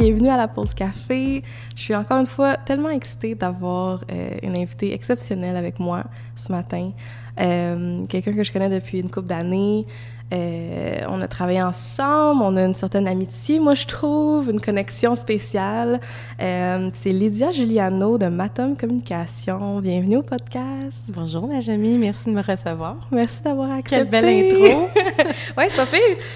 [0.00, 1.42] bienvenue à la pause café.
[1.76, 6.04] Je suis encore une fois tellement excitée d'avoir euh, une invitée exceptionnelle avec moi
[6.36, 6.92] ce matin.
[7.38, 9.86] Euh, Quelqu'un que je connais depuis une couple d'années.
[10.32, 15.16] Euh, on a travaillé ensemble, on a une certaine amitié, moi je trouve, une connexion
[15.16, 16.00] spéciale.
[16.38, 19.80] C'est Lydia Giuliano de Matom Communication.
[19.80, 21.08] Bienvenue au podcast.
[21.08, 22.96] Bonjour Najami, merci de me recevoir.
[23.10, 24.08] Merci d'avoir accepté.
[24.08, 24.88] Quelle belle intro.
[25.58, 25.68] ouais.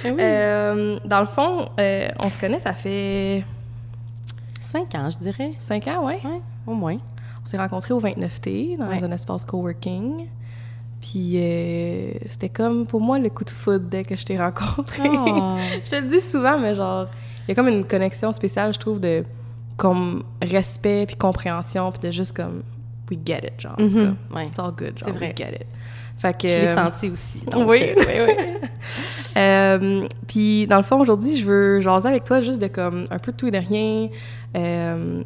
[0.05, 0.17] Oui.
[0.21, 3.45] Euh, dans le fond, on se connaît, ça fait...
[4.75, 5.53] Cinq ans, je dirais.
[5.59, 6.21] Cinq ans, ouais.
[6.25, 6.97] Ouais, au moins.
[7.43, 9.03] On s'est rencontrés au 29T dans Ouais.
[9.05, 10.27] un espace coworking.
[11.01, 15.09] Puis euh, c'était comme pour moi le coup de foudre dès que je t'ai rencontré.
[15.11, 15.57] Oh.
[15.85, 17.07] je te le dis souvent, mais genre,
[17.43, 19.25] il y a comme une connexion spéciale, je trouve, de
[19.77, 22.63] comme respect puis compréhension, puis de juste comme
[23.11, 23.73] we get it, genre.
[23.73, 24.37] en tout Mhm, cas.
[24.37, 24.47] ouais.
[24.47, 25.35] It's all good, genre, C'est vrai.
[25.39, 25.67] we get it.
[26.19, 27.45] Fait que, Je l'ai euh, senti aussi.
[27.47, 28.69] donc, oui, euh, oui, oui.
[29.37, 33.19] Euh, puis dans le fond, aujourd'hui, je veux jaser avec toi juste de comme un
[33.19, 34.09] peu de tout et de rien.
[34.57, 35.23] euh,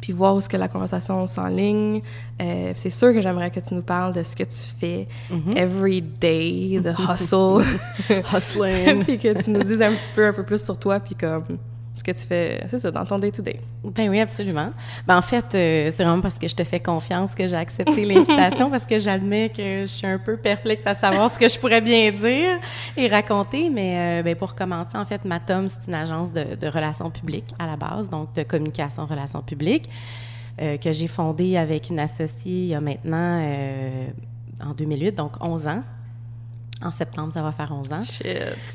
[0.00, 2.02] puis voir où est-ce que la conversation s'enligne.
[2.42, 5.56] Euh, c'est sûr que j'aimerais que tu nous parles de ce que tu fais Mhm.
[5.56, 7.64] every day, the hustle.
[8.32, 9.02] Hustling.
[9.06, 11.44] puis que tu nous dises un petit peu, un peu plus sur toi, puis comme
[11.94, 13.60] ce que tu fais, c'est ça, dans ton day-to-day.
[13.84, 14.70] Ben oui, absolument.
[15.06, 18.04] Ben en fait, euh, c'est vraiment parce que je te fais confiance que j'ai accepté
[18.06, 21.58] l'invitation parce que j'admets que je suis un peu perplexe à savoir ce que je
[21.58, 22.58] pourrais bien dire
[22.96, 23.70] et raconter.
[23.70, 27.54] Mais euh, ben, pour commencer, en fait, Matom, c'est une agence de, de relations publiques
[27.58, 29.88] à la base, donc de communication relations publiques,
[30.60, 34.06] euh, que j'ai fondée avec une associée il y a maintenant, euh,
[34.64, 35.82] en 2008, donc 11 ans.
[36.84, 38.02] En septembre, ça va faire 11 ans.
[38.02, 38.26] Shit.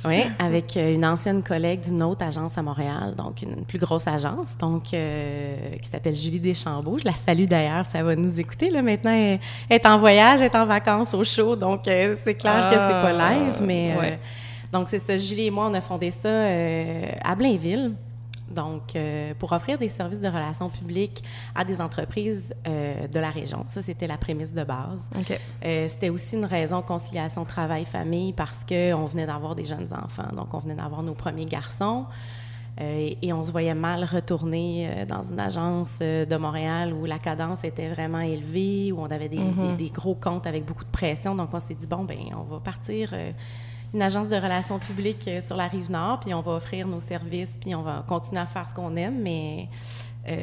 [0.03, 4.07] Oui, avec euh, une ancienne collègue d'une autre agence à Montréal, donc une plus grosse
[4.07, 6.97] agence, donc euh, qui s'appelle Julie Deschambault.
[6.97, 8.71] Je la salue d'ailleurs, ça va nous écouter.
[8.71, 12.33] Là, maintenant, elle est en voyage, elle est en vacances au show, donc euh, c'est
[12.33, 13.61] clair que c'est pas Ah, live.
[13.63, 14.09] Mais euh,
[14.71, 16.29] donc c'est ça, Julie et moi, on a fondé ça
[17.23, 17.91] à Blainville.
[18.51, 21.23] Donc, euh, pour offrir des services de relations publiques
[21.55, 23.63] à des entreprises euh, de la région.
[23.67, 25.09] Ça, c'était la prémisse de base.
[25.17, 25.39] OK.
[25.65, 30.33] Euh, c'était aussi une raison conciliation travail-famille parce qu'on venait d'avoir des jeunes enfants.
[30.35, 32.05] Donc, on venait d'avoir nos premiers garçons.
[32.81, 37.65] Et, et on se voyait mal retourner dans une agence de Montréal où la cadence
[37.65, 41.35] était vraiment élevée, où on avait des, des- des gros comptes avec beaucoup de pression.
[41.35, 43.13] Donc, on s'est dit, bon, ben on va partir
[43.93, 46.99] une agence de relations publiques euh, sur la rive nord, puis on va offrir nos
[46.99, 49.67] services, puis on va continuer à faire ce qu'on aime, mais
[50.27, 50.35] euh,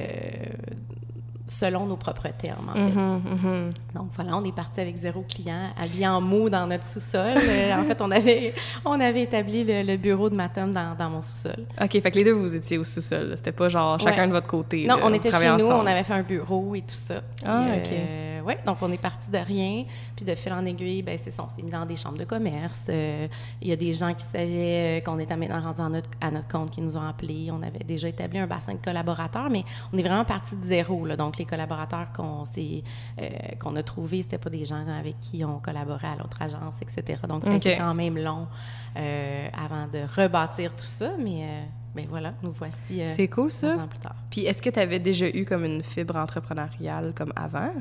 [1.49, 2.81] selon nos propres termes, en fait.
[2.81, 3.71] Mhm, mhm.
[3.95, 7.37] Donc voilà, on est parti avec zéro client, habillé en mou dans notre sous-sol.
[7.37, 8.53] Euh, en fait, on avait,
[8.85, 11.65] on avait établi le, le bureau de Matom dans, dans mon sous-sol.
[11.81, 13.35] OK, fait que les deux, vous étiez au sous-sol.
[13.37, 14.27] C'était pas genre chacun Ouais.
[14.29, 14.87] de votre côté.
[14.89, 15.85] Non, là, on était chez nous, ensemble.
[15.85, 17.21] on avait fait un bureau et tout ça.
[17.37, 17.93] Puis, Ah, OK.
[17.93, 19.85] euh, ouais, donc on est parti de rien.
[20.15, 22.25] Puis de fil en aiguille, ben c'est ça, on s'est mis dans des chambres de
[22.25, 22.87] commerce.
[22.89, 23.27] Euh,
[23.61, 26.31] Il y a des gens qui savaient euh, qu'on était maintenant rendu à notre, à
[26.31, 27.51] notre compte qui nous ont appelés.
[27.51, 31.05] On avait déjà établi un bassin de collaborateurs, mais on est vraiment parti de zéro.
[31.05, 31.17] Là.
[31.17, 33.29] Donc les collaborateurs qu'on euh,
[33.61, 37.21] qu'on a trouvés, c'était pas des gens avec qui on collaborait à l'autre agence, etc.
[37.29, 37.67] Donc ça a OK.
[37.67, 38.47] été quand même long
[38.95, 43.01] avant de rebâtir tout ça, mais ben voilà, nous voici.
[43.01, 43.69] euh, C'est cool, ça.
[43.75, 44.15] 11 ans plus tard.
[44.31, 47.73] Puis est-ce que tu avais déjà eu comme une fibre entrepreneuriale comme avant?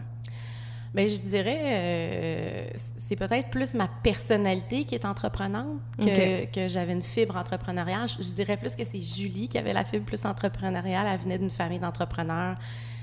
[0.95, 6.93] Bien, je dirais, euh, c'est peut-être plus ma personnalité qui est entreprenante que, que j'avais
[6.93, 8.07] une fibre entrepreneuriale.
[8.07, 11.05] Je, je dirais plus que c'est Julie qui avait la fibre plus entrepreneuriale.
[11.11, 12.55] Elle venait d'une famille d'entrepreneurs.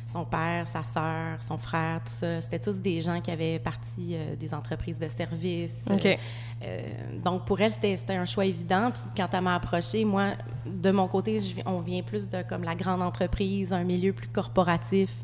[0.06, 4.14] Son père, sa sœur, son frère, tout ça, c'était tous des gens qui avaient parti
[4.14, 5.84] euh, des entreprises de services.
[5.90, 6.16] Euh,
[6.64, 6.80] euh,
[7.22, 8.90] donc, pour elle, c'était un choix évident.
[8.90, 10.32] Puis, quand elle m'a approchée, moi,
[10.66, 14.28] de mon côté, je on vient plus de comme la grande entreprise, un milieu plus
[14.28, 15.14] corporatif.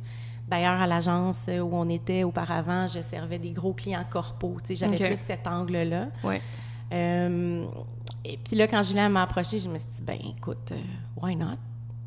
[0.49, 4.57] D'ailleurs, à l'agence où on était auparavant, je servais des gros clients corpaux.
[4.69, 6.09] J'avais plus cet angle-là.
[6.25, 6.41] Ouais.
[6.93, 7.65] Euh,
[8.25, 10.77] et puis là, quand Julien m'a approché, je me suis dit, ben écoute, euh,
[11.21, 11.59] why not?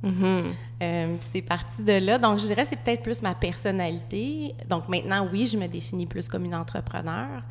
[0.03, 2.17] Euh, puis c'est parti de là.
[2.17, 4.55] Donc, je dirais que c'est peut-être plus ma personnalité.
[4.67, 7.43] Donc, maintenant, oui, je me définis plus comme une entrepreneur.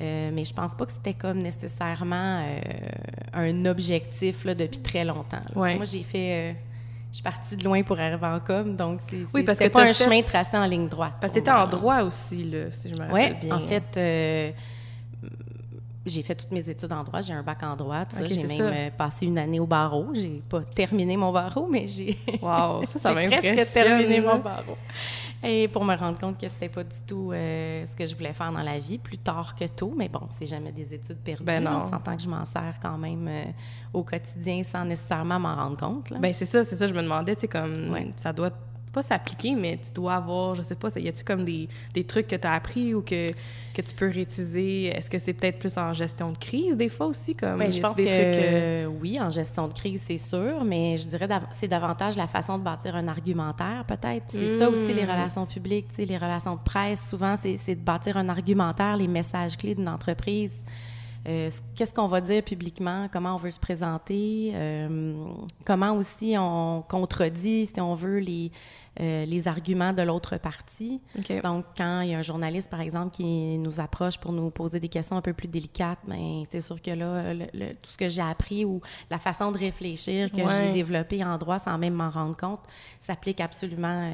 [0.00, 2.60] Euh, mais je pense pas que c'était comme nécessairement euh,
[3.34, 5.42] un objectif là, depuis très longtemps.
[5.54, 5.74] Ouais.
[5.74, 6.56] Moi, j'ai fait...
[7.10, 9.82] je suis partie de loin pour arriver en com, donc c'est Oui, parce que pas
[9.82, 11.14] un fait- chemin tracé en ligne droite.
[11.20, 13.56] Parce que t'étais en droit aussi, là, si je me rappelle Oui, bien.
[13.56, 14.50] en fait, euh,
[16.06, 17.20] j'ai fait toutes mes études en droit.
[17.20, 18.22] J'ai un bac en droit, tout ça.
[18.22, 18.62] Ok, J'ai même ça.
[18.64, 20.08] euh, passé une année au barreau.
[20.14, 24.76] J'ai pas terminé mon barreau, mais j'ai Wow, ça, ça presque terminé mon barreau.
[25.42, 28.32] Et pour me rendre compte que c'était pas du tout euh, ce que je voulais
[28.32, 29.92] faire dans la vie, plus tard que tôt.
[29.96, 31.44] Mais bon, c'est jamais des études perdues.
[31.44, 31.78] Ben non.
[31.78, 33.44] On s'entend que je m'en sers quand même euh,
[33.92, 36.10] au quotidien sans nécessairement m'en rendre compte.
[36.10, 36.18] là.
[36.18, 38.10] Ben c'est ça, c'est ça, je me demandais, tu sais, comme Ouais.
[38.16, 38.50] ça doit
[38.92, 42.26] pas s'appliquer, mais tu dois avoir, je sais pas, y a-tu comme des, des trucs
[42.26, 43.26] que tu as appris ou que,
[43.74, 44.86] que tu peux réutiliser?
[44.86, 47.34] Est-ce que c'est peut-être plus en gestion de crise des fois aussi?
[47.34, 51.08] Comme, ben, je pense que euh, oui, en gestion de crise, c'est sûr, mais je
[51.08, 54.24] dirais c'est davantage la façon de bâtir un argumentaire, peut-être.
[54.28, 57.08] C'est ça aussi, les relations publiques, les relations de presse.
[57.08, 60.62] Souvent, c'est de bâtir un argumentaire, les messages clés d'une entreprise.
[61.28, 65.14] Euh, qu'est-ce qu'on va dire publiquement, comment on veut se présenter, euh,
[65.66, 68.50] comment aussi on contredit, si on veut, les,
[69.00, 71.00] euh, les arguments de l'autre partie?
[71.42, 74.80] Donc, quand il y a un journaliste, par exemple, qui nous approche pour nous poser
[74.80, 77.34] des questions un peu plus délicates, ben, c'est sûr que là,
[77.82, 78.80] tout ce que j'ai appris ou
[79.10, 82.60] la façon de réfléchir que j'ai développé en droit sans même m'en rendre compte
[82.98, 84.10] s'applique absolument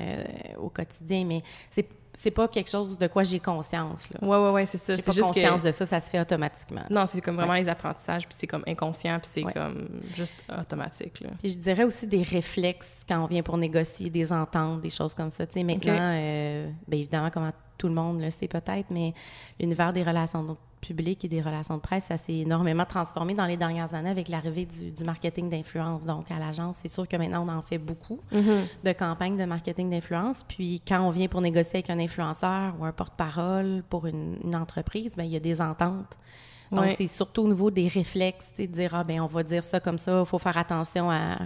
[0.58, 1.24] au quotidien.
[1.24, 4.08] Mais c'est c'est pas quelque chose de quoi j'ai conscience.
[4.10, 4.26] Là.
[4.26, 4.94] Ouais, ouais, ouais, c'est ça.
[4.96, 6.82] J'ai pas conscience de ça, ça se fait automatiquement.
[6.88, 9.86] Non, c'est comme vraiment les apprentissages, puis c'est comme inconscient, puis c'est comme
[10.16, 11.20] juste automatique.
[11.20, 11.30] Là.
[11.38, 15.12] Puis je dirais aussi des réflexes quand on vient pour négocier des ententes, des choses
[15.12, 15.46] comme ça.
[15.46, 19.14] Tu sais, maintenant, euh, bien évidemment, comment tout le monde le sait peut-être, mais
[19.58, 20.56] l'univers des relations
[20.86, 24.28] public et des relations de presse, ça s'est énormément transformé dans les dernières années avec
[24.28, 26.04] l'arrivée du, marketing d'influence.
[26.04, 28.84] Donc, à l'agence, c'est sûr que maintenant, on en fait beaucoup mm-hmm.
[28.84, 30.44] de campagnes de marketing d'influence.
[30.46, 35.16] Puis, quand on vient pour négocier avec un influenceur ou un porte-parole pour une, entreprise,
[35.16, 36.18] bien, il y a des ententes.
[36.72, 39.78] Donc, c'est surtout au niveau des réflexes, de dire, ah, ben on va dire ça
[39.78, 41.38] comme ça, il faut faire attention à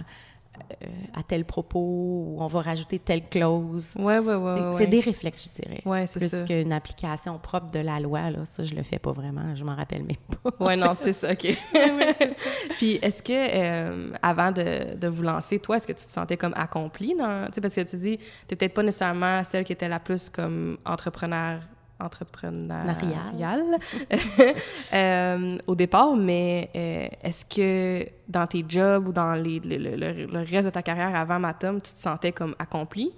[0.83, 3.93] euh, à tel propos ou on va rajouter telle clause.
[3.97, 4.59] Oui, oui, oui.
[4.77, 5.81] C'est des réflexes, je dirais.
[5.85, 6.37] Oui, c'est ça.
[6.37, 9.55] Plus qu'une application propre de la loi, là, ça, je le fais pas vraiment.
[9.55, 10.51] Je m'en rappelle même pas.
[10.59, 11.47] Oui, non, c'est ça, OK.
[12.77, 16.37] Puis, est-ce que, euh, avant de, de, vous lancer, toi, est-ce que tu te sentais
[16.37, 17.45] comme accomplie dans...
[17.47, 18.17] Tu sais, parce que tu dis,
[18.47, 21.59] tu peut-être pas nécessairement celle qui était la plus comme entrepreneur
[22.01, 23.63] entrepreneurial
[24.93, 30.65] euh, au départ, mais euh, est-ce que dans tes jobs ou dans les, le, reste
[30.65, 33.11] de ta carrière avant Matom, tu te sentais comme accompli?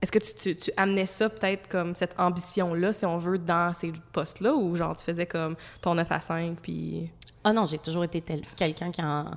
[0.00, 3.92] Est-ce que tu, tu, amenais ça peut-être comme cette ambition-là, si on veut, dans ces
[4.12, 7.10] postes-là, ou genre tu faisais comme ton 9 à 5, puis...
[7.44, 8.22] Ah non, j'ai toujours été
[8.56, 9.30] quelqu'un qui en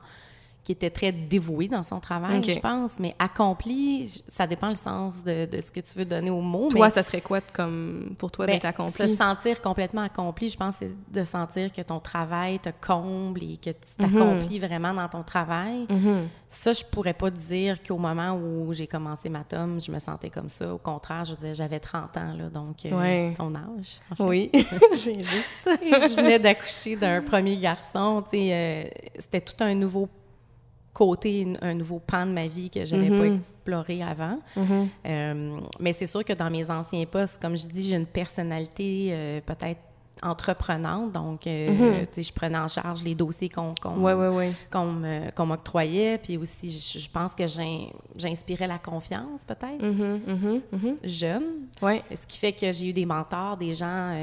[0.66, 5.24] qui était très dévoué dans son travail, je pense, mais accompli, ça dépend le sens
[5.24, 6.70] de, de, ce que tu veux donner au mot.
[6.70, 8.94] Toi, ça serait quoi comme pour toi d'être ben, accompli?
[8.94, 13.58] Se sentir complètement accompli, je pense, c'est de sentir que ton travail te comble et
[13.58, 14.12] que tu mhm.
[14.12, 15.86] t'accomplis vraiment dans ton travail.
[15.88, 16.30] Mhm.
[16.48, 20.32] Ça, je pourrais pas dire qu'au moment où j'ai commencé ma tome, je me sentais
[20.32, 20.74] comme ça.
[20.74, 24.00] Au contraire, je dire, j'avais 30 ans, là, donc euh, ton âge.
[24.18, 25.58] Oui, je viens juste.
[25.66, 28.84] je venais d'accoucher d'un premier garçon, euh,
[29.20, 30.10] c'était tout un nouveau
[30.96, 33.36] côté, un nouveau pan de ma vie que je n'avais pas mhm.
[33.36, 34.40] exploré avant.
[34.56, 34.90] Mhm.
[35.06, 39.10] Euh, mais c'est sûr que dans mes anciens postes, comme je dis, j'ai une personnalité
[39.12, 39.82] euh, peut-être
[40.24, 41.12] entreprenante.
[41.12, 42.06] Donc, euh, mhm.
[42.16, 46.18] je prenais en charge les dossiers qu'on qu'on m'octroyait.
[46.18, 47.44] Puis aussi, je, pense que
[48.16, 49.84] j'inspirais la confiance, peut-être,
[51.04, 51.44] jeune.
[51.82, 52.02] Ouais.
[52.16, 54.18] Ce qui fait que j'ai eu des mentors, des gens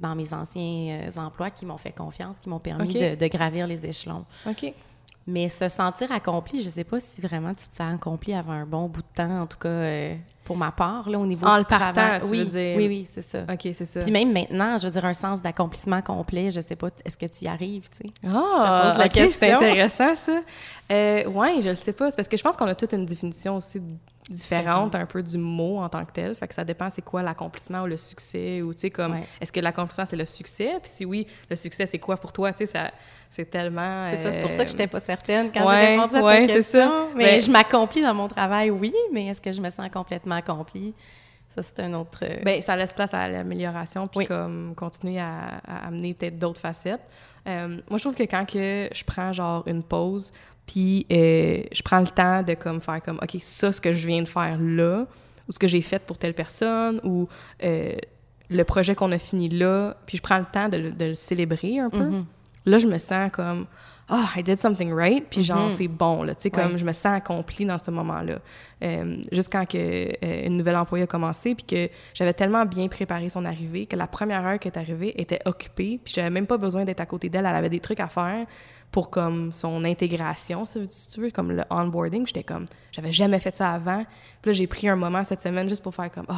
[0.00, 3.84] dans mes anciens emplois qui m'ont fait confiance, qui m'ont permis de, de, gravir les
[3.84, 4.24] échelons.
[4.46, 4.72] OK.
[5.30, 8.64] Mais se sentir accompli, je sais pas si vraiment tu te sens accompli avant un
[8.64, 11.58] bon bout de temps, en tout cas euh, pour ma part, là, au niveau en
[11.58, 12.22] du travail.
[12.30, 12.76] oui, dire...
[12.78, 13.40] oui, oui, c'est ça.
[13.42, 14.00] OK, c'est ça.
[14.00, 17.26] Puis même maintenant, je veux dire, un sens d'accomplissement complet, je sais pas, est-ce que
[17.26, 18.12] tu y arrives, tu sais?
[18.26, 20.40] Ah, oh, c'est intéressant, ça.
[20.90, 22.10] Euh, oui, je le sais pas.
[22.10, 23.82] C'est parce que je pense qu'on a toute une définition aussi
[24.28, 26.34] différente un peu du mot en tant que tel.
[26.34, 29.52] Fait que ça dépend c'est quoi l'accomplissement ou le succès ou tu sais comme est-ce
[29.52, 30.78] que l'accomplissement c'est le succès?
[30.82, 32.90] Puis si oui, le succès c'est quoi pour toi, tu sais ça
[33.30, 36.16] c'est tellement C'est ça, c'est pour ça que je n'étais pas certaine quand j'ai répondu
[36.16, 36.88] à ta question.
[36.88, 37.08] Ça.
[37.14, 40.36] Mais ben je m'accomplis dans mon travail, oui, mais est-ce que je me sens complètement
[40.36, 40.94] accomplie?
[41.48, 42.20] Ça, c'est un autre.
[42.22, 47.00] Euh, Bien, ça laisse place à l'amélioration, puis comme continuer à, amener peut-être d'autres facettes.
[47.46, 50.32] Euh, moi, je trouve que quand que je prends genre une pause,
[50.68, 54.06] puis euh, je prends le temps de comme faire comme, OK, ça, ce que je
[54.06, 55.06] viens de faire là,
[55.48, 57.26] ou ce que j'ai fait pour telle personne, ou
[57.64, 57.94] euh,
[58.50, 61.78] le projet qu'on a fini là, puis je prends le temps de, de le célébrer
[61.78, 62.04] un peu.
[62.04, 62.24] Mm-hmm.
[62.66, 63.66] Là, je me sens comme,
[64.10, 65.70] ah, oh, I did something right, puis genre, mm-hmm.
[65.70, 68.38] c'est bon, là, tu sais, comme je me sens accomplie dans ce moment-là.
[68.84, 73.30] Euh, juste quand que, une nouvelle employée a commencé, puis que j'avais tellement bien préparé
[73.30, 76.58] son arrivée, que la première heure qui est arrivée était occupée, puis j'avais même pas
[76.58, 78.46] besoin d'être à côté d'elle, elle avait des trucs à faire,
[78.90, 82.26] pour comme son intégration, si tu veux, comme le onboarding.
[82.26, 84.04] J'étais comme, j'avais jamais fait ça avant.
[84.42, 86.34] Puis là, j'ai pris un moment cette semaine juste pour faire comme, oh,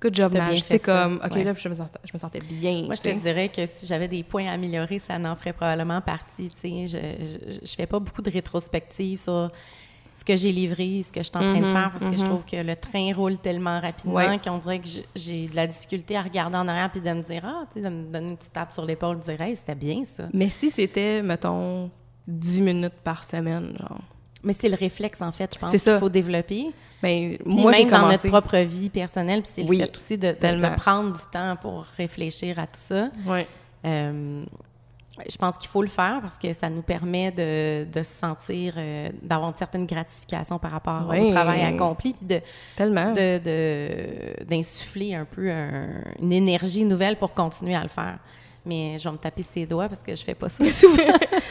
[0.00, 0.66] good job, Nash.
[0.66, 2.84] Tu comme, OK, là, je me, sentais, je me, sentais, bien.
[2.84, 6.00] Moi, je te dirais que si j'avais des points à améliorer, ça en ferait probablement
[6.00, 6.48] partie.
[6.48, 9.50] Tu sais, je, je, je, fais pas beaucoup de rétrospectives sur
[10.14, 12.16] ce que j'ai livré, ce que je suis en train de mhm, faire, parce que
[12.16, 12.28] je mhm.
[12.28, 16.22] trouve que le train roule tellement rapidement qu'on dirait que j'ai de la difficulté à
[16.22, 18.52] regarder en arrière puis de me dire, ah, tu sais, de me donner une petite
[18.52, 20.24] tape sur l'épaule, de dire, hey, c'était bien ça.
[20.32, 21.90] Mais si c'était, mettons,
[22.26, 24.00] 10 minutes par semaine, genre.
[24.44, 26.66] Mais c'est le réflexe, en fait, je pense qu'il faut développer.
[27.00, 28.28] Ben, moi, même dans commencé.
[28.28, 31.22] notre propre vie personnelle, puis c'est Oui, le fait aussi de, de- de prendre du
[31.32, 33.10] temps pour réfléchir à tout ça.
[33.26, 33.46] Ouais.
[33.84, 34.44] Euh,
[35.30, 38.74] je pense qu'il faut le faire parce que ça nous permet de, de se sentir,
[38.76, 41.20] euh, d'avoir une certaine gratification par rapport Oui.
[41.20, 42.40] au travail accompli, puis de,
[42.76, 43.12] Tellement.
[43.12, 45.88] de- de- d'insuffler un peu un-
[46.20, 48.18] une énergie nouvelle pour continuer à le faire.
[48.64, 51.02] Mais je vais me taper ses doigts parce que je fais pas ça souvent.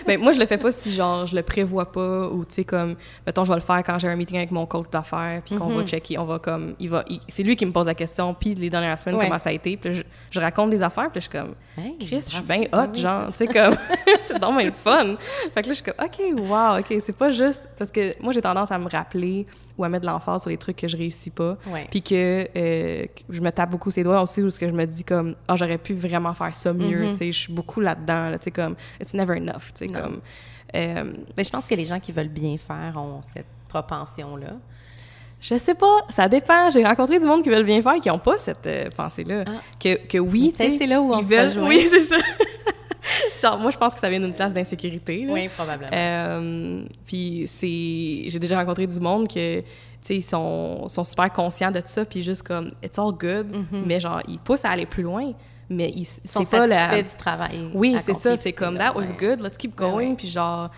[0.07, 2.63] Ben, moi, je le fais pas si, genre, je le prévois pas ou, tu sais,
[2.63, 5.55] comme, mettons, je vais le faire quand j'ai un meeting avec mon coach d'affaires, puis
[5.55, 5.75] qu'on Mhm.
[5.77, 8.55] va checker, on va comme, il va, c'est lui qui me pose la question, puis
[8.55, 9.25] les dernières semaines, Ouais.
[9.25, 11.97] comment ça a été, puis je, je raconte des affaires, puis je suis comme, Hey,
[11.99, 13.75] Chris, je suis bien Ah hot, oui, genre, tu sais, comme,
[14.21, 15.15] c'est donc le fun.
[15.53, 18.33] Fait que là, je suis comme, OK, wow, OK, c'est pas juste, parce que moi,
[18.33, 19.45] j'ai tendance à me rappeler
[19.77, 21.87] ou à mettre de l'emphase sur les trucs que je réussis pas, Ouais.
[21.89, 24.73] puis que, euh, que je me tape beaucoup ses doigts aussi, où ce que je
[24.73, 27.09] me dis comme, ah, j'aurais pu vraiment faire ça mieux, Mhm.
[27.11, 29.87] tu sais, je suis beaucoup là-dedans, là, tu sais, comme, it's never enough, tu sais,
[29.87, 30.01] Non.
[30.01, 30.21] comme,
[30.75, 31.03] euh,
[31.37, 34.53] Mais je pense que les gens qui veulent bien faire ont cette propension-là.
[35.39, 36.69] Je sais pas, ça dépend.
[36.69, 39.43] J'ai rencontré du monde qui veulent bien faire, qui n'ont pas cette euh, pensée-là.
[39.47, 39.51] Ah.
[39.79, 41.67] Que, que oui, tu sais, c'est là où on ils se veulent.
[41.67, 42.17] Oui, c'est ça.
[43.41, 45.25] Genre, moi, je pense que ça vient d'une place d'insécurité.
[45.29, 45.91] Oui, probablement.
[45.93, 48.29] Euh, puis c'est...
[48.29, 49.65] J'ai déjà rencontré du monde que, tu
[50.01, 53.99] sais, ils sont, sont super conscients de ça, puis juste comme, it's all good, mais
[53.99, 55.31] genre, ils poussent à aller plus loin,
[55.69, 56.89] mais ils, Ils sont c'est pas la...
[56.89, 57.69] satisfaits du travail.
[57.73, 59.17] Oui, c'est ça, c'est comme, that was ouais.
[59.17, 60.15] good, let's keep going, ouais.
[60.15, 60.69] puis genre,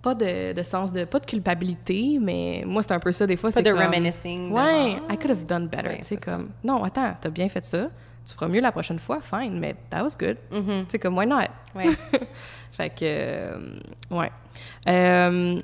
[0.00, 3.36] pas de, de sens de, pas de culpabilité, mais moi, c'est un peu ça, des
[3.36, 3.80] fois, Pas c'est de comme...
[3.80, 4.48] reminiscing.
[4.48, 5.88] de Ouais, genre, I could have done better.
[5.88, 6.32] Ouais, c'est ça.
[6.32, 7.88] comme, non, attends, t'as bien fait ça.
[8.24, 10.36] Tu feras mieux la prochaine fois, fine, mais that was good.
[10.50, 11.40] Tu sais, comme, why not?
[11.74, 11.86] Ouais.
[12.70, 14.30] Fait que, euh, ouais.
[14.88, 15.60] Euh,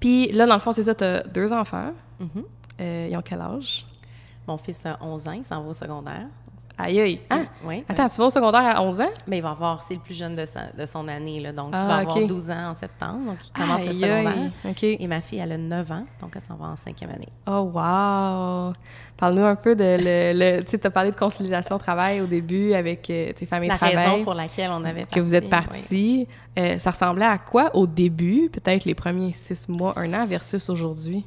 [0.00, 1.92] Puis là, dans le fond, c'est ça, t'as deux enfants.
[2.20, 2.44] Mhm.
[2.80, 3.84] Euh, ils ont quel âge?
[4.46, 6.26] Mon fils a 11 ans, il s'en va au secondaire.
[6.78, 7.20] Aïe, aïe.
[7.28, 7.84] Ah, Oui.
[7.86, 9.10] attends, tu vas au secondaire à 11 ans?
[9.26, 11.68] Mais il va avoir, c'est le plus jeune de, sa- de son année, là, donc
[11.72, 12.26] il Ah, va avoir ok.
[12.26, 14.50] 12 ans en septembre, donc il commence le secondaire.
[14.64, 14.96] aïe.
[14.98, 17.28] Et ma fille, elle a 9 ans, donc elle s'en va en cinquième année.
[17.46, 18.72] Oh, wow!
[19.20, 20.32] Parle-nous un peu de le.
[20.58, 23.74] le- tu sais, t'as parlé de conciliation travail au début avec euh, tes familles La
[23.74, 23.96] de travail.
[23.96, 26.26] raison pour laquelle on avait que vous êtes parti.
[26.58, 30.68] Euh, ça ressemblait à quoi au début, peut-être les premiers six mois, un an, versus
[30.70, 31.24] aujourd'hui,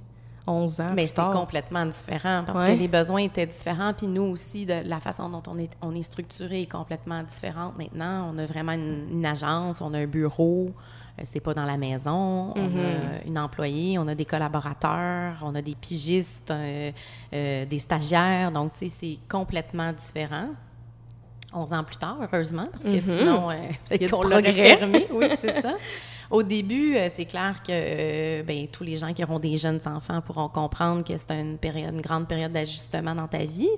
[0.48, 0.92] 11 ans?
[0.96, 2.76] Mais c'est complètement différent parce Ouais.
[2.76, 3.94] que les besoins étaient différents.
[3.94, 7.78] Puis nous aussi, de la façon dont on est, on est structuré est complètement différente.
[7.78, 10.72] Maintenant, on a vraiment une, une agence, on a un bureau.
[11.20, 12.54] Euh, C'est pas dans la maison.
[12.56, 16.92] On a une employée, on a des collaborateurs, on a des pigistes, euh,
[17.34, 18.52] euh, des stagiaires.
[18.52, 20.48] Donc, tu sais, c'est complètement différent.
[21.56, 23.02] 11 ans plus tard, heureusement, parce que Mhm.
[23.20, 25.06] sinon, euh, qu'on l'aurait fermé.
[25.12, 25.76] Oui, c'est ça.
[26.34, 29.80] Au début, euh, c'est clair que euh, ben, tous les gens qui auront des jeunes
[29.86, 33.70] enfants pourront comprendre que c'est une période, une grande période d'ajustement dans ta vie.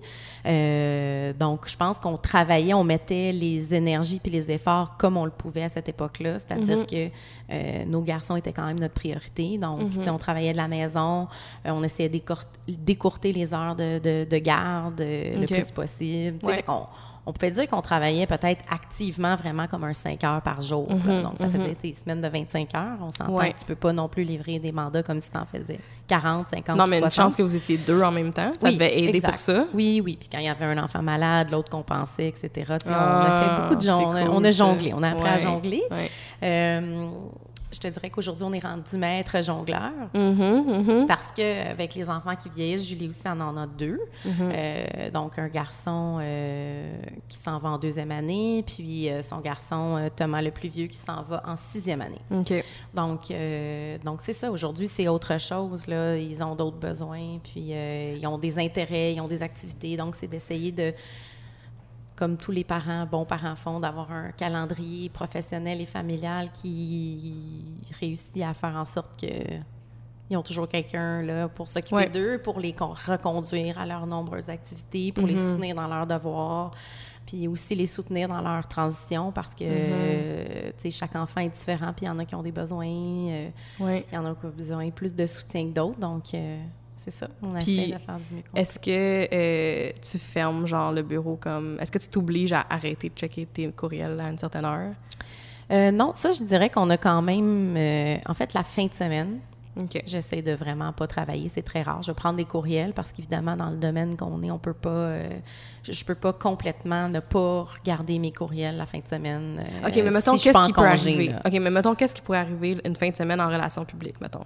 [0.46, 5.26] Euh, donc, je pense qu'on travaillait, on mettait les énergies puis les efforts comme on
[5.26, 6.86] le pouvait à cette époque-là, c'est-à-dire Mhm.
[6.86, 7.10] que
[7.52, 9.58] euh, nos garçons étaient quand même notre priorité.
[9.58, 11.28] Donc, sais, on travaillait de la maison,
[11.66, 16.38] euh, on essayait d'écourt- d'écourter les heures de, de- de garde euh, le plus possible.
[16.46, 16.56] Ouais.
[16.56, 16.64] fait
[17.26, 20.88] on pouvait dire qu'on travaillait peut-être activement vraiment comme un 5 heures par jour.
[20.92, 22.98] Mhm, Donc, ça faisait des semaines de 25 heures.
[23.02, 23.54] On s'entend Ouais.
[23.54, 26.50] que tu peux pas non plus livrer des mandats comme si tu en faisais 40,
[26.50, 27.14] 50, Non, mais une 60.
[27.30, 28.52] chance que vous étiez deux en même temps.
[28.58, 29.30] Ça Oui, devait aider exact.
[29.32, 29.66] pour ça.
[29.74, 30.18] Oui, oui.
[30.20, 32.52] Puis quand il y avait un enfant malade, l'autre compensait, etc.
[32.86, 34.94] On a Ah, fait beaucoup de c'est jon- cool, On a jonglé.
[34.96, 35.84] On a appris à jongler.
[35.92, 36.12] Ouais.
[36.44, 37.08] Euh,
[37.76, 39.92] je te dirais qu'aujourd'hui, on est rendu maître jongleur.
[40.14, 41.08] Mhm, mhm.
[41.08, 44.00] Parce que avec les enfants qui vieillissent, Julie aussi en en a deux.
[44.24, 44.34] Mhm.
[44.42, 46.96] Euh, donc un garçon euh,
[47.28, 50.98] qui s'en va en deuxième année, puis euh, son garçon Thomas le plus vieux qui
[50.98, 52.22] s'en va en sixième année.
[52.94, 53.34] Donc
[54.04, 54.52] donc c'est ça.
[54.52, 56.16] Aujourd'hui c'est autre chose là.
[56.18, 59.98] Ils ont d'autres besoins, puis ils ont des intérêts, ils ont des activités.
[59.98, 60.94] Donc c'est d'essayer de
[62.16, 67.34] comme tous les parents, bons parents font, d'avoir un calendrier professionnel et familial qui
[68.00, 69.28] réussit à faire en sorte que
[70.28, 72.10] ils ont toujours quelqu'un là pour s'occuper Ouais.
[72.10, 75.40] d'eux, pour les con- reconduire à leurs nombreuses activités, pour les Mhm.
[75.52, 76.72] soutenir dans leurs devoirs,
[77.28, 81.50] puis aussi les soutenir dans leur transition parce que euh, tu sais chaque enfant est
[81.50, 84.04] différent, puis il y en a qui ont des besoins, euh, Ouais.
[84.12, 86.60] il y en a qui ont besoin plus de soutien que d'autres, donc euh,
[87.06, 87.28] c'est ça.
[87.44, 91.78] On Puis, essaie de faire du Est-ce que euh, tu fermes, genre, le bureau comme...
[91.80, 94.94] Est-ce que tu t'obliges à arrêter de checker tes courriels à une certaine heure?
[95.72, 98.94] Euh, non, ça, je dirais qu'on a quand même, euh, en fait, la fin de
[98.94, 99.38] semaine,
[100.04, 101.48] j'essaie de vraiment pas travailler.
[101.48, 102.02] C'est très rare.
[102.02, 105.20] Je vais prendre des courriels parce qu'évidemment, dans le domaine qu'on est, on peut pas,
[105.84, 109.64] je, je peux pas complètement ne pas regarder mes courriels la fin de semaine.
[109.86, 111.28] OK, mais mettons, si qu'est-ce qui peut congé, arriver?
[111.34, 111.42] là.
[111.46, 114.46] OK, mais mettons, qu'est-ce qui pourrait arriver une fin de semaine en relation publique, mettons?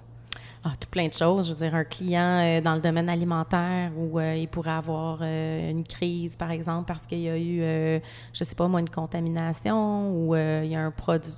[0.61, 1.47] Ah, tout plein de choses.
[1.47, 5.19] Je veux dire, un client euh, dans le domaine alimentaire où euh, il pourrait avoir
[5.21, 8.01] euh, une crise, par exemple, parce qu'il y a eu,
[8.33, 11.31] je sais pas moi, une contamination ou il y a un produit,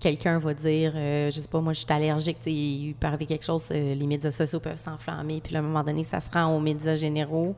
[0.00, 3.68] quelqu'un va dire, je sais pas moi, je suis allergique, il peut arriver quelque chose,
[3.70, 6.94] les médias sociaux peuvent s'enflammer, puis à un moment donné, ça se rend aux médias
[6.94, 7.54] généraux.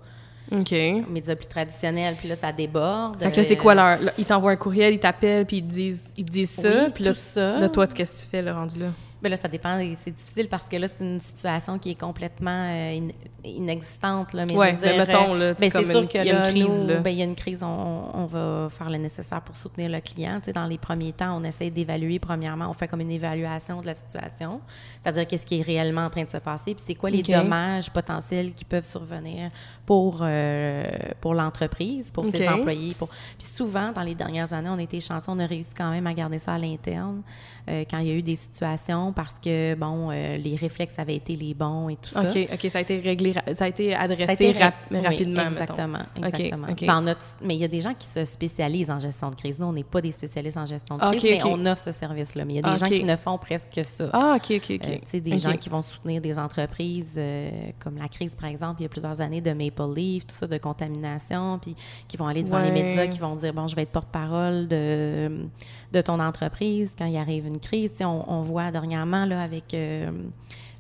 [0.53, 0.73] OK.
[1.09, 3.23] Médias plus traditionnels, puis là, ça déborde.
[3.23, 3.99] Fait que là, c'est quoi leur.
[4.19, 6.91] ils t'envoient un courriel, ils t'appellent, puis ils disent, ils disent ça.
[6.93, 7.59] puis là, ça.
[7.59, 8.89] Là, toi, qu'est-ce que tu fais, le rendu là?
[9.21, 9.79] Bien là, ça dépend.
[10.03, 13.09] C'est difficile parce que là, c'est une situation qui est complètement euh,
[13.45, 14.33] inexistante.
[14.33, 16.87] Là, mais je veux dire, mettons, là, ben, c'est sûr qu'il y a une crise.
[16.87, 20.01] Ben, il y a une crise, on, on, va faire le nécessaire pour soutenir le
[20.01, 20.41] client.
[20.55, 22.19] dans les premiers temps, on essaie d'évaluer.
[22.19, 24.61] Premièrement, on fait comme une évaluation de la situation,
[25.03, 27.91] c'est-à-dire qu'est-ce qui est réellement en train de se passer, puis c'est quoi les dommages
[27.91, 29.51] potentiels qui peuvent survenir
[29.87, 30.85] pour, euh,
[31.21, 32.95] pour l'entreprise, pour ses employés.
[32.95, 33.09] Pour...
[33.09, 36.07] Puis souvent, dans les dernières années, on a été chanceux, on a réussi quand même
[36.07, 37.23] à garder ça à l'interne
[37.69, 41.17] euh, quand il y a eu des situations parce que, bon, euh, les réflexes avaient
[41.17, 42.23] été les bons et tout ça.
[42.23, 46.67] OK, ça a été réglé, ça a été adressé rapidement, exactement, exactement.
[46.87, 49.59] Dans notre, mais il y a des gens qui se spécialisent en gestion de crise.
[49.59, 52.45] Nous, on n'est pas des spécialistes en gestion de crise, mais on offre ce service-là.
[52.45, 54.09] Mais il y a des gens qui ne font presque que ça.
[54.13, 54.89] Ah, OK, OK, OK.
[54.89, 58.49] Euh, tu sais, des gens qui vont soutenir des entreprises euh, comme la crise, par
[58.49, 61.75] exemple, il y a plusieurs années de Maple Leaf, tout ça, de contamination, puis
[62.09, 65.47] qui vont aller devant les médias, qui vont dire, bon, je vais être porte-parole de,
[65.93, 67.95] de ton entreprise quand il arrive une crise.
[68.01, 69.77] on, on voit dernièrement là, avec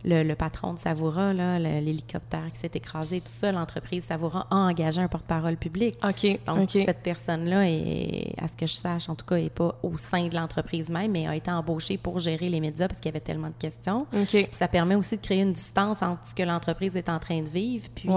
[0.06, 5.00] euh, le, patron de Savoura, l'hélicoptère qui s'est écrasé, tout ça, l'entreprise Savoura a engagé
[5.00, 5.96] un porte-parole public.
[6.02, 6.38] OK.
[6.46, 9.98] Donc, cette personne-là, est, à ce que je sache, en tout cas, n'est pas au
[9.98, 13.12] sein de l'entreprise même, mais a été embauchée pour gérer les médias parce qu'il y
[13.12, 14.06] avait tellement de questions.
[14.14, 14.48] OK.
[14.50, 17.48] ça permet aussi de créer une distance entre ce que l'entreprise est en train de
[17.48, 18.08] vivre, puis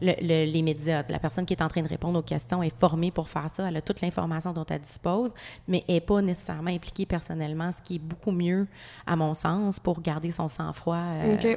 [0.00, 1.02] les médias.
[1.08, 3.68] La personne qui est en train de répondre aux questions est formée pour faire ça.
[3.68, 5.34] Elle a toute l'information dont elle dispose,
[5.68, 8.66] mais n'est pas nécessairement impliquée personnellement, ce qui est beaucoup mieux,
[9.06, 10.96] à mon sens, pour garder son sang-froid.
[10.96, 11.56] Euh, euh,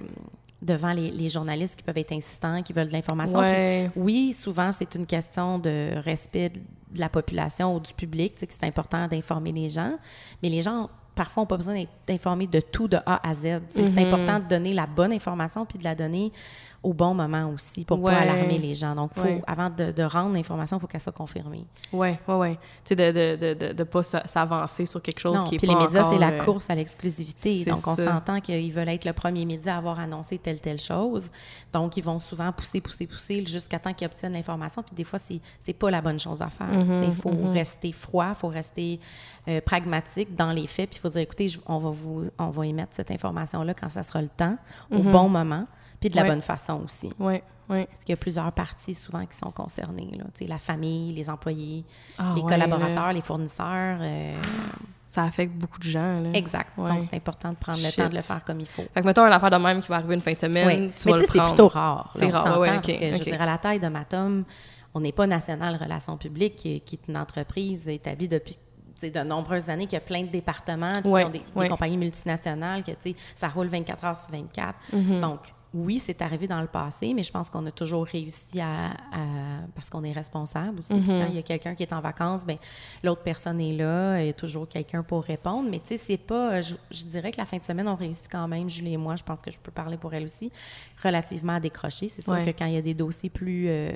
[0.62, 3.42] devant les, journalistes qui peuvent être insistants, qui veulent de l'information.
[3.96, 8.48] Oui, souvent, c'est une question de respect de la population ou du public, tu sais,
[8.48, 9.98] que c'est important d'informer les gens,
[10.42, 13.60] mais les gens parfois n'ont pas besoin d'être informés de tout de A à Z.
[13.72, 14.08] C'est mm-hmm.
[14.08, 16.32] important de donner la bonne information puis de la donner
[16.82, 18.96] au bon moment aussi pour ne pas alarmer les gens.
[18.96, 21.66] Donc, faut, avant de, rendre l'information, il faut qu'elle soit confirmée.
[21.92, 22.54] Oui, oui, oui.
[22.54, 25.68] Tu sais, de ne de, de, de, pas s'avancer sur quelque chose qui est puis
[25.68, 27.66] pas les médias, c'est la euh, course à l'exclusivité.
[27.66, 31.30] Donc, on s'entend qu'ils veulent être le premier média à avoir annoncé telle, telle chose.
[31.74, 34.82] Donc, ils vont souvent pousser, pousser, pousser jusqu'à temps qu'ils obtiennent l'information.
[34.82, 36.72] Puis des fois, c'est n'est pas la bonne chose à faire.
[36.72, 37.52] Mm-hmm, il faut mm-hmm.
[37.52, 39.00] rester froid, il faut rester
[39.48, 40.90] euh, pragmatique dans les faits.
[40.90, 44.04] Puis il faut dire, écoutez, on, va vous, on va émettre cette information-là quand ça
[44.04, 44.58] sera le temps,
[44.92, 45.12] au mm-hmm.
[45.12, 45.66] bon moment
[46.00, 47.12] puis de la bonne façon aussi.
[47.20, 47.86] Oui, oui.
[47.86, 50.10] Parce qu'il y a plusieurs parties souvent qui sont concernées.
[50.18, 50.24] Là.
[50.48, 51.84] La famille, les employés,
[52.18, 53.98] ah, les collaborateurs, les fournisseurs.
[54.02, 54.42] Euh,
[55.08, 56.22] ça affecte beaucoup de gens.
[56.22, 56.30] Là.
[56.34, 56.72] Exact.
[56.78, 58.84] Donc, c'est important de prendre le temps de le faire comme il faut.
[58.94, 60.92] Fait que, mettons, une affaire de même qui va arriver une fin de semaine, oui.
[60.96, 62.12] tu Mais vas c'est plutôt rare.
[62.14, 62.74] C'est rare, oui, OK.
[62.74, 64.46] Parce que, je veux dire, à la taille de Matom,
[64.94, 68.58] on n'est pas National Relations publiques, qui, est une entreprise établie depuis
[69.02, 72.92] de nombreuses années, qui a plein de départements, qui ont des, compagnies multinationales, que
[73.36, 74.76] ça roule 24 heures sur 24.
[74.94, 75.20] Mm-hmm.
[75.20, 78.90] Donc, oui, c'est arrivé dans le passé, mais je pense qu'on a toujours réussi à,
[79.76, 80.94] parce qu'on est responsable aussi.
[80.94, 81.18] Mm-hmm.
[81.18, 82.58] Quand il y a quelqu'un qui est en vacances, ben
[83.04, 85.70] l'autre personne est là, il y a toujours quelqu'un pour répondre.
[85.70, 86.74] Mais tu sais, c'est pas, je,
[87.06, 89.40] dirais que la fin de semaine, on réussit quand même, Julie et moi, je pense
[89.42, 90.52] que je peux parler pour elle aussi,
[91.04, 92.10] relativement à décrocher.
[92.10, 93.92] C'est sûr que quand il y a des dossiers plus euh,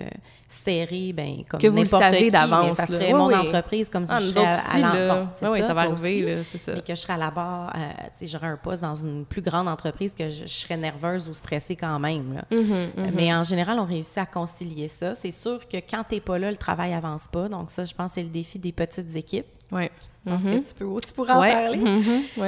[0.47, 4.45] serrés, ben comme n'importe qui, d'avance, ça serait mon entreprise comme si ah, je serais
[4.45, 6.77] à, à, oui, ça, va arriver, c'est ça.
[6.77, 9.25] Et que je serais à la barre, euh, tu sais, j'aurais un poste dans une
[9.25, 12.33] plus grande entreprise que je serais nerveuse ou stressée quand même.
[12.33, 12.45] Là.
[12.51, 13.11] Mm-hmm, mm-hmm.
[13.13, 15.15] Mais en général, on réussit à concilier ça.
[15.15, 17.49] C'est sûr que quand tu n'es pas là, le travail avance pas.
[17.49, 19.47] Donc ça, je pense que c'est le défi des petites équipes.
[19.71, 19.89] Oui.
[20.25, 20.67] Je pense que mm-hmm.
[20.67, 21.79] tu, peux, tu pourras en parler.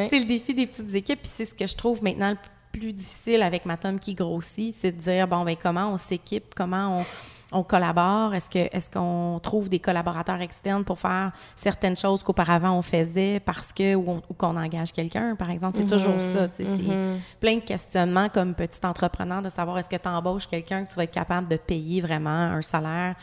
[0.09, 1.21] C'est le défi des petites équipes.
[1.21, 2.37] Puis c'est ce que je trouve maintenant le
[2.71, 6.53] plus difficile avec ma tome qui grossit, c'est de dire, bon, ben comment on s'équipe,
[6.55, 7.05] comment on
[7.55, 8.33] on collabore?
[8.33, 13.39] Est-ce que est-ce qu'on trouve des collaborateurs externes pour faire certaines choses qu'auparavant on faisait
[13.39, 15.77] parce que ou, qu'on engage quelqu'un, par exemple?
[15.77, 16.33] C'est toujours mm-hmm.
[16.33, 16.47] ça.
[16.51, 17.17] C'est mm-hmm.
[17.39, 20.95] plein de questionnements comme petit entrepreneur de savoir est-ce que tu embauches quelqu'un que tu
[20.95, 23.15] vas être capable de payer vraiment un salaire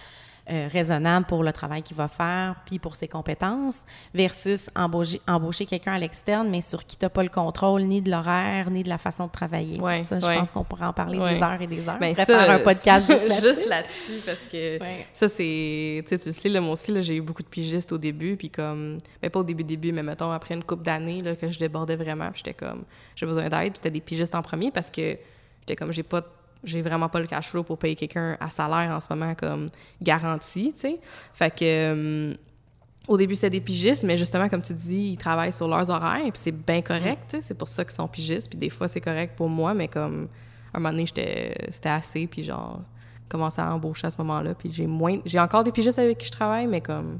[0.53, 3.79] euh, raisonnable pour le travail qu'il va faire, puis pour ses compétences,
[4.13, 8.03] versus embaucher, embaucher quelqu'un à l'externe, mais sur qui tu n'as pas le contrôle ni
[8.03, 9.79] de l'horaire, ni de la façon de travailler.
[10.05, 11.99] ça, je pense qu'on pourrait en parler des heures et des heures.
[11.99, 13.11] Ben, ça, faire un podcast
[13.43, 14.21] juste là-dessus.
[14.27, 14.79] parce que
[15.15, 16.05] ça, c'est...
[16.07, 18.99] Tu sais, tu sais, moi aussi, j'ai eu beaucoup de pigistes au début, puis comme...
[19.23, 22.31] Ben, pas au début, début, mais mettons, après une couple d'années, que je débordais vraiment,
[22.31, 22.83] puis j'étais comme...
[23.17, 25.17] J'ai besoin d'aide, puis c'était des pigistes en premier, parce que
[25.61, 26.23] j'étais comme, j'ai pas
[26.65, 29.69] j'ai vraiment pas le cash flow pour payer quelqu'un à salaire en ce moment comme
[30.01, 31.01] garantie, tu sais.
[31.35, 32.35] Fait que, euh,
[33.09, 36.23] au début, c'était des pigistes, mais justement, comme tu dis, ils travaillent sur leurs horaires,
[36.23, 38.87] puis c'est bien correct, tu sais, c'est pour ça qu'ils sont pigistes, puis des fois,
[38.87, 40.29] c'est correct pour moi, mais comme,
[40.73, 42.81] un moment donné, c'était assez, puis genre,
[43.29, 45.19] commencé à embaucher à ce moment-là, puis j'ai moins...
[45.25, 47.19] J'ai encore des pigistes avec qui je travaille, mais comme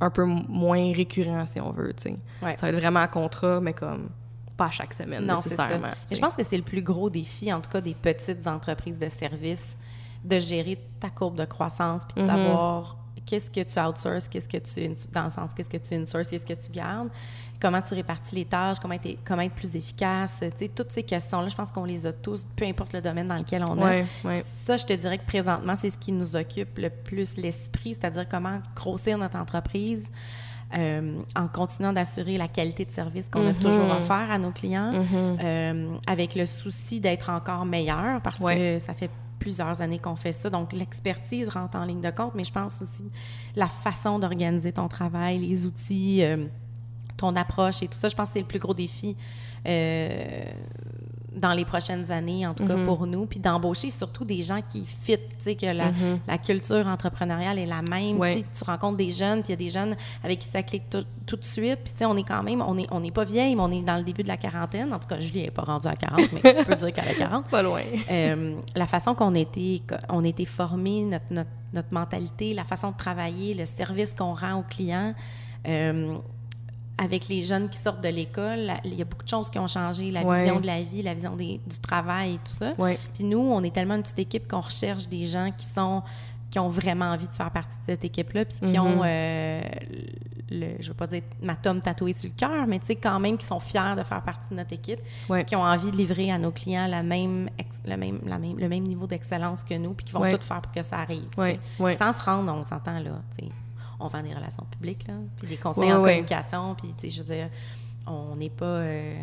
[0.00, 2.16] un peu moins récurrent, si on veut, tu sais.
[2.56, 4.08] Ça va être vraiment un contrat, mais comme
[4.56, 5.88] pas chaque semaine, non, nécessairement.
[6.10, 9.08] je pense que c'est le plus gros défi, en tout cas, des petites entreprises de
[9.08, 9.76] services,
[10.24, 12.46] de gérer ta courbe de croissance, puis de mm-hmm.
[12.46, 16.28] savoir qu'est-ce que tu outsources, qu'est-ce que tu, dans le sens, qu'est-ce que tu insources,
[16.28, 17.08] qu'est-ce que tu gardes,
[17.60, 21.02] comment tu répartis les tâches, comment être, comment être plus efficace, tu sais, toutes ces
[21.02, 24.04] questions-là, je pense qu'on les a tous, peu importe le domaine dans lequel on est.
[24.44, 28.28] Ça, je te dirais que présentement, c'est ce qui nous occupe le plus l'esprit, c'est-à-dire
[28.28, 30.06] comment grossir notre entreprise.
[30.76, 33.60] Euh, en continuant d'assurer la qualité de service qu'on a mm-hmm.
[33.60, 35.38] toujours offert à nos clients, mm-hmm.
[35.44, 40.32] euh, avec le souci d'être encore meilleur parce que ça fait plusieurs années qu'on fait
[40.32, 40.50] ça.
[40.50, 43.04] Donc, l'expertise rentre en ligne de compte, mais je pense aussi
[43.54, 46.46] la façon d'organiser ton travail, les outils, euh,
[47.16, 49.16] ton approche et tout ça, je pense que c'est le plus gros défi
[51.34, 52.84] dans les prochaines années, en tout cas mm-hmm.
[52.84, 56.18] pour nous, puis d'embaucher surtout des gens qui fit, tu sais, que la, mm-hmm.
[56.26, 58.18] la, culture entrepreneuriale est la même.
[58.18, 61.04] Tu rencontres des jeunes, puis il y a des jeunes avec qui ça clique tout,
[61.26, 63.24] tout de suite, puis tu sais, on est quand même, on n'est on est pas
[63.24, 64.92] vieille, mais on est dans le début de la quarantaine.
[64.92, 67.14] En tout cas, Julie n'est pas rendue à 40, mais on peut dire qu'elle a
[67.14, 67.46] 40.
[67.50, 67.80] Pas loin.
[68.10, 72.96] Euh, la façon qu'on on a été formés, notre, notre, notre, mentalité, la façon de
[72.96, 75.14] travailler, le service qu'on rend aux clients,
[75.66, 76.16] euh,
[76.96, 79.66] avec les jeunes qui sortent de l'école, il y a beaucoup de choses qui ont
[79.66, 82.72] changé, la vision de la vie, la vision du travail et tout ça.
[83.12, 86.02] Puis nous, on est tellement une petite équipe qu'on recherche des gens qui sont
[86.50, 89.06] qui ont vraiment envie de faire partie de cette équipe-là, puis qui ont, mm-hmm.
[89.06, 89.62] euh,
[90.52, 93.18] le, je veux pas dire ma tome tatouée sur le cœur, mais tu sais, quand
[93.18, 95.00] même, qui sont fiers de faire partie de notre équipe,
[95.48, 97.50] qui ont envie de livrer à nos clients la même,
[97.84, 100.60] le, même, la même, le même niveau d'excellence que nous, puis qui vont tout faire
[100.60, 101.26] pour que ça arrive.
[101.98, 103.50] Sans se rendre, on s'entend là, tu sais
[104.04, 107.22] on vend des relations publiques, là, puis des conseils en communication, puis, tu sais, je
[107.22, 107.48] veux dire,
[108.06, 108.64] on n'est pas...
[108.64, 109.16] Euh,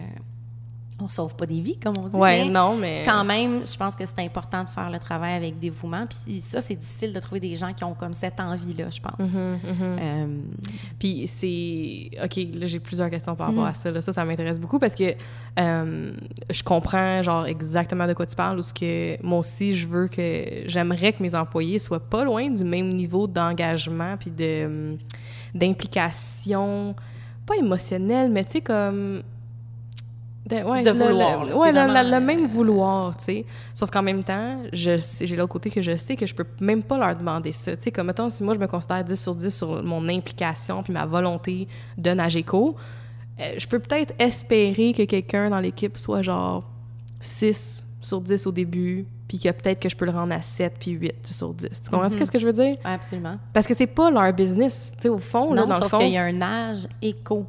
[1.02, 2.16] on sauve pas des vies, comme on dit.
[2.16, 3.04] Oui, non, mais.
[3.06, 6.06] Quand même, je pense que c'est important de faire le travail avec dévouement.
[6.08, 9.30] Puis ça, c'est difficile de trouver des gens qui ont comme cette envie-là, je pense.
[9.30, 9.98] Mm-hmm, mm-hmm.
[10.00, 10.38] Euh,
[11.00, 12.12] puis c'est.
[12.24, 14.02] OK, là, j'ai plusieurs questions par rapport à ça.
[14.02, 15.16] Ça, ça m'intéresse beaucoup parce que
[15.60, 16.12] euh,
[16.50, 20.08] je comprends, genre, exactement de quoi tu parles ou ce que moi aussi, je veux
[20.08, 20.64] que.
[20.66, 24.98] J'aimerais que mes employés soient pas loin du même niveau d'engagement puis de
[25.54, 26.96] d'implication,
[27.46, 29.22] pas émotionnelle, mais tu sais, comme
[30.56, 31.46] de, vouloir.
[31.46, 33.46] Le, ouais, le, même vouloir, tu sais.
[33.74, 34.98] Sauf qu'en même temps, j'ai
[35.36, 37.76] l'autre côté que je sais que je peux même pas leur demander ça.
[37.76, 40.84] Tu sais, comme mettons, si moi je me considère 10 sur 10 sur mon implication
[40.84, 42.76] puis ma volonté de Nageco,
[43.40, 46.64] euh, je peux peut-être espérer que quelqu'un dans l'équipe soit genre
[47.20, 50.74] 6 sur 10 au début, puis que peut-être que je peux le rendre à 7
[50.80, 51.68] puis 8 sur 10.
[51.70, 52.26] Tu comprends mm-hmm.
[52.26, 52.78] ce que je veux dire?
[52.84, 53.38] Absolument.
[53.54, 56.00] Parce que c'est pas leur business, tu sais, au fond, là, dans le fond.
[56.00, 57.46] qu'il y a un âge éco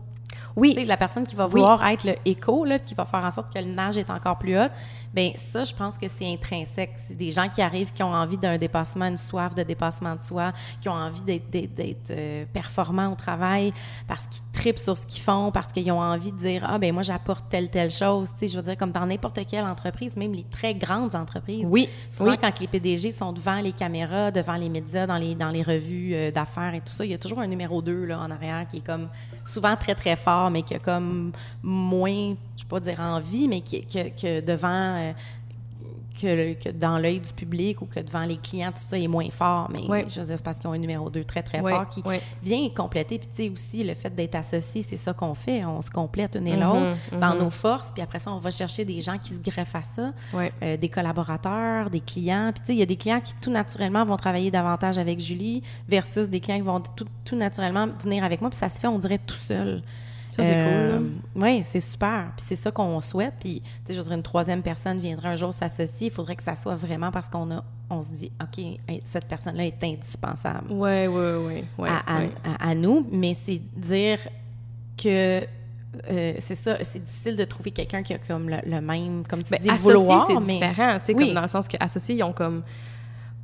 [0.56, 0.84] oui.
[0.86, 3.58] la personne qui va vouloir être le écho, là, qui va faire en sorte que
[3.58, 4.68] le nage est encore plus haut,
[5.12, 6.92] bien, ça, je pense que c'est intrinsèque.
[6.96, 10.22] C'est des gens qui arrivent, qui ont envie d'un dépassement, une soif de dépassement de
[10.22, 13.72] soi, qui ont envie d'être euh, performants au travail
[14.08, 16.92] parce qu'ils tripent sur ce qu'ils font, parce qu'ils ont envie de dire Ah, ben
[16.92, 18.30] moi, j'apporte telle, telle chose.
[18.32, 21.66] Tu sais, je veux dire, comme dans n'importe quelle entreprise, même les très grandes entreprises.
[21.66, 21.88] Oui.
[22.10, 25.62] Souvent, quand les PDG sont devant les caméras, devant les médias, dans les, dans les
[25.62, 28.30] revues euh, d'affaires et tout ça, il y a toujours un numéro 2 là, en
[28.30, 29.08] arrière qui est comme
[29.44, 33.48] souvent très, très fort, mais qui a comme moins, je ne vais pas dire envie,
[33.48, 35.12] mais qui, que, devant euh,
[36.20, 39.70] que, dans l'œil du public ou que devant les clients, tout ça est moins fort.
[39.70, 42.02] Mais je veux dire, c'est parce qu'ils ont un numéro 2 très, très fort qui
[42.42, 43.18] vient compléter.
[43.18, 45.64] Puis, tu sais, aussi, le fait d'être associé, c'est ça qu'on fait.
[45.64, 47.38] On se complète une et mm-hmm, l'autre dans mm-hmm.
[47.38, 47.92] nos forces.
[47.92, 50.88] Puis après ça, on va chercher des gens qui se greffent à ça, euh, des
[50.88, 52.50] collaborateurs, des clients.
[52.52, 55.18] Puis, tu sais, il y a des clients qui, tout naturellement, vont travailler davantage avec
[55.20, 58.50] Julie versus des clients qui vont tout, tout naturellement venir avec moi.
[58.50, 59.82] Puis, ça se fait, on dirait, tout seul.
[60.34, 60.72] Ça, c'est cool.
[60.72, 61.00] Euh,
[61.36, 62.32] oui, c'est super.
[62.36, 63.34] Puis c'est ça qu'on souhaite.
[63.38, 66.06] Puis, tu sais, je dirais, une troisième personne viendra un jour s'associer.
[66.06, 68.64] Il faudrait que ça soit vraiment parce qu'on a, on se dit, OK,
[69.04, 70.68] cette personne-là est indispensable.
[70.70, 71.88] Oui, oui, oui.
[72.60, 73.06] À, nous.
[73.12, 74.18] Mais c'est dire
[74.96, 75.40] que
[76.10, 79.50] euh, c'est ça, c'est difficile de trouver quelqu'un qui a comme le, même, comme tu
[79.50, 80.26] ben, dis, vouloir.
[80.26, 82.62] c'est différent, tu sais, comme dans le sens qu'associés, ils ont comme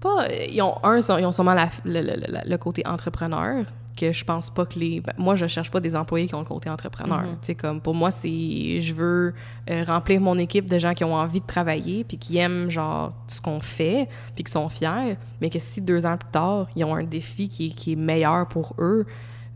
[0.00, 3.64] pas, ils ont un, ils ont sûrement le, côté entrepreneur,
[3.98, 5.00] que je pense pas que les.
[5.00, 7.24] Ben, moi, je cherche pas des employés qui ont le côté entrepreneur.
[7.42, 8.80] Sais, comme pour moi, c'est.
[8.80, 9.34] Je veux
[9.70, 13.12] euh, remplir mon équipe de gens qui ont envie de travailler, puis qui aiment, genre,
[13.26, 16.84] ce qu'on fait, puis qui sont fiers, mais que si deux ans plus tard, ils
[16.84, 19.06] ont un défi qui, qui est meilleur pour eux,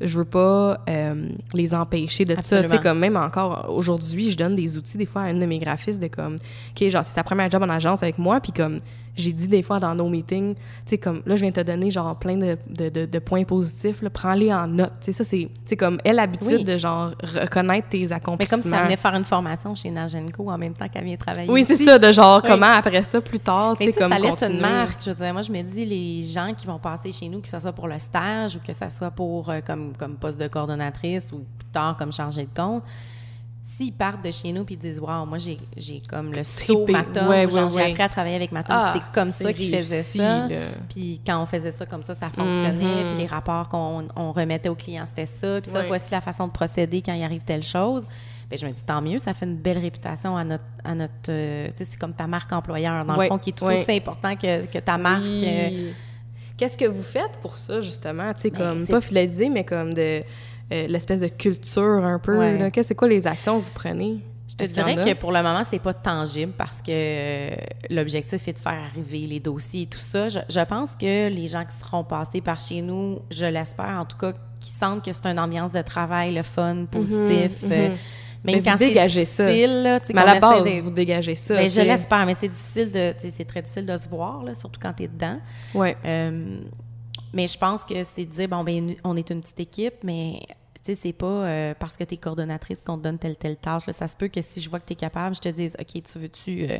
[0.00, 2.62] je veux pas euh, les empêcher de ça.
[2.62, 5.46] Tu sais, comme même encore aujourd'hui, je donne des outils des fois à une de
[5.46, 8.52] mes graphistes de comme, OK, genre, c'est sa première job en agence avec moi, puis
[8.52, 8.81] comme,
[9.14, 11.90] j'ai dit des fois dans nos meetings, tu sais, comme là, je viens te donner
[11.90, 14.92] genre plein de, de, de, points positifs, prends-les en note.
[15.01, 18.57] Tu sais, ça, c'est, comme elle, l'habitude de genre reconnaître tes accomplissements.
[18.57, 21.16] Mais comme si elle venait faire une formation chez Nagenco en même temps qu'elle vient
[21.16, 21.51] travailler.
[21.51, 24.12] Oui, c'est ça, de genre comment après ça, plus tard, tu sais, comme.
[24.12, 25.01] Ça laisse une marque.
[25.05, 27.48] Je veux dire, moi, je me dis, les gens qui vont passer chez nous, que
[27.48, 30.48] ce soit pour le stage ou que ce soit pour euh, comme, comme poste de
[30.48, 32.83] coordonnatrice ou plus tard comme chargé de compte,
[33.62, 35.59] s'ils partent de chez nous puis disent Waouh, moi j'ai,
[36.09, 39.53] comme le saut Matom, ouais, j'ai appris à travailler avec Matom, ah, c'est comme ça
[39.53, 40.48] qu'ils faisaient ça.
[40.88, 42.85] Puis quand on faisait ça comme ça, ça fonctionnait.
[42.85, 43.09] Mm-hmm.
[43.11, 45.61] Puis les rapports qu'on on remettait aux clients, c'était ça.
[45.61, 48.07] Puis ça, voici la façon de procéder quand il arrive telle chose.
[48.51, 50.64] Bien, je me dis tant mieux, ça fait une belle réputation à notre.
[50.85, 53.53] À notre euh, tu sais, c'est comme ta marque employeur, dans le fond, qui est
[53.53, 55.22] tout aussi important que, que ta marque.
[55.25, 55.92] Euh.
[56.59, 58.33] Qu'est-ce que vous faites pour ça, justement?
[58.35, 60.22] Tu sais, ben, comme, pas fidéliser, mais comme de
[60.70, 62.38] euh, l'espèce de culture un peu.
[62.83, 64.22] C'est quoi les actions que vous prenez?
[64.48, 67.57] Je te dirais que pour le moment, c'est pas tangible parce que euh,
[67.88, 70.29] l'objectif est de faire arriver les dossiers et tout ça.
[70.29, 74.16] Je, pense que les gens qui seront passés par chez nous, je l'espère en tout
[74.18, 77.64] cas, qui sentent que c'est une ambiance de travail, le fun, mhm, positif.
[77.70, 77.96] Euh, mhm.
[78.44, 81.55] Même quand c'est difficile, là, mais à la base, vous dégagez ça.
[81.55, 84.81] Mais je l'espère, mais c'est difficile de, c'est très difficile de se voir, là, surtout
[84.83, 85.38] quand tu es dedans.
[85.75, 85.96] Ouais.
[87.33, 90.40] Mais je pense que c'est de dire, bon, ben, on est une petite équipe, mais
[90.85, 93.57] tu sais, c'est pas euh, parce que tu es coordonnatrice qu'on te donne telle, telle
[93.57, 93.87] tâche.
[93.87, 93.92] Là.
[93.92, 96.03] Ça se peut que si je vois que tu es capable, je te dise, OK,
[96.03, 96.66] tu veux-tu.
[96.68, 96.79] Euh,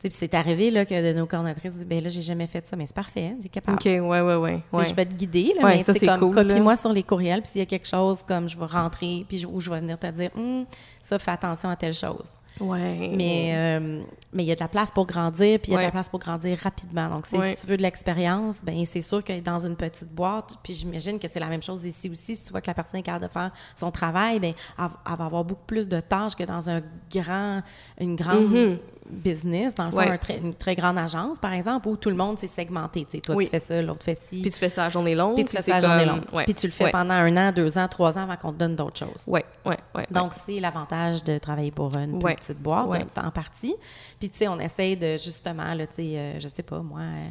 [0.00, 2.76] puis c'est arrivé là, que de nos coordonnatrices disent ben là, j'ai jamais fait ça,
[2.76, 3.76] mais c'est parfait, c'est capable.
[3.76, 4.62] OK, ouais, ouais, ouais.
[4.72, 4.84] ouais.
[4.84, 7.62] Je vais te guider, là, mais c'est comme copie-moi sur les courriels, puis s'il y
[7.62, 10.64] a quelque chose comme je vais rentrer, puis où je vais venir te dire, hum,
[11.02, 12.30] ça, fais attention à telle chose.
[12.60, 13.10] Ouais.
[13.14, 15.80] Mais euh, mais il y a de la place pour grandir, puis il y a
[15.80, 17.08] de la place pour grandir rapidement.
[17.08, 20.74] Donc, si tu veux de l'expérience, ben c'est sûr que dans une petite boîte, puis
[20.74, 22.36] j'imagine que c'est la même chose ici aussi.
[22.36, 25.24] Si tu vois que la personne est capable de faire son travail, ben elle, va
[25.24, 27.62] avoir beaucoup plus de tâches que dans un grand,
[27.98, 28.78] une grande mm-hmm
[29.10, 32.46] business, dans le fond, une très grande agence, par exemple, où tout le monde s'est
[32.46, 33.04] segmenté.
[33.04, 34.42] Tu sais, toi, tu fais ça, l'autre fait ci.
[34.42, 35.34] Puis tu fais ça à journée longue.
[35.34, 36.24] Puis tu fais ça à journée longue.
[36.44, 38.76] Puis tu le fais pendant un an, deux ans, trois ans avant qu'on te donne
[38.76, 39.24] d'autres choses.
[39.26, 40.02] Oui, oui, oui.
[40.10, 43.74] Donc, c'est l'avantage de travailler pour une petite boîte, en partie.
[44.18, 47.00] Puis, tu sais, on essaye de, justement, là, tu sais, euh, je sais pas, moi...
[47.00, 47.30] Euh,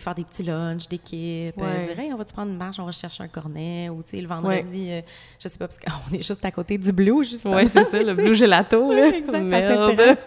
[0.00, 2.90] faire des petits lunchs d'équipe, euh, dire hey, on va-tu prendre une marche, on va
[2.90, 5.00] chercher un cornet, ou le vendredi, euh,
[5.42, 7.56] je sais pas, parce qu'on est juste à côté du Blue, justement.
[7.56, 8.92] Oui, c'est ça, le Blue Gelato.
[8.92, 9.10] là.
[9.40, 9.96] Merde.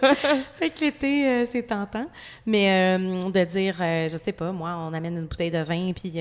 [0.56, 2.06] fait que l'été, euh, c'est tentant.
[2.46, 6.14] Mais de dire, je sais pas, moi, on amène une bouteille de vin, puis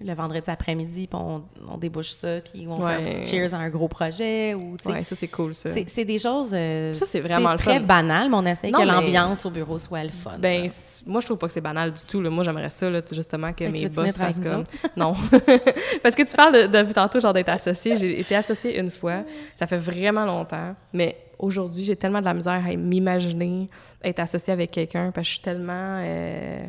[0.00, 3.58] le vendredi après-midi, puis on, on, débouche ça, puis on fait un petit cheers à
[3.58, 4.54] un gros projet.
[4.54, 5.70] Ou, ouais, ça, c'est cool, ça.
[5.70, 6.54] C'est des choses
[6.94, 10.38] ça, c'est vraiment très banales, mais on essaie que l'ambiance au bureau soit le fun.
[10.38, 10.68] Ben,
[11.06, 12.20] moi, je trouve pas que c'est banal du tout.
[12.20, 12.30] Là.
[12.30, 14.64] Moi, j'aimerais ça, là, justement, que mes boss fassent comme.
[14.96, 15.14] Non.
[16.02, 17.96] Parce que tu parles de, tantôt, genre, d'être associée.
[17.96, 19.24] J'ai été associée une fois.
[19.56, 20.74] Ça fait vraiment longtemps.
[20.92, 23.68] Mais aujourd'hui, j'ai tellement de la misère à m'imaginer
[24.02, 26.66] être associée avec quelqu'un parce que je suis tellement euh,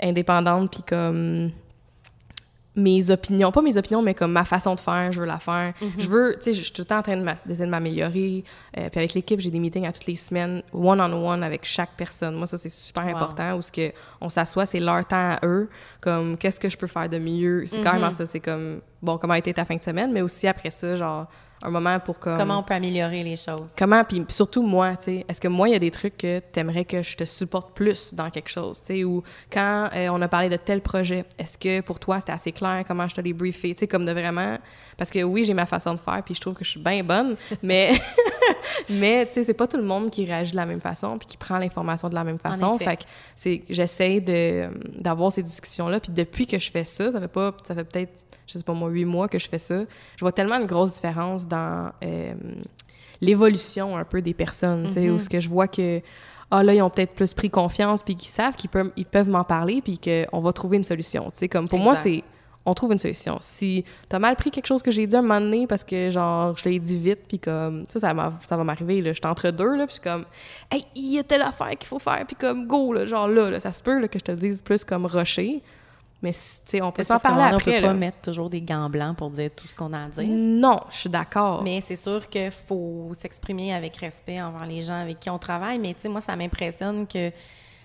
[0.00, 1.50] indépendante, puis comme
[2.76, 5.72] mes opinions, pas mes opinions, mais comme ma façon de faire, je veux la faire.
[5.80, 5.90] Mhm.
[5.98, 8.44] Je veux, tu sais, je suis tout le temps en train d'essayer de m'améliorer.
[8.76, 12.34] Euh, puis avec l'équipe, j'ai des meetings à toutes les semaines, one-on-one avec chaque personne.
[12.34, 13.56] Moi, ça, c'est super important.
[13.56, 15.68] Où ce que on s'assoit, c'est leur temps à eux.
[16.00, 17.64] Comme, qu'est-ce que je peux faire de mieux?
[17.66, 18.12] C'est carrément mhm.
[18.12, 18.26] ça.
[18.26, 20.12] C'est comme, bon, comment a été ta fin de semaine?
[20.12, 21.28] Mais aussi après ça, genre,
[21.64, 22.36] un moment pour comme...
[22.36, 23.70] Comment on peut améliorer les choses?
[23.76, 26.40] Comment, puis surtout moi, tu sais, est-ce que moi, il y a des trucs que
[26.52, 30.08] tu aimerais que je te supporte plus dans quelque chose, tu sais, ou quand euh,
[30.10, 33.14] on a parlé de tel projet, est-ce que pour toi, c'était assez clair comment je
[33.14, 34.58] te l'ai briefé, tu sais, comme de vraiment...
[34.96, 37.02] Parce que oui, j'ai ma façon de faire, puis je trouve que je suis bien
[37.02, 37.92] bonne, mais,
[38.88, 41.26] mais tu sais, c'est pas tout le monde qui réagit de la même façon, puis
[41.26, 42.78] qui prend l'information de la même façon.
[42.78, 43.02] Fait que
[43.34, 47.54] c'est, j'essaie de, d'avoir ces discussions-là, puis depuis que je fais ça, ça fait pas,
[47.62, 48.12] ça fait peut-être
[48.46, 49.84] je sais pas moi, huit mois que je fais ça,
[50.16, 52.34] je vois tellement une grosse différence dans euh,
[53.20, 55.18] l'évolution un peu des personnes, tu sais, où mm-hmm.
[55.18, 56.00] ce que je vois que
[56.50, 59.28] ah là, ils ont peut-être plus pris confiance, puis qu'ils savent qu'ils peuvent, ils peuvent
[59.28, 61.24] m'en parler, puis qu'on va trouver une solution.
[61.32, 62.22] Tu sais, comme pour moi, c'est
[62.66, 63.38] on trouve une solution.
[63.40, 66.10] Si tu as mal pris quelque chose que j'ai dit un moment donné parce que,
[66.10, 69.12] genre, je l'ai dit vite, puis comme, ça, ça, ça va m'arriver, là.
[69.12, 70.24] J'étais entre deux, là, puis comme,
[70.70, 73.50] hey, il y a telle affaire qu'il faut faire, puis comme, go, là, genre là,
[73.50, 75.62] là, ça se peut là, que je te le dise plus comme rocher.
[76.24, 77.78] Mais, on peut s'en parler après.
[77.78, 80.08] On peut pas mettre toujours des gants blancs pour dire tout ce qu'on a à
[80.08, 80.24] dire.
[80.26, 81.62] Non, je suis d'accord.
[81.62, 85.78] Mais c'est sûr qu'il faut s'exprimer avec respect envers les gens avec qui on travaille.
[85.78, 87.30] Mais, moi, ça m'impressionne que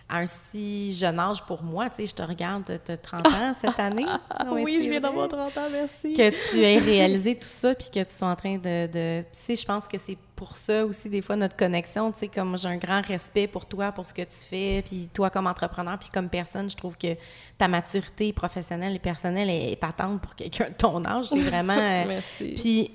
[0.10, 3.28] à un si jeune âge pour moi, tu sais, je te regarde, tu as 30
[3.28, 4.06] ans cette année.
[4.52, 6.14] oui, je viens d'avoir 30 ans, merci.
[6.14, 8.88] Que tu aies réalisé tout ça, puis que tu sois en train de...
[8.88, 9.22] de...
[9.22, 12.28] Tu sais, je pense que c'est pour ça aussi, des fois, notre connexion, tu sais,
[12.28, 15.48] comme j'ai un grand respect pour toi, pour ce que tu fais, puis toi comme
[15.48, 17.16] entrepreneur, puis comme personne, je trouve que
[17.58, 21.26] ta maturité professionnelle et personnelle est, patente pour quelqu'un de ton âge.
[21.26, 21.76] C'est vraiment...
[21.76, 22.54] merci.
[22.56, 22.92] Puis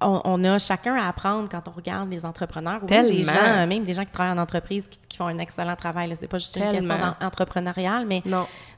[0.00, 3.84] on, a chacun à apprendre quand on regarde les entrepreneurs ou même des gens, même
[3.84, 6.14] des gens qui travaillent en entreprise qui, font un excellent travail.
[6.16, 8.22] Ce n'est pas juste une question entrepreneuriale, mais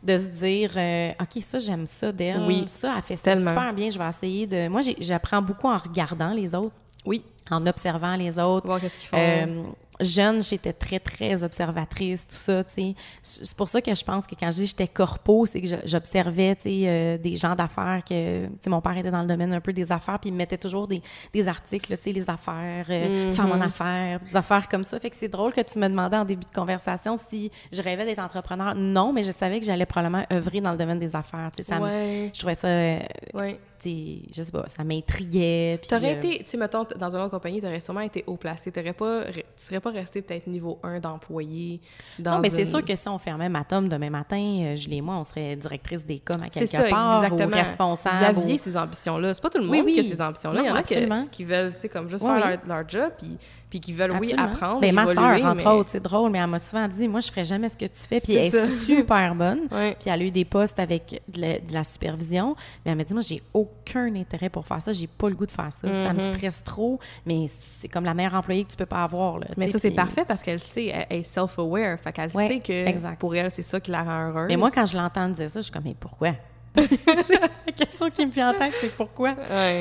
[0.02, 2.42] de se dire euh, OK, ça, j'aime ça d'elle.
[2.46, 2.64] Oui.
[2.66, 3.88] Ça, elle fait ça super bien.
[3.88, 4.68] Je vais essayer de.
[4.68, 6.74] Moi, j'apprends beaucoup en regardant les autres.
[7.04, 7.24] Oui.
[7.50, 8.66] En observant les autres.
[8.66, 9.16] Voir qu'est-ce qu'ils font.
[9.18, 9.62] Euh,
[10.02, 12.94] jeune, j'étais très, très observatrice, tout ça, tu sais.
[13.22, 16.54] C'est pour ça que je pense que quand je dis j'étais corpo, c'est que j'observais,
[16.56, 19.52] tu sais, euh, des gens d'affaires que, tu sais, mon père était dans le domaine
[19.52, 22.28] un peu des affaires, puis il me mettait toujours des, des articles, tu sais, les
[22.28, 23.32] affaires, euh, mm-hmm.
[23.32, 24.98] femmes en affaires, des affaires comme ça.
[25.00, 28.04] Fait que c'est drôle que tu me demandais en début de conversation si je rêvais
[28.04, 28.74] d'être entrepreneur.
[28.74, 31.68] Non, mais je savais que j'allais probablement œuvrer dans le domaine des affaires, tu sais.
[31.68, 32.68] Ça je trouvais ça...
[32.68, 32.98] Euh,
[33.34, 33.58] ouais
[33.90, 35.80] je sais pas, ça m'intriguait.
[35.86, 38.36] Tu aurais été, tu sais, mettons, dans une autre compagnie, tu aurais sûrement été haut
[38.36, 38.70] placé.
[38.70, 41.80] T'aurais pas, tu serais pas resté peut-être niveau 1 d'employé.
[42.18, 45.16] Non, mais c'est sûr que si on fermait Matom demain matin, euh, Julie et moi,
[45.16, 47.56] on serait directrice des coms à quelque ça, part exactement.
[47.56, 48.34] ou responsable.
[48.34, 49.34] Vous aviez ces ambitions-là.
[49.34, 50.60] C'est pas tout le monde qui a ces ambitions-là.
[50.62, 50.82] Il y en a
[51.30, 53.38] qui, veulent, tu sais, comme juste faire leur, leur, job, puis
[53.72, 54.82] puis qui veulent, oui, apprendre.
[54.82, 57.46] Mais ma soeur, entre autres, c'est drôle, mais elle m'a souvent dit Moi, je ferais
[57.46, 58.20] jamais ce que tu fais.
[58.20, 59.60] Puis elle est super bonne.
[59.70, 62.54] Puis elle a eu des postes avec de la, supervision.
[62.84, 64.92] Mais elle m'a dit Moi, j'ai aucun intérêt pour faire ça.
[64.92, 65.88] J'ai pas le goût de faire ça.
[65.90, 66.34] Ça me mm-hmm.
[66.34, 67.00] stresse trop.
[67.24, 69.38] Mais c'est comme la meilleure employée que tu peux pas avoir.
[69.38, 71.98] Là, mais ça, c'est parfait parce qu'elle sait, elle est self-aware.
[71.98, 74.48] Fait qu'elle sait que pour elle, c'est ça qui la rend heureuse.
[74.48, 76.32] Mais moi, quand je l'entends dire ça, je suis comme Mais pourquoi?
[76.74, 79.34] La question qui me vient en tête, c'est pourquoi?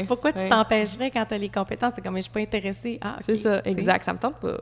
[0.07, 1.93] pourquoi tu t'empêcherais quand tu as les compétences?
[1.95, 2.99] C'est comme, je suis pas intéressée.
[3.01, 4.03] Ah, c'est ça, exact.
[4.03, 4.57] Ça me tente pas.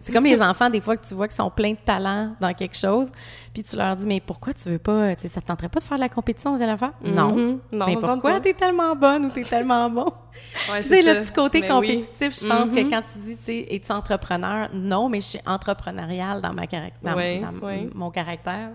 [0.00, 2.52] C'est comme les enfants, des fois, que tu vois qu'ils sont pleins de talent dans
[2.52, 3.10] quelque chose,
[3.52, 5.98] puis tu leur dis, mais pourquoi tu veux pas, ça te tenterait pas de faire
[5.98, 6.92] de la compétition de la faire?
[7.02, 7.34] Non.
[7.34, 7.58] Mm-hmm.
[7.72, 7.86] non.
[7.86, 8.40] Mais pourquoi?
[8.40, 10.06] tu es tellement bonne ou tu es tellement bon?
[10.82, 12.90] c'est le petit côté compétitif, je pense que mm-hmm.
[12.90, 14.68] quand tu dis, tu sais, es-tu entrepreneur?
[14.72, 17.52] Non, mais je suis entrepreneuriale dans, ma dans,
[17.94, 18.70] mon caractère.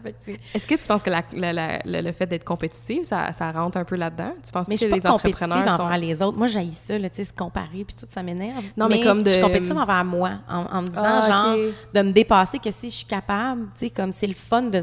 [0.53, 4.33] Est-ce que tu penses que le fait d'être compétitif, ça, ça, rentre un peu là-dedans?
[4.43, 5.81] Tu penses mais que je suis pas entrepreneurs sont...
[5.81, 6.37] envers les autres.
[6.37, 8.63] Moi, j'ai ça, tu sais, se comparer, puis tout, ça m'énerve.
[8.75, 9.29] Non, mais, comme de...
[9.29, 11.57] Je suis compétitive envers moi, en, me disant, ah, genre,
[11.93, 14.79] de me dépasser, que si je suis capable, tu sais, comme c'est le fun de,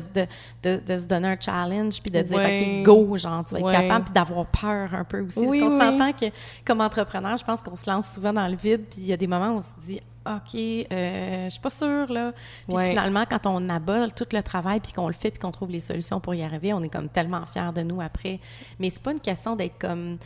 [0.63, 3.71] de, de, se donner un challenge, puis de dire, OK, go, genre, tu vas être
[3.71, 5.45] capable, puis d'avoir peur un peu aussi.
[5.45, 6.27] parce qu'on s'entend que
[6.65, 9.17] comme entrepreneur, je pense qu'on se lance souvent dans le vide, puis il y a
[9.17, 12.33] des moments où on se dit OK, euh, je suis pas sûre, là.
[12.69, 15.71] Puis finalement, quand on abat tout le travail, puis qu'on le fait, puis qu'on trouve
[15.71, 18.41] les solutions pour y arriver, on est comme tellement fiers de nous après.
[18.79, 20.19] Mais c'est pas une question d'être comme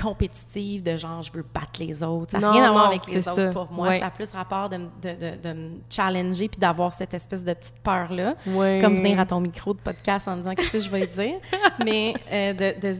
[0.00, 2.32] compétitive, de genre, je veux battre les autres.
[2.32, 3.98] Ça n'a rien à voir avec les autres pour moi.
[3.98, 8.34] Ça a plus rapport de, de, me challenger, puis d'avoir cette espèce de petite peur-là.
[8.80, 11.36] Comme venir à ton micro de podcast en disant qu'est-ce que je vais dire?
[11.84, 12.92] Mais euh, de,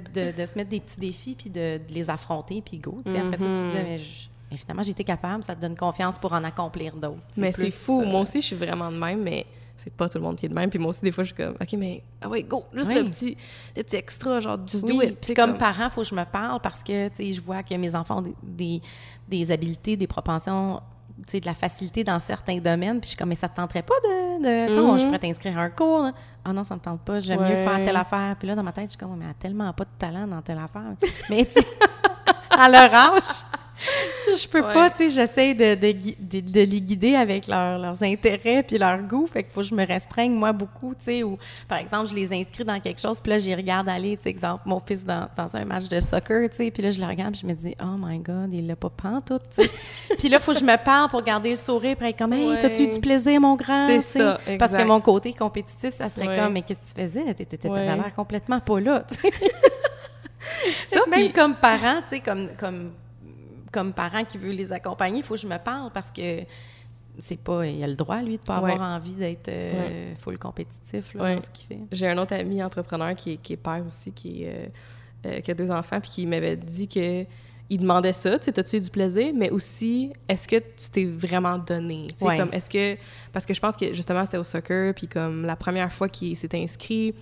[0.46, 3.02] se mettre des petits défis, puis de, les affronter, puis go.
[3.06, 3.84] Après ça, tu te dis, mm-hmm.
[3.84, 7.20] mais je, mais finalement, été capable, ça te donne confiance pour en accomplir d'autres.
[7.36, 8.02] Mais c'est fou.
[8.04, 10.48] Moi aussi, je suis vraiment de même, mais c'est pas tout le monde qui est
[10.48, 10.68] de même.
[10.68, 13.04] Puis moi aussi, des fois, je suis comme, OK, mais, ah ouais, go, juste le,
[13.04, 13.36] petit,
[13.76, 15.18] le petit extra, genre, just do it.
[15.20, 17.62] Puis comme, parent, il faut que je me parle parce que, tu sais, je vois
[17.62, 18.82] que mes enfants ont des,
[19.28, 20.80] des, habiletés, des propensions
[21.26, 22.98] tu sais, de la facilité dans certains domaines.
[23.00, 24.42] Puis je suis comme, mais ça te tenterait pas de.
[24.42, 26.10] de mm je pourrais t'inscrire à un cours.
[26.44, 27.20] Ah non, ça me tente pas.
[27.20, 28.36] J'aime mieux faire telle affaire.
[28.38, 30.26] Puis là, dans ma tête, je suis comme, mais elle a tellement pas de talent
[30.26, 30.94] dans telle affaire.
[31.28, 31.60] mais tu
[32.60, 33.42] à leur âge,
[34.28, 38.78] je peux pas, tu sais, j'essaie de, de, de, les guider avec leurs intérêts puis
[38.78, 39.26] leur goût.
[39.26, 42.14] Fait qu'il faut que je me restreigne, moi, beaucoup, tu sais, ou par exemple, je
[42.14, 45.04] les inscris dans quelque chose, puis là, j'y regarde aller, tu sais, exemple, mon fils
[45.04, 47.46] dans, dans, un match de soccer, tu sais, puis là, je le regarde, puis je
[47.46, 48.90] me dis, oh my God, il l'a pas
[49.26, 49.70] tout, tu sais.
[50.18, 52.32] puis là, il faut que je me parle pour garder le sourire, puis être comme,
[52.32, 53.86] hey, t'as-tu eu du plaisir, mon grand?
[53.88, 54.58] C'est ça, exact.
[54.58, 57.34] Parce que mon côté compétitif, ça serait comme, mais qu'est-ce que tu faisais?
[57.34, 59.30] T'étais l'air complètement pas là, tu sais.
[60.84, 62.92] ça, même comme parent, tu sais, comme, comme
[63.72, 66.40] comme parent qui veut les accompagner, il faut que je me parle parce que
[67.18, 71.14] c'est pas il a le droit lui de pas avoir envie d'être euh, full compétitif
[71.14, 71.78] là, dans ce qu'il fait.
[71.92, 74.66] J'ai un autre ami entrepreneur qui est, qui est père aussi qui, euh,
[75.26, 77.24] euh, qui a deux enfants puis qui m'avait dit que
[77.72, 81.04] il demandait ça, tu sais, as-tu eu du plaisir, mais aussi, est-ce que tu t'es
[81.04, 82.08] vraiment donné?
[82.18, 83.00] Tu sais, comme, est-ce que...
[83.32, 86.36] Parce que je pense que, justement, c'était au soccer, puis comme, la première fois qu'il
[86.36, 87.14] s'est inscrit,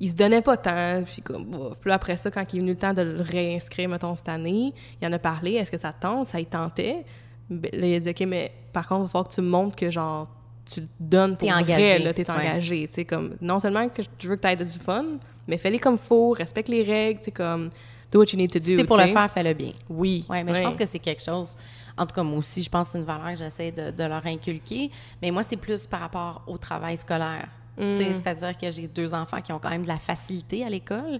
[0.00, 1.02] il se donnait pas tant.
[1.04, 4.16] Puis, comme, puis après ça, quand il est venu le temps de le réinscrire, mettons,
[4.16, 5.52] cette année, il en a parlé.
[5.52, 6.28] Est-ce que ça tente?
[6.28, 7.04] Ça y tentait?
[7.48, 9.48] Ben, là, il a dit, OK, mais par contre, il va falloir que tu me
[9.48, 10.28] montres que, genre,
[10.64, 11.98] tu te donnes pour es engagé.
[11.98, 12.88] là, t'es engagé.
[12.88, 15.04] Tu sais, comme, non seulement que je veux que tu aies du fun,
[15.46, 17.70] mais fais-les comme faut, respecte les règles, tu sais, comme,
[18.10, 18.64] do what you need to do.
[18.64, 19.72] Si t'es pour le faire, fais-le bien.
[19.88, 20.26] Oui.
[20.28, 21.56] Oui, mais je pense que c'est quelque chose
[21.98, 24.04] en tout cas, moi aussi, je pense que c'est une valeur que j'essaie de, de,
[24.04, 24.90] leur inculquer.
[25.22, 27.48] Mais moi, c'est plus par rapport au travail scolaire.
[27.78, 28.12] Mm.
[28.12, 31.18] C'est-à-dire que j'ai deux enfants qui ont quand même de la facilité à l'école.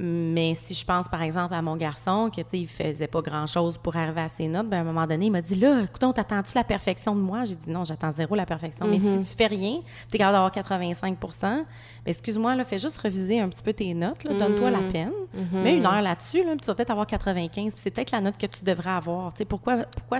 [0.00, 3.20] Mais si je pense, par exemple, à mon garçon, que, tu sais, il faisait pas
[3.20, 5.82] grand-chose pour arriver à ses notes, ben, à un moment donné, il m'a dit, là,
[5.82, 7.44] écoute, t'attends-tu la perfection de moi?
[7.44, 8.86] J'ai dit, non, j'attends zéro la perfection.
[8.86, 11.64] Mais si tu fais rien, tu es capable d'avoir 85% ben,
[12.06, 15.12] excuse-moi, là, fais juste reviser un petit peu tes notes, donne-toi la peine.
[15.52, 18.20] Mets une heure là-dessus, là, puis tu vas peut-être avoir 95, puis c'est peut-être la
[18.20, 19.32] note que tu devrais avoir.
[19.34, 20.18] Tu sais, pourquoi, pourquoi,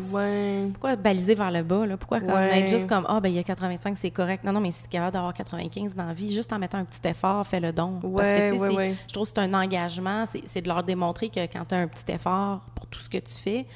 [0.73, 1.97] pourquoi baliser vers le bas, là?
[1.97, 4.43] Pourquoi comme, être juste comme, ah, ben, il y a 85, c'est correct.
[4.45, 6.79] Non, non, mais si tu es capable d'avoir 95 dans la vie, juste en mettant
[6.79, 8.01] un petit effort, fais le don.
[8.17, 9.55] Parce que, tu sais, je trouve que c'est un
[10.45, 13.19] c'est de leur démontrer que quand tu as un petit effort pour tout ce que
[13.19, 13.67] tu fais,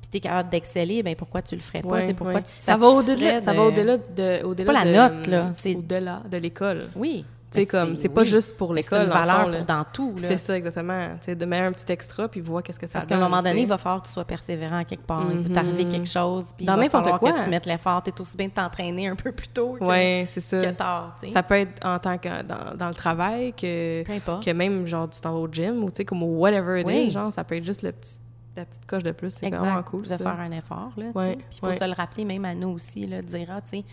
[0.00, 2.12] puis tu es capable d'exceller, ben pourquoi tu le ferais pas?
[2.14, 5.50] pourquoi tu te ça va au-delà ça va au-delà de au pas la note là,
[5.54, 6.88] c'est au-delà de l'école.
[6.96, 7.24] Oui.
[7.50, 10.12] C'est comme c'est pas juste pour l'école, c'est une valeur dans tout.
[10.16, 11.10] C'est ça exactement.
[11.22, 13.42] Tu de mettre un petit extra puis voir qu'est-ce que ça Parce qu'à un moment
[13.42, 15.24] donné, il va falloir que tu sois persévérant quelque part.
[15.32, 15.92] Il va t'arriver mhm.
[15.92, 17.32] quelque chose puis dans il va falloir quoi.
[17.32, 18.02] que tu mettes l'effort.
[18.02, 20.60] Tu es aussi bien de t'entraîner un peu plus tôt que, ouais, ça.
[20.60, 21.16] que tard.
[21.32, 25.18] Ça peut être en tant que dans, dans le travail que que même genre du
[25.20, 27.82] temps au gym ou tu sais comme whatever it is, genre ça peut être juste
[27.82, 28.18] le petit
[28.58, 30.02] la petite coche de plus, c'est vraiment cool.
[30.02, 30.92] De faire un effort.
[30.96, 33.60] Là, puis il faut se le rappeler même à nous aussi, là, de dire, ah,
[33.64, 33.84] si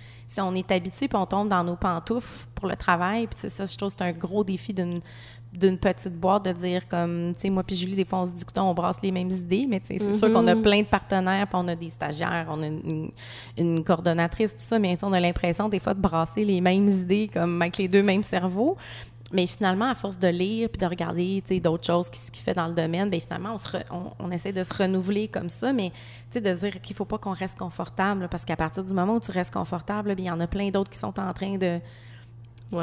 [0.41, 3.65] on est habitué puis on tombe dans nos pantoufles pour le travail, puis c'est ça,
[3.65, 4.99] je trouve c'est un gros défi d'une
[5.53, 8.31] d'une petite boîte de dire comme tu sais moi puis Julie des fois on se
[8.31, 10.61] dit on brasse les mêmes idées mais c'est sûr qu'on a mm-hmm.
[10.61, 13.09] plein de partenaires puis on a des stagiaires on a une,
[13.57, 17.29] une coordonnatrice tout ça mais on a l'impression des fois de brasser les mêmes idées
[17.31, 18.75] comme avec les deux mêmes cerveaux
[19.31, 22.67] mais finalement, à force de lire puis de regarder d'autres choses qui se fait dans
[22.67, 23.57] le domaine, bien, finalement,
[23.91, 25.91] on, on, essaie de se renouveler comme ça, mais
[26.33, 29.15] de se dire qu'il ne faut pas qu'on reste confortable, parce qu'à partir du moment
[29.15, 31.79] où tu restes confortable, il y en a plein d'autres qui sont en train de,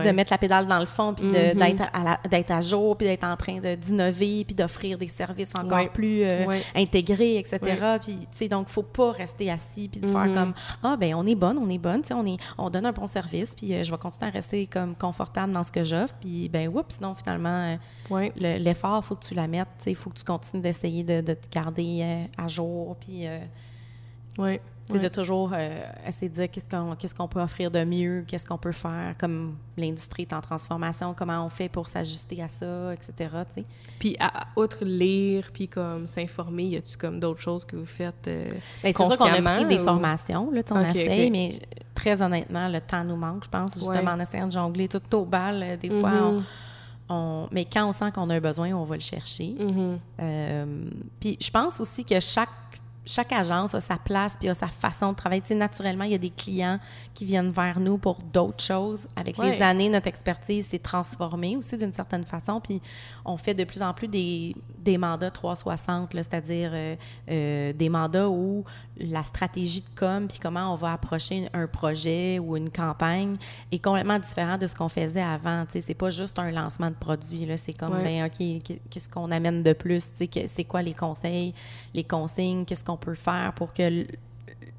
[0.00, 2.28] de mettre la pédale dans le fond, puis mm-hmm.
[2.28, 6.22] d'être à, à, jour, puis d'être en train d'innover, puis d'offrir des services encore plus
[6.24, 7.58] euh, intégrés, etc.
[8.00, 10.34] Puis, tu sais, donc, faut pas rester assis, puis de faire mm-hmm.
[10.34, 12.86] comme, ah, ben on est bonne, on est bonne, tu sais, on, est, on donne
[12.86, 15.84] un bon service, puis euh, je vais continuer à rester comme confortable dans ce que
[15.84, 17.76] j'offre, puis, ben, oups, sinon, finalement,
[18.10, 20.62] euh, l'effort, il faut que tu la mettes, tu sais, il faut que tu continues
[20.62, 23.26] d'essayer de, de, te garder à jour, puis...
[24.38, 24.58] oui.
[24.90, 28.58] C'est de toujours euh, essayer de dire qu'est-ce qu'on peut offrir de mieux, qu'est-ce qu'on
[28.58, 33.30] peut faire, comme l'industrie est en transformation, comment on fait pour s'ajuster à ça, etc.
[33.98, 38.26] Puis, à, outre lire, puis comme s'informer, y a-tu comme d'autres choses que vous faites
[38.28, 38.46] euh,
[38.82, 41.58] C'est sûr qu'on a pris des formations, là, on essaye, mais
[41.94, 45.24] très honnêtement, le temps nous manque, je pense, justement, en essayant de jongler tout au
[45.24, 46.42] bal, euh, des fois, mm-hmm.
[47.08, 49.54] on, mais quand on sent qu'on a un besoin, on va le chercher.
[49.58, 50.90] Mm-hmm.
[51.20, 52.48] puis je pense aussi que chaque
[53.04, 55.42] chaque agence a sa place puis a sa façon de travailler.
[55.54, 56.78] naturellement, il y a des clients
[57.14, 59.08] qui viennent vers nous pour d'autres choses.
[59.16, 62.60] Avec les années, notre expertise s'est transformée aussi d'une certaine façon.
[62.60, 62.80] Puis
[63.24, 66.96] on fait de plus en plus des, des mandats 360, c'est-à-dire euh,
[67.30, 68.64] euh, des mandats où
[68.98, 73.36] la stratégie de com puis comment on va approcher un projet ou une campagne
[73.70, 75.64] est complètement différent de ce qu'on faisait avant.
[75.66, 77.46] Tu sais, c'est pas juste un lancement de produit.
[77.46, 78.38] Là, c'est comme, ben, OK,
[78.90, 80.12] qu'est-ce qu'on amène de plus?
[80.14, 81.54] Tu sais, c'est quoi les conseils,
[81.94, 84.06] les consignes, qu'est-ce qu'on peut faire pour que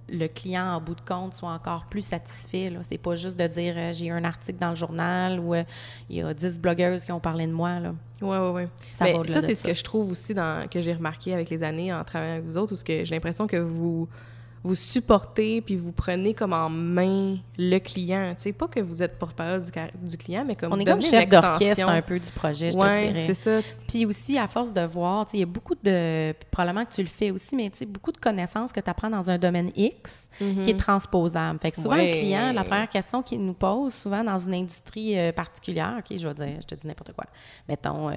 [0.09, 2.71] le client, en bout de compte, soit encore plus satisfait.
[2.89, 5.63] C'est pas juste de dire euh, j'ai un article dans le journal ou euh,
[6.09, 7.79] il y a 10 blogueuses qui ont parlé de moi.
[8.21, 8.63] Oui, oui, oui.
[8.95, 11.93] Ça, ça c'est ce que je trouve aussi dans, que j'ai remarqué avec les années
[11.93, 14.07] en travaillant avec vous autres, parce que j'ai l'impression que vous
[14.63, 18.33] vous supportez puis vous prenez comme en main le client.
[18.35, 19.71] Tu sais, pas que vous êtes porte-parole du,
[20.03, 22.85] du, client, mais comme On est comme chef d'orchestre un peu du projet, je te
[22.85, 23.25] dirais.
[23.25, 23.59] c'est ça.
[23.87, 26.33] Puis aussi, à force de voir, tu sais, il y a beaucoup de...
[26.49, 29.09] Probablement que tu le fais aussi, mais tu sais, beaucoup de connaissances que tu apprends
[29.09, 30.77] dans un domaine X qui est mm-hmm.
[30.77, 31.59] transposable.
[31.59, 35.19] Fait que souvent, le client, la première question qu'il nous pose, souvent dans une industrie
[35.19, 37.25] euh, particulière, OK, je vais dire, je te dis n'importe quoi,
[37.67, 38.09] mettons...
[38.09, 38.13] Euh,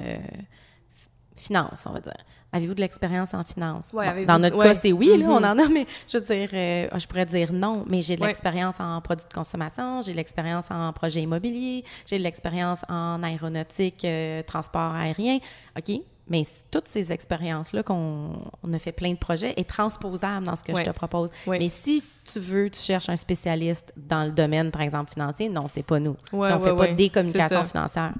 [1.37, 2.25] finance, on va dire.
[2.57, 3.91] Avez-vous de l'expérience en finance?
[3.93, 5.53] dans notre cas, c'est oui, là, on mm-hmm.
[5.53, 8.81] en a, mais je veux dire, euh, je pourrais dire non, mais j'ai de l'expérience
[8.81, 14.05] en produits de consommation, j'ai de l'expérience en projet immobilier, j'ai de l'expérience en aéronautique,
[14.05, 15.39] euh, transport aérien.
[15.77, 18.33] OK, mais toutes ces expériences-là qu'on
[18.73, 21.31] a fait plein de projets est transposable dans ce que je te propose.
[21.47, 25.67] Mais si tu veux, tu cherches un spécialiste dans le domaine, par exemple, financier, non,
[25.69, 26.17] c'est pas nous.
[26.33, 28.13] on ne fait pas des communications financières.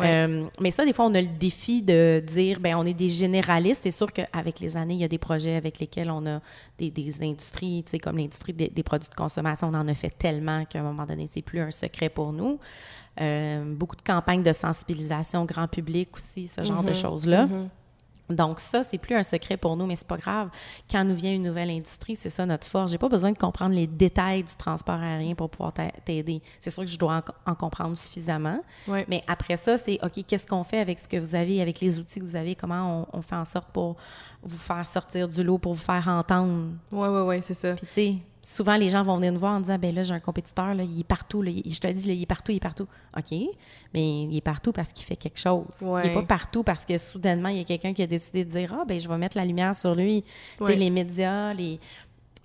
[0.00, 3.08] Euh, mais ça, des fois, on a le défi de dire, ben on est des
[3.08, 3.82] généralistes.
[3.82, 6.40] C'est sûr qu'avec les années, il y a des projets avec lesquels on a
[6.78, 9.94] des, des industries, tu sais, comme l'industrie des, des, produits de consommation, on en a
[9.94, 12.58] fait tellement qu'à un moment donné, c'est plus un secret pour nous.
[13.20, 16.94] Euh, beaucoup de campagnes de sensibilisation grand public aussi, ce genre de mhm.
[16.94, 17.46] choses-là.
[17.46, 17.68] Mhm.
[18.30, 20.50] Donc ça, c'est plus un secret pour nous, mais c'est pas grave.
[20.90, 22.92] Quand nous vient une nouvelle industrie, c'est ça notre force.
[22.92, 25.72] J'ai pas besoin de comprendre les détails du transport aérien pour pouvoir
[26.04, 26.40] t'aider.
[26.60, 28.60] C'est sûr que je dois en, comprendre suffisamment.
[29.08, 31.98] Mais après ça, c'est OK, qu'est-ce qu'on fait avec ce que vous avez, avec les
[31.98, 33.96] outils que vous avez, comment on, fait en sorte pour
[34.42, 36.68] vous faire sortir du lot, pour vous faire entendre.
[36.92, 37.74] Oui, oui, oui, c'est ça.
[37.74, 40.14] Puis tu sais, souvent, les gens vont venir nous voir en disant, ben là, j'ai
[40.14, 42.56] un compétiteur, là, il est partout, là, je te dis, là, il est partout, il
[42.56, 42.86] est partout.
[43.16, 43.38] OK,
[43.92, 45.66] mais il est partout parce qu'il fait quelque chose.
[45.80, 48.50] Il n'est pas partout parce que soudainement, il y a quelqu'un qui a décidé de
[48.50, 50.24] dire, ah, ben je vais mettre la lumière sur lui.
[50.58, 51.78] Tu sais, les médias, les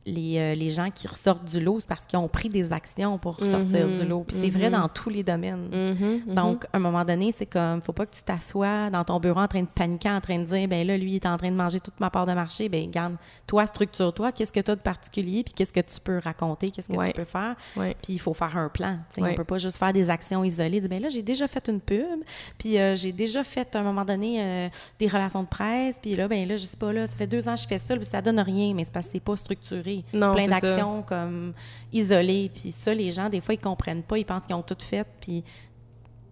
[0.06, 3.18] les, euh, les, gens qui ressortent du lot, c'est parce qu'ils ont pris des actions
[3.18, 4.10] pour sortir du mhm.
[4.10, 4.24] lot.
[4.28, 4.80] Puis c'est vrai mhm.
[4.80, 5.66] dans tous les domaines.
[5.72, 9.20] Mhm, Donc, à un moment donné, c'est comme, faut pas que tu t'assoies dans ton
[9.20, 11.38] bureau en train de paniquer, en train de dire, ben là, lui, il est en
[11.38, 12.70] train de manger toute ma part de marché.
[12.70, 13.16] Ben, garde,
[13.47, 14.32] toi, structure-toi.
[14.32, 15.43] Qu'est-ce que tu as de particulier?
[15.43, 16.70] Puis qu'est-ce que tu peux raconter?
[16.70, 17.56] Qu'est-ce que tu peux faire?
[17.76, 18.99] Puis il faut faire un plan.
[19.18, 20.80] On peut pas juste faire des actions isolées.
[20.80, 22.24] Dire, ben là, j'ai déjà fait une pub.
[22.58, 25.97] Puis euh, j'ai déjà fait, à un moment donné, euh, des relations de presse.
[26.01, 27.78] Puis là, ben là, je sais pas, là, ça fait deux ans que je fais
[27.78, 28.74] ça, puis ça donne rien.
[28.76, 31.53] Mais c'est parce que c'est pas structuré plein d'actions comme
[31.93, 32.51] isolées.
[32.53, 34.17] Puis ça, les gens, des fois, ils comprennent pas.
[34.17, 35.05] Ils pensent qu'ils ont tout fait.
[35.19, 35.43] Puis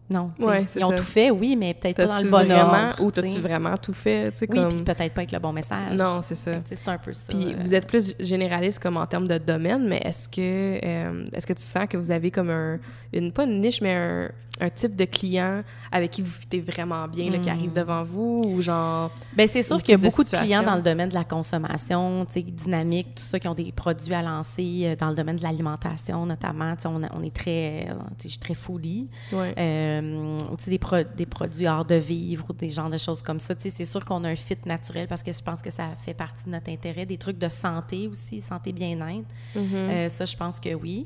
[0.09, 0.31] non.
[0.75, 2.95] ils ont tout fait, oui, mais peut-être pas dans le bon ordre.
[3.01, 4.31] Ou as-tu vraiment tout fait?
[4.41, 4.69] Oui, comme...
[4.69, 5.95] puis peut-être pas avec le bon message.
[5.95, 6.51] Non, c'est ça.
[6.65, 7.33] C'est un peu ça.
[7.33, 11.47] Puis vous êtes plus généraliste comme en termes de domaine, mais est-ce que, euh, est-ce
[11.47, 12.79] que tu sens que vous avez comme un,
[13.13, 14.29] une, pas une niche, mais un,
[14.63, 17.75] un type de client avec qui vous fitez vraiment bien, là, qui arrive hmm.
[17.75, 19.11] devant vous ou genre.
[19.35, 22.25] Bien, c'est sûr qu'il y a beaucoup de, clients dans le domaine de la consommation,
[22.35, 26.25] dynamique, tout ça, qui ont des produits à lancer euh, dans le domaine de l'alimentation,
[26.25, 26.73] notamment.
[26.79, 27.87] Sais, on, est très,
[28.17, 29.07] sais, je suis très folie.
[29.31, 29.53] Ouais.
[29.57, 30.79] Euh, tu sais, des,
[31.15, 33.53] des produits hors de vivre ou des genres de choses comme ça.
[33.57, 36.45] C'est sûr qu'on a un fit naturel parce que je pense que ça fait partie
[36.45, 37.05] de notre intérêt.
[37.05, 39.27] Des trucs de santé aussi, santé bien-être.
[39.55, 39.73] Mm-hmm.
[39.73, 41.05] Euh, ça, je pense que oui.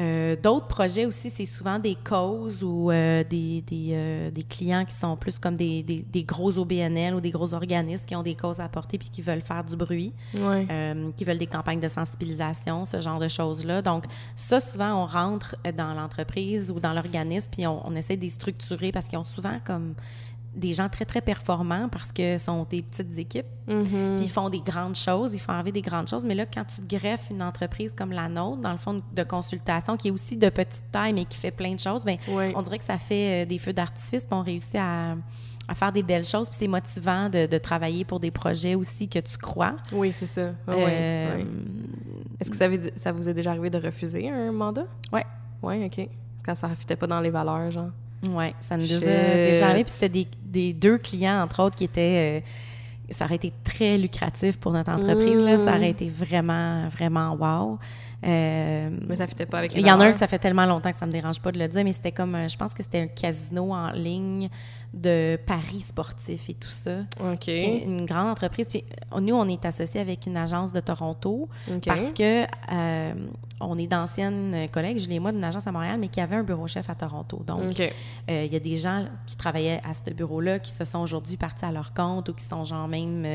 [0.00, 4.84] Euh, d'autres projets aussi, c'est souvent des causes ou euh, des, des, euh, des, clients
[4.84, 8.24] qui sont plus comme des, des, des, gros OBNL ou des gros organismes qui ont
[8.24, 11.86] des causes à porter puis qui veulent faire du bruit, qui veulent des campagnes de
[11.86, 13.82] sensibilisation, ce genre de choses-là.
[13.82, 18.22] Donc, ça, souvent, on rentre dans l'entreprise ou dans l'organisme puis on, on essaie de
[18.22, 19.94] les structurer parce qu'ils ont souvent comme
[20.54, 23.46] des gens très, très performants parce que sont des petites équipes.
[23.68, 24.16] Mm-hmm.
[24.16, 26.24] Puis ils font des grandes choses, ils font envie des grandes choses.
[26.24, 29.96] Mais là, quand tu greffes une entreprise comme la nôtre, dans le fond de consultation,
[29.96, 32.78] qui est aussi de petite taille, mais qui fait plein de choses, bien, on dirait
[32.78, 35.16] que ça fait euh, des feux d'artifice, puis on réussit à,
[35.68, 36.48] à, faire des belles choses.
[36.48, 39.76] Puis c'est motivant de, de, travailler pour des projets aussi que tu crois.
[39.92, 40.54] Oui, c'est ça.
[40.68, 41.44] Euh,
[42.40, 44.86] Est-ce que ça, ça, vous est déjà arrivé de refuser un mandat?
[45.12, 45.20] Oui.
[45.62, 46.08] Oui, OK.
[46.44, 47.90] Quand ça ne fitait pas dans les valeurs, genre?
[48.30, 49.84] Oui, ça nous a déjà arrivé.
[49.84, 52.40] Puis c'était des, des, deux clients, entre autres, qui étaient.
[52.40, 52.46] Euh,
[53.10, 55.44] ça aurait été très lucratif pour notre entreprise.
[55.44, 55.58] Là.
[55.58, 55.84] Ça aurait mmh.
[55.84, 57.78] été vraiment, vraiment wow.
[58.26, 60.38] Euh, mais ça fitait pas avec les Il y en a un que ça fait
[60.38, 62.72] tellement longtemps que ça me dérange pas de le dire, mais c'était comme, je pense
[62.72, 64.48] que c'était un casino en ligne
[64.94, 67.00] de paris sportifs et tout ça.
[67.20, 67.48] OK.
[67.48, 68.68] une grande entreprise.
[68.68, 68.84] Puis,
[69.20, 71.48] nous, on est associé avec une agence de Toronto
[71.84, 73.14] parce que euh,
[73.60, 76.42] on est d'anciennes collègues, je l'ai moi, d'une agence à Montréal, mais qui avait un
[76.42, 77.42] bureau chef à Toronto.
[77.46, 81.00] Donc, euh, il y a des gens qui travaillaient à ce bureau-là qui se sont
[81.00, 83.26] aujourd'hui partis à leur compte ou qui sont genre même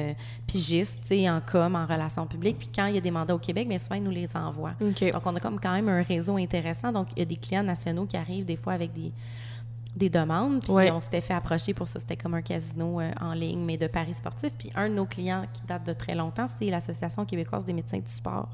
[0.47, 2.57] pigistes, tu sais, en com, en relations publiques.
[2.59, 4.73] Puis quand il y a des mandats au Québec, bien souvent, ils nous les envoient.
[4.79, 6.91] Donc, on a comme quand même un réseau intéressant.
[6.91, 9.11] Donc, il y a des clients nationaux qui arrivent des fois avec des,
[9.95, 10.61] des demandes.
[10.63, 11.99] Puis on s'était fait approcher pour ça.
[11.99, 14.53] C'était comme un casino euh, en ligne, mais de paris sportifs.
[14.57, 17.99] Puis un de nos clients qui date de très longtemps, c'est l'Association québécoise des médecins
[17.99, 18.49] du sport.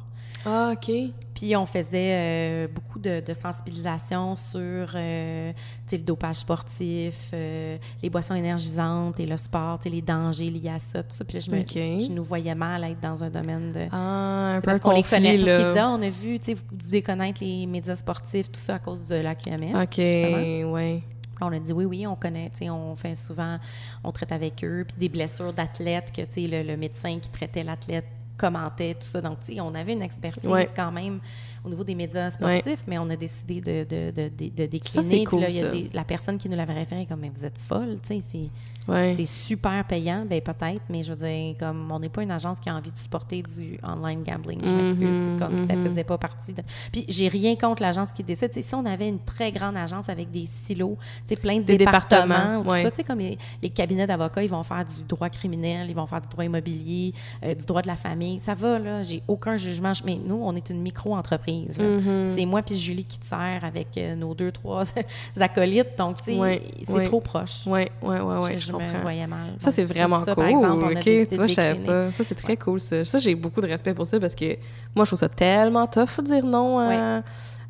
[0.45, 0.91] Ah, OK.
[1.33, 4.61] Puis on faisait euh, beaucoup de, sensibilisation sur
[4.95, 5.51] euh,
[5.91, 11.15] le dopage sportif, les boissons énergisantes et le sport, les dangers liés à ça, tout
[11.15, 11.25] ça.
[11.25, 13.87] Puis là, je, me, je nous voyais mal être dans un domaine de...
[13.91, 15.37] Ah, un peu parce qu'on les connaît.
[15.37, 18.51] Parce qu'ils disaient, ah, on a vu, tu sais, vous devez connaître les médias sportifs,
[18.51, 19.75] tout ça à cause de la QMS.
[19.81, 21.03] OK, oui.
[21.41, 23.57] On a dit oui, oui, on connaît, on fait souvent,
[24.03, 28.05] on traite avec eux, puis des blessures d'athlètes que, le, le, médecin qui traitait l'athlète
[28.37, 29.21] commentait, tout ça.
[29.21, 31.19] Donc, on avait une expertise quand même
[31.65, 34.79] au niveau des médias sportifs, mais on a décidé de, de, de, de décliner.
[34.79, 37.31] Ça, cool, puis là, il y a la personne qui nous l'avait référé comme, mais
[37.33, 38.49] vous êtes folle, tu sais,
[38.87, 42.59] c'est super payant, ben peut-être, mais je veux dire, comme on n'est pas une agence
[42.59, 45.83] qui a envie de supporter du online gambling, je m'excuse, mm-hmm, comme si ça mm-hmm.
[45.83, 46.61] faisait pas partie de...
[46.91, 48.53] Puis j'ai rien contre l'agence qui décide.
[48.53, 51.77] si on avait une très grande agence avec des silos, tu sais, plein de des
[51.77, 53.37] départements, tout ça, tu sais, comme les,
[53.71, 57.13] cabinets d'avocats, ils vont faire du droit criminel, ils vont faire du droit immobilier,
[57.43, 60.53] euh, du droit de la famille, ça va, là, j'ai aucun jugement, mais nous, on
[60.55, 61.54] est une micro-entreprise.
[61.63, 62.27] Mm-hmm.
[62.27, 64.83] C'est moi puis Julie qui te sert avec euh, nos deux, trois
[65.39, 67.61] acolytes, donc, tu sais, c'est trop proche.
[67.67, 68.57] Oui, oui, oui, oui
[68.95, 69.53] me voyais mal.
[69.59, 70.35] Ça, c'est vraiment cool.
[70.35, 72.11] Par exemple, tu vois, je savais pas.
[72.11, 73.05] Ça, c'est très cool, ça.
[73.05, 74.57] Ça, j'ai beaucoup de respect pour ça parce que
[74.95, 76.79] moi, je trouve ça tellement tough de dire non.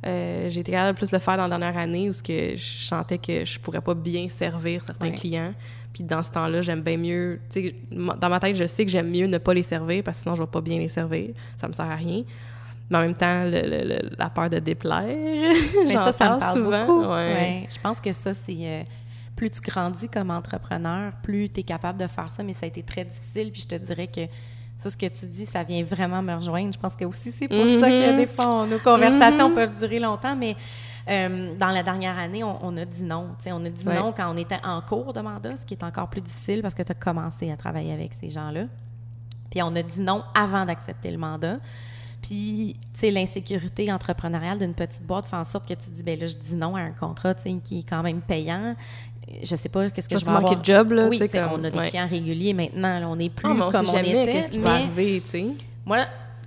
[0.05, 2.85] Euh, j'ai été capable de plus le faire dans la dernière année où que je
[2.85, 5.53] sentais que je pourrais pas bien servir certains clients.
[5.93, 7.39] Puis dans ce temps-là, j'aime bien mieux.
[7.91, 10.35] Dans ma tête, je sais que j'aime mieux ne pas les servir parce que sinon,
[10.35, 11.29] je vais pas bien les servir.
[11.55, 12.23] Ça me sert à rien.
[12.89, 13.43] Mais en même temps,
[14.17, 15.07] la peur de déplaire.
[15.87, 16.79] Mais ça, ça me parle souvent.
[16.85, 17.05] beaucoup.
[17.13, 17.67] Ouais.
[17.69, 18.55] Je pense que ça, c'est.
[18.59, 18.83] Euh,
[19.35, 22.67] plus tu grandis comme entrepreneur, plus tu es capable de faire ça, mais ça a
[22.67, 23.51] été très difficile.
[23.51, 24.21] Puis je te dirais que
[24.77, 26.73] Ça, ce que tu dis, ça vient vraiment me rejoindre.
[26.73, 28.17] Je pense que aussi, c'est pour ça que Mhm.
[28.17, 29.55] des fois, nos conversations Mhm.
[29.55, 30.53] peuvent durer longtemps, mais
[31.09, 33.29] euh, dans la dernière année, on, on a dit non.
[33.47, 33.95] On a dit Ouais.
[33.97, 36.73] non quand on était en cours de mandat, ce qui est encore plus difficile parce
[36.73, 38.65] que tu as commencé à travailler avec ces gens-là.
[39.49, 41.55] Puis on a dit non avant d'accepter le mandat.
[42.27, 46.19] Puis, tu sais, l'insécurité entrepreneuriale d'une petite boîte fait en sorte que tu dis, ben
[46.19, 48.75] là, je dis non à un contrat, tu sais, qui est quand même payant.
[49.43, 50.55] Je sais pas qu'est-ce que je tu vais avoir.
[50.59, 51.89] de job, là, oui, comme- on a des ouais.
[51.89, 54.31] clients réguliers maintenant, là, on n'est plus Ah, mais on comme on jamais était.
[54.31, 55.45] qu'est-ce qui va arriver, tu sais.
[55.85, 56.05] moi,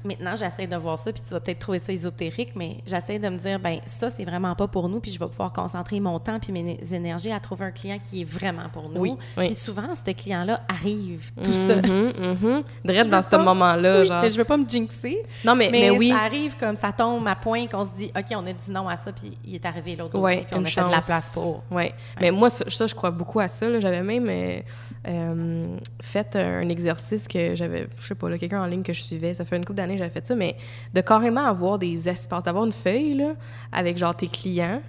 [0.09, 3.29] maintenant, j'essaie de voir ça, puis tu vas peut-être trouver ça ésotérique, mais j'essaie de
[3.29, 6.19] me dire, ben ça, c'est vraiment pas pour nous, puis je vais pouvoir concentrer mon
[6.19, 9.01] temps puis mes énergies à trouver un client qui est vraiment pour nous.
[9.01, 9.47] Oui, oui.
[9.47, 11.83] Puis souvent, ce client-là arrive tout seul.
[11.87, 14.23] Mhm, Drette veux dans ce pas- moment-là, Oui, genre.
[14.23, 15.23] mais je veux pas me jinxer.
[15.45, 16.09] Non, mais, Mais, mais oui.
[16.11, 18.89] ça arrive comme ça tombe à point qu'on se dit, OK, on a dit non
[18.89, 21.35] à ça, puis il est arrivé l'autre aussi, puis on a fait de la place
[21.35, 21.63] pour.
[21.71, 21.93] Ouais.
[22.21, 23.69] Mais moi, ça, ça, je crois beaucoup à ça.
[23.69, 23.81] là.
[23.81, 24.61] J'avais même euh,
[25.07, 29.03] euh, fait un exercice que j'avais, je sais pas, là, quelqu'un en ligne que je
[29.03, 29.35] suivais.
[29.35, 30.57] Ça fait une couple d'années que j'avais fait ça, mais
[30.95, 33.33] de carrément avoir des espaces, d'avoir une feuille là,
[33.73, 34.81] avec genre tes clients.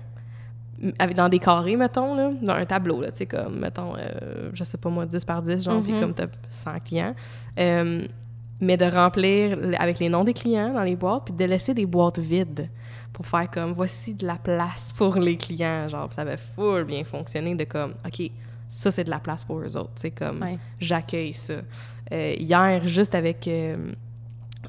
[0.97, 4.49] Avec, dans des carrés, mettons, là, dans un tableau, là, tu sais, comme, mettons, euh,
[4.53, 5.99] je sais pas moi, 10 par 10, genre, puis Mhm.
[5.99, 7.13] comme t'as 100 clients.
[7.59, 8.07] Euh,
[8.61, 11.85] mais de remplir avec les noms des clients dans les boîtes, puis de laisser des
[11.85, 12.69] boîtes vides
[13.11, 17.03] pour faire comme voici de la place pour les clients genre ça avait full bien
[17.03, 18.29] fonctionné de comme ok
[18.67, 20.57] ça c'est de la place pour eux autres c'est comme Ouais.
[20.79, 21.55] j'accueille ça
[22.11, 23.47] Euh, hier juste avec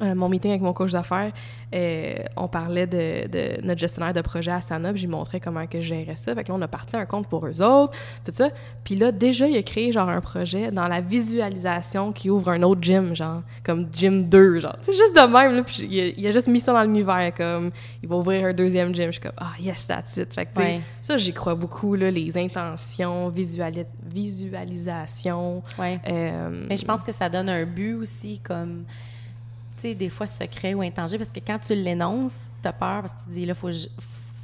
[0.03, 1.33] euh, mon meeting avec mon coach d'affaires,
[1.75, 5.67] euh, on parlait de, de notre gestionnaire de projet à Sana, puis j'ai montré comment
[5.67, 6.35] que je gérais ça.
[6.35, 8.49] Fait que là, on a parti un compte pour eux autres, tout ça.
[8.85, 12.63] Puis là, déjà, il a créé genre un projet dans la visualisation qui ouvre un
[12.63, 14.77] autre gym, genre, comme Gym 2, genre.
[14.81, 15.63] C'est juste de même, là.
[15.65, 17.71] Puis il a, il a juste mis ça dans l'univers, comme,
[18.03, 19.07] il va ouvrir un deuxième gym.
[19.07, 20.33] Je suis comme, ah, yes, that's it.
[20.33, 20.81] Fait que, tu sais, Ouais.
[21.01, 25.63] ça, j'y crois beaucoup, là, les intentions, visualis- visualisation.
[25.79, 26.01] Ouais.
[26.09, 28.85] euh, Mais je pense que ça donne un but aussi, comme,
[29.83, 33.25] des fois secret ou intangible, parce que quand tu l'énonces, tu as peur parce que
[33.25, 33.71] tu dis, là, faut,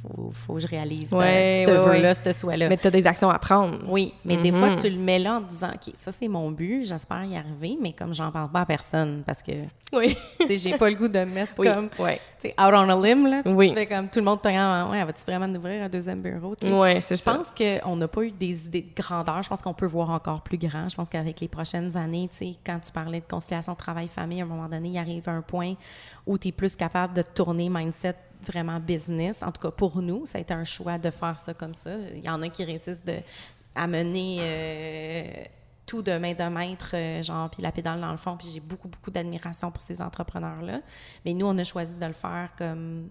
[0.01, 2.13] faut, faut que je réalise Ouais, ce ouais, vœu-là, ouais.
[2.13, 2.69] ce souhait-là.
[2.69, 3.79] Mais tu as des actions à prendre.
[3.87, 4.59] Oui, mais des Mhm.
[4.59, 7.35] fois, tu le mets là en te disant, OK, ça, c'est mon but, j'espère y
[7.37, 9.51] arriver, mais comme j'en parle pas à personne, parce que,
[9.93, 10.15] Oui.
[10.39, 11.67] tu sais, j'ai pas le goût de me mettre Oui.
[11.67, 12.19] comme, Ouais.
[12.39, 13.69] tu sais, out on a limb, là, Oui.
[13.69, 16.55] tu fais comme, tout le monde te regarde, ouais, vas-tu vraiment ouvrir un deuxième bureau?
[16.63, 17.33] Ouais, c'est Je ça.
[17.35, 19.41] pense qu'on n'a pas eu des idées de grandeur.
[19.43, 20.87] Je pense qu'on peut voir encore plus grand.
[20.89, 24.43] Je pense qu'avec les prochaines années, tu sais, quand tu parlais de conciliation travail-famille, à
[24.43, 25.73] un moment donné, il arrive un point
[26.27, 29.41] où tu es plus capable de tourner mindset vraiment business.
[29.41, 31.91] En tout cas, pour nous, ça a été un choix de faire ça comme ça.
[32.13, 33.15] Il y en a qui réussissent de,
[33.73, 35.43] à mener euh,
[35.85, 38.35] tout de main de maître, euh, genre, puis la pédale dans le fond.
[38.37, 40.81] Puis j'ai beaucoup, beaucoup d'admiration pour ces entrepreneurs-là.
[41.25, 43.09] Mais nous, on a choisi de le faire comme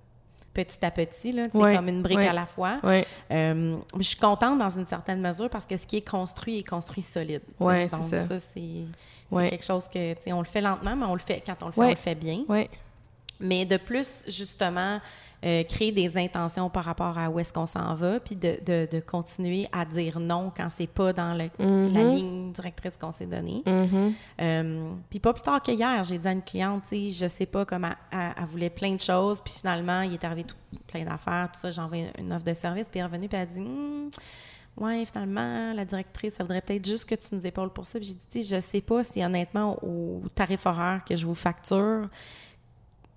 [0.52, 2.28] petit à petit, là, Ouais, comme une brique ouais.
[2.28, 2.78] à la fois.
[2.82, 3.06] Ouais.
[3.30, 6.68] Euh, je suis contente dans une certaine mesure parce que ce qui est construit est
[6.68, 7.42] construit solide.
[7.60, 8.18] Donc c'est ça.
[8.18, 8.86] ça, c'est
[9.30, 11.66] quelque chose que, tu sais, on le fait lentement, mais on le fait, quand on
[11.66, 12.44] le fait, on le fait bien.
[13.40, 15.00] Mais de plus, justement,
[15.44, 18.88] euh, créer des intentions par rapport à où est-ce qu'on s'en va, puis de, de-
[18.90, 21.92] de continuer à dire non quand c'est pas dans le- Mhm.
[21.92, 23.62] la ligne directrice qu'on s'est donnée.
[23.66, 24.14] Mhm.
[24.40, 27.28] Euh, puis pas plus tard que hier, j'ai dit à une cliente, tu sais, je
[27.28, 30.56] sais pas comment elle, elle voulait plein de choses, puis finalement, il est arrivé tout,
[30.86, 33.36] plein d'affaires, tout ça, j'ai envoyé une offre de service, puis elle est revenue, puis
[33.36, 34.08] elle a dit, Hmm,
[34.78, 37.98] ouais, finalement, la directrice, ça voudrait peut-être juste que tu nous épaules pour ça.
[37.98, 41.26] Puis j'ai dit, tu sais, je sais pas si honnêtement, au tarif horaire que je
[41.26, 42.08] vous facture,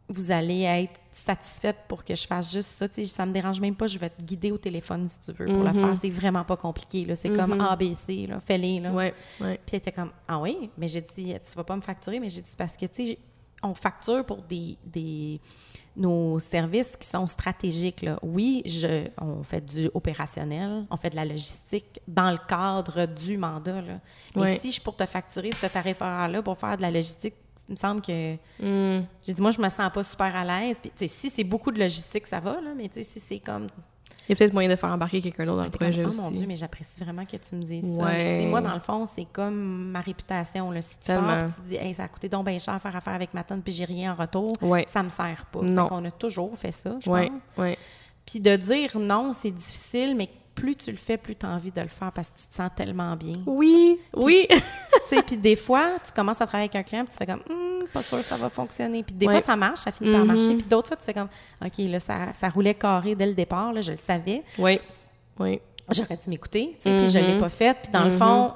[0.10, 2.88] vous allez être satisfaite pour que je fasse juste ça.
[2.90, 5.32] Tu sais, ça me dérange même pas, je vais te guider au téléphone si tu
[5.32, 5.74] veux pour le Mhm.
[5.80, 5.96] faire.
[6.02, 7.06] C'est vraiment pas compliqué.
[7.16, 7.62] C'est comme Mhm.
[7.62, 8.80] ABC, là, fais-les.
[8.80, 8.92] là.
[8.92, 9.14] Ouais.
[9.40, 9.56] Ouais.
[9.66, 12.30] Puis elle était comme Ah oui, mais j'ai dit Tu vas pas me facturer, mais
[12.30, 13.20] j'ai dit parce que tu sais,
[13.62, 15.40] on facture pour des, des
[15.98, 18.02] nos services qui sont stratégiques.
[18.04, 18.18] Là.
[18.24, 23.38] Oui, je, on fait du opérationnel, on fait de la logistique dans le cadre du
[23.38, 23.82] mandat.
[23.82, 24.00] Là.
[24.36, 27.34] Mais si je pour te facturer ce tarif là pour faire de la logistique,
[27.70, 29.06] il me semble que Mm.
[29.26, 30.78] j'ai dit moi je me sens pas super à l'aise.
[30.82, 33.68] Puis si c'est beaucoup de logistique, ça va là, mais tu sais si c'est comme
[34.28, 36.10] Il y a peut-être moyen de faire embarquer quelqu'un d'autre dans le comme, projet oh
[36.10, 36.22] aussi.
[36.22, 38.04] mon Dieu, mais j'apprécie vraiment que tu me dises ça.
[38.04, 38.46] Ouais.
[38.48, 40.70] Moi, dans le fond, c'est comme ma réputation.
[40.72, 40.82] Là.
[40.84, 41.40] Si tu Tellement.
[41.40, 43.44] pars et tu dis, hey, ça a coûté donc bien cher faire affaire avec ma
[43.44, 44.86] tonne puis j'ai rien en retour, Ouais.
[44.88, 45.62] ça me sert pas.
[45.62, 45.88] Non.
[45.92, 47.30] On a toujours fait ça, je Ouais.
[47.30, 47.40] pense.
[47.66, 47.78] Ouais.
[48.26, 51.72] Puis de dire non, c'est difficile, mais plus tu le fais, plus tu as envie
[51.72, 53.34] de le faire parce que tu te sens tellement bien.
[53.46, 54.00] Oui.
[54.16, 54.48] Oui.
[54.50, 54.56] tu
[55.08, 57.42] sais, puis des fois, tu commences à travailler avec un client puis tu fais comme,
[57.50, 59.04] Hum, pas sûr que ça va fonctionner.
[59.04, 59.34] Puis des Ouais.
[59.36, 60.28] fois, ça marche, ça finit par Mhm.
[60.28, 60.54] marcher.
[60.56, 61.30] Puis d'autres fois, tu fais comme,
[61.66, 64.80] OK, là, ça, ça roulait carré dès le départ, là, je le savais Oui.
[65.40, 65.60] Oui.
[65.92, 67.76] j'aurais dû m'écouter, tu sais, puis je l'ai pas fait.
[67.82, 68.54] Puis dans le fond,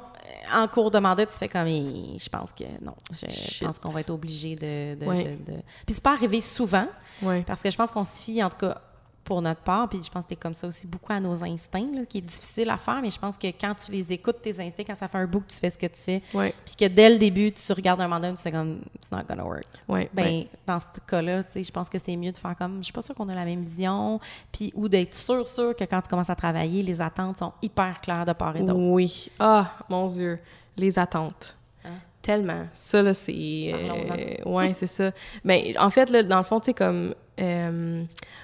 [0.54, 3.66] en cours de mandat, tu fais comme, je pense que non, je Shit.
[3.66, 4.96] pense qu'on va être obligé de...
[5.00, 5.24] de- Ouais.
[5.24, 6.86] de- de- Puis c'est pas arrivé souvent,
[7.22, 7.42] Oui.
[7.44, 8.80] parce que je pense qu'on se fie, en tout cas,
[9.24, 11.44] pour notre part, puis je pense que tu es comme ça aussi beaucoup à nos
[11.46, 14.42] instincts, là, qui est difficile à faire, mais je pense que quand tu les écoutes,
[14.42, 16.54] tes instincts, quand ça fait un bout que tu fais ce que tu fais, Ouais.
[16.66, 19.24] puis que dès le début, tu regardes un mandat et tu sais comme «it's not
[19.28, 19.64] gonna work».
[19.88, 20.48] Ouais, Ben, ouais.
[20.68, 23.16] dans ce cas-là, je pense que c'est mieux de faire comme, je suis pas sûre
[23.16, 24.20] qu'on a la même vision,
[24.52, 28.02] puis ou d'être sûr, sûr que quand tu commences à travailler, les attentes sont hyper
[28.02, 28.74] claires de part et d'autre.
[28.78, 29.32] Oui.
[29.40, 30.38] Ah, mon Dieu.
[30.76, 31.56] Les attentes.
[31.86, 31.92] Hein?
[32.22, 32.66] Tellement.
[32.74, 33.72] Ça, là, c'est...
[33.74, 35.12] Euh, ouais, c'est ça.
[35.46, 37.14] Mais en fait, là, dans le fond, tu sais, comme...
[37.40, 38.04] euh,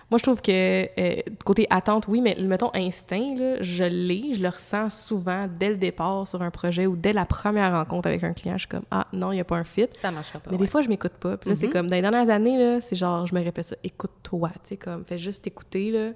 [0.09, 0.51] moi, je trouve que
[0.99, 5.69] euh, côté attente, oui, mais mettons instinct, là, je l'ai, je le ressens souvent dès
[5.69, 8.55] le départ sur un projet ou dès la première rencontre avec un client.
[8.55, 9.87] Je suis comme, ah non, il n'y a pas un fit.
[9.93, 10.49] Ça marchera pas.
[10.49, 10.63] Mais ouais.
[10.63, 11.37] des fois, je m'écoute pas.
[11.37, 11.73] Puis là, c'est Mhm.
[11.73, 15.05] comme, dans les dernières années, c'est genre, je me répète ça, écoute-toi, tu sais, comme,
[15.05, 16.11] fais juste écouter, là.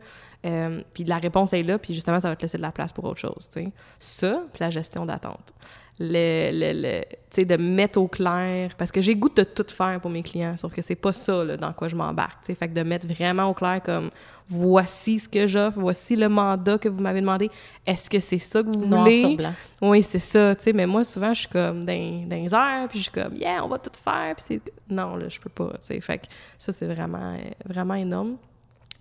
[0.46, 2.92] Euh, puis la réponse est là, puis justement, ça va te laisser de la place
[2.92, 3.72] pour autre chose, tu sais.
[4.00, 5.54] Ça, puis la gestion d'attente.
[6.00, 10.10] Le, le, le- de mettre au clair, parce que j'ai goût de tout faire pour
[10.10, 12.44] mes clients, sauf que c'est pas ça, là, dans quoi je m'embarque.
[12.46, 14.10] Fait que de mettre vraiment au clair comme,
[14.48, 17.50] voici ce que j'offre, voici le mandat que vous m'avez demandé,
[17.86, 19.20] est-ce que c'est ça que vous Noir voulez?
[19.22, 19.54] sur blanc.
[19.82, 22.88] Oui, c'est ça, tu sais, mais moi, souvent, je suis comme dans, dans les airs,
[22.90, 24.62] puis je suis comme, yeah, on va tout faire, puis c'est...
[24.90, 26.26] Non, là, je peux pas, tu sais, fait que
[26.58, 27.38] ça, c'est vraiment,
[27.68, 28.38] vraiment énorme.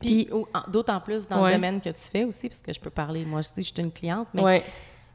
[0.00, 0.28] Puis,
[0.68, 1.50] d'autant plus dans Ouais.
[1.50, 3.74] le domaine que tu fais aussi, parce que je peux parler, moi, je je suis
[3.78, 4.62] une cliente, mais ouais,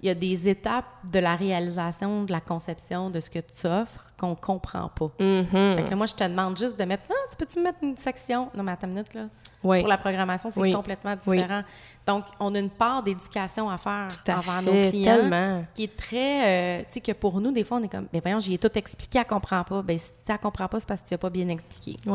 [0.02, 3.68] il y a des étapes de la réalisation, de la conception de ce que tu
[3.68, 5.12] offres qu'on comprend pas.
[5.20, 5.46] Mhm.
[5.76, 7.96] Fait que là, moi, je te demande juste de mettre, ah, tu peux-tu mettre une
[7.98, 8.50] section?
[8.56, 9.28] Non, mais attends une minute, là.
[9.64, 10.74] ouais, Pour la programmation, c'est Oui.
[10.74, 11.38] complètement Oui.
[11.38, 11.62] différent.
[12.08, 15.16] Donc, on a une part d'éducation à faire tout à envers fait, nos clients.
[15.18, 15.66] tellement.
[15.76, 18.20] qui est très, euh, tu sais, que pour nous, des fois, on est comme, mais
[18.22, 19.82] voyons, j'y ai tout expliqué, elle comprend pas.
[19.84, 21.98] Ben, si elle comprend pas, c'est parce que tu n'as pas bien expliqué.
[22.06, 22.12] Je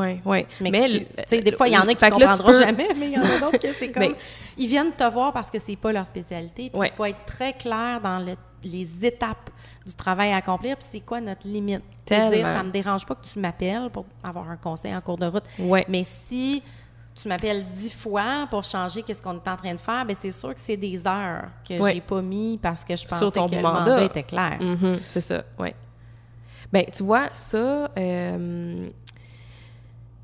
[0.65, 0.93] m'excuse.
[0.95, 3.07] le- Tu sais, des fois, il y en a qui ne comprendront peux- jamais, mais
[3.07, 4.03] il y en a d'autres que c'est comme...
[4.03, 4.15] Mais-
[4.59, 6.71] Ils viennent te voir parce que c'est pas leur spécialité.
[6.73, 8.35] Puis il faut être très clair dans le-
[8.65, 9.51] les étapes
[9.87, 11.83] du travail à accomplir, puis c'est quoi notre limite?
[12.07, 15.27] C'est-à-dire, ça me dérange pas que tu m'appelles pour avoir un conseil en cours de
[15.27, 15.85] route, Ouais.
[15.89, 16.63] mais si
[17.15, 20.31] tu m'appelles dix fois pour changer qu'est-ce qu'on est en train de faire, ben c'est
[20.31, 21.95] sûr que c'est des heures que Ouais.
[21.95, 23.81] j'ai pas mis parce que je pensais que le mandat.
[23.81, 24.57] mandat était clair.
[24.61, 25.71] Mhm, c'est ça, oui.
[26.73, 28.89] Ben, tu vois, ça, euh,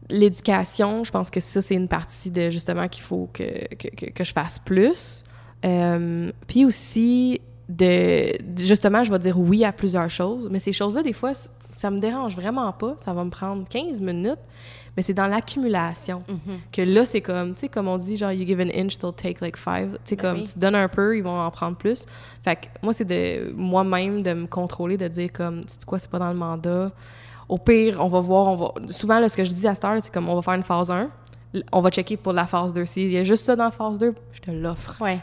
[0.09, 4.07] l'éducation, je pense que ça, c'est une partie de justement qu'il faut que, que, que,
[4.11, 5.25] que je fasse plus.
[5.65, 11.03] Euh, Puis aussi, de, justement, je vais dire oui à plusieurs choses, mais ces choses-là,
[11.03, 11.33] des fois,
[11.71, 12.95] ça me dérange vraiment pas.
[12.97, 14.41] Ça va me prendre 15 minutes,
[14.97, 16.23] mais c'est dans l'accumulation
[16.73, 19.12] que là, c'est comme, tu sais, comme on dit, genre, you give an inch, they'll
[19.12, 19.99] take like five.
[20.05, 20.45] Tu sais, Ben comme, oui.
[20.45, 22.07] tu donnes un peu, ils vont en prendre plus.
[22.43, 26.11] Fait que moi, c'est de moi-même de me contrôler, de dire comme, c'est quoi, c'est
[26.11, 26.91] pas dans le mandat.
[27.51, 28.73] Au pire, on va voir, on va.
[28.89, 30.62] Souvent, là, ce que je dis à cette heure, c'est comme, on va faire une
[30.62, 31.09] phase 1,
[31.55, 32.85] l- on va checker pour la phase 2.
[32.87, 35.01] S'il y a juste ça dans la phase 2, je te l'offre.
[35.03, 35.19] Ouais.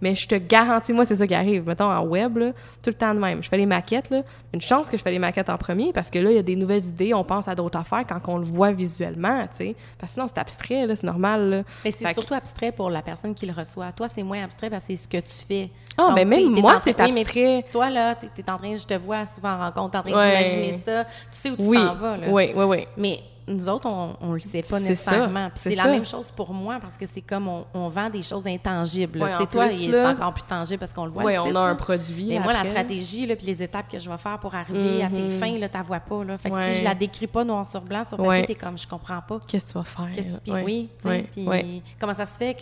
[0.00, 1.66] Mais je te garantis, moi, c'est ça qui arrive.
[1.66, 2.52] Mettons, en web, là,
[2.82, 3.42] tout le temps de même.
[3.42, 4.22] Je fais les maquettes, là.
[4.52, 6.42] Une chance que je fais les maquettes en premier, parce que là, il y a
[6.42, 9.46] des nouvelles idées, on pense à d'autres affaires quand on le voit visuellement.
[9.46, 9.74] Parce que
[10.06, 11.62] sinon, c'est abstrait, c'est normal, là.
[11.84, 13.92] Mais c'est que- surtout abstrait pour la personne qui le reçoit.
[13.92, 15.70] Toi, c'est moins abstrait parce que c'est ce que tu fais.
[15.98, 17.62] Ah, Donc, ben même sais, t'es moi, c'est mais abstrait.
[17.66, 20.12] tu- toi, là, tu es en train, je te vois souvent en rencontre, en train
[20.12, 20.42] Ouais.
[20.42, 21.04] d'imaginer ça.
[21.04, 22.26] Tu sais où tu Oui, t'en vas, là.
[22.30, 22.86] oui, oui, oui.
[22.96, 23.20] Mais
[23.50, 25.50] nous autres, on, on le sait pas nécessairement.
[25.54, 28.46] c'est la même chose pour moi parce que c'est comme on, on vend des choses
[28.46, 29.22] intangibles.
[29.22, 31.24] Ouais, tu sais, toi, c'est encore plus tangible parce qu'on le voit.
[31.24, 31.66] Oui, on site, a là.
[31.66, 32.26] un produit.
[32.28, 35.08] Mais moi, la stratégie, là, puis les étapes que je vais faire pour arriver à
[35.08, 35.30] tes Mhm.
[35.30, 36.24] fins, là, tu vois pas.
[36.24, 36.38] Là.
[36.38, 36.70] Fait que Ouais.
[36.72, 39.40] si je la décris pas noir sur blanc sur papier, t'es comme, je comprends pas.
[39.48, 40.08] Qu'est-ce que tu vas faire?
[40.42, 40.62] Puis Ouais.
[40.64, 41.82] oui, tu sais, Ouais, puis ouais.
[41.98, 42.60] comment ça se fait que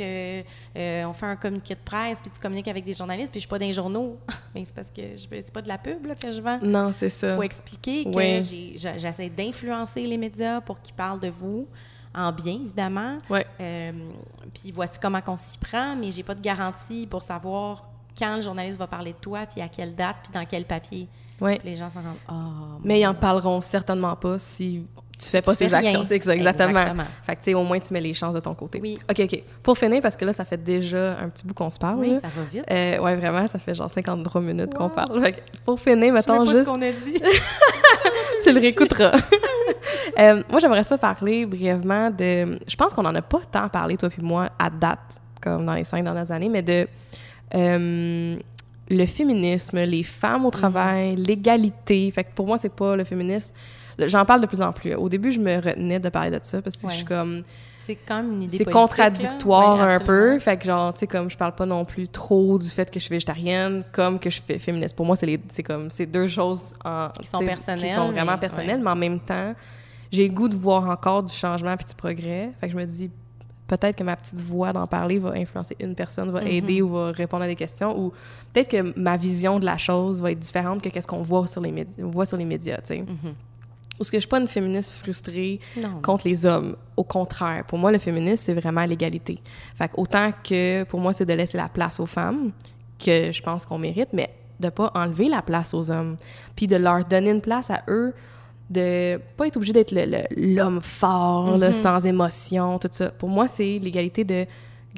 [0.78, 3.46] euh, on fait un communiqué de presse puis tu communiques avec des journalistes puis je
[3.46, 4.16] suis pas dans les journaux?
[4.54, 6.58] Mais c'est parce que je c'est pas de la pub là, que je vends.
[6.62, 7.36] Non, c'est ça.
[7.36, 11.66] faut expliquer que j'essaie d'influencer les médias pour qu'ils parlent de vous
[12.14, 13.18] en bien évidemment.
[13.30, 13.46] Ouais.
[13.60, 13.92] Euh,
[14.54, 18.42] puis voici comment on s'y prend, mais j'ai pas de garantie pour savoir quand le
[18.42, 21.08] journaliste va parler de toi puis à quelle date puis dans quel papier.
[21.40, 21.60] Ouais.
[21.64, 22.80] Les gens sont comme oh.
[22.82, 24.84] Mais ils en parleront certainement pas si
[25.18, 26.04] tu fais tu pas fais ces actions.
[26.04, 26.68] C'est exactement.
[26.70, 27.04] Exactement.
[27.24, 28.80] Fait que, tu sais, au moins, tu mets les chances de ton côté.
[28.80, 28.96] Oui.
[29.10, 29.42] OK, OK.
[29.62, 31.98] Pour finir, parce que là, ça fait déjà un petit bout qu'on se parle.
[31.98, 32.20] Oui, là.
[32.20, 32.64] ça va vite.
[32.70, 35.20] Euh, ouais, vraiment, ça fait genre 53 minutes qu'on parle.
[35.22, 36.64] Fait que pour finir, Je sais mettons pas juste.
[36.64, 37.20] ce qu'on a dit.
[38.44, 39.12] tu le réécouteras.
[40.20, 42.58] Euh, moi, j'aimerais ça parler brièvement de.
[42.66, 45.74] Je pense qu'on n'en a pas tant parlé, toi puis moi, à date, comme dans
[45.74, 46.88] les cinq dernières années, mais de
[47.54, 48.36] euh,
[48.90, 52.10] le féminisme, les femmes au travail, l'égalité.
[52.10, 53.52] Fait que pour moi, c'est pas le féminisme.
[53.98, 54.94] J'en parle de plus en plus.
[54.94, 56.92] Au début, je me retenais de parler de ça parce que Ouais.
[56.92, 57.42] je suis comme.
[57.82, 59.78] C'est quand même une idée C'est contradictoire.
[59.88, 60.38] Ouais, un peu.
[60.40, 63.00] Fait que, genre, tu sais, comme je parle pas non plus trop du fait que
[63.00, 64.94] je suis végétarienne, comme que je suis féministe.
[64.94, 68.38] Pour moi, c'est comme, c'est deux choses en, Qui sont personnelles, Qui sont vraiment mais-
[68.38, 68.82] personnelles, ouais.
[68.84, 69.54] mais en même temps,
[70.10, 72.50] j'ai le goût de voir encore du changement puis du progrès.
[72.60, 73.10] Fait que je me dis,
[73.66, 76.46] peut-être que ma petite voix d'en parler va influencer une personne, va Mhm.
[76.48, 78.12] aider ou va répondre à des questions, ou
[78.52, 81.60] peut-être que ma vision de la chose va être différente que qu'est-ce qu'on voit sur
[81.60, 82.98] les médias, voit sur les médias, tu sais.
[83.00, 83.34] Mhm.
[84.00, 86.00] Ou ce que je suis pas une féministe frustrée Non.
[86.00, 86.76] contre les hommes.
[86.96, 89.40] Au contraire, pour moi, le féminisme, c'est vraiment l'égalité.
[89.74, 92.52] Fait que autant que pour moi, c'est de laisser la place aux femmes,
[93.04, 94.30] que je pense qu'on mérite, mais
[94.60, 96.16] de pas enlever la place aux hommes.
[96.54, 98.14] Puis de leur donner une place à eux,
[98.70, 99.94] de pas être obligé d'être
[100.36, 103.10] l'homme fort, là, sans émotion, tout ça.
[103.10, 104.46] Pour moi, c'est l'égalité de.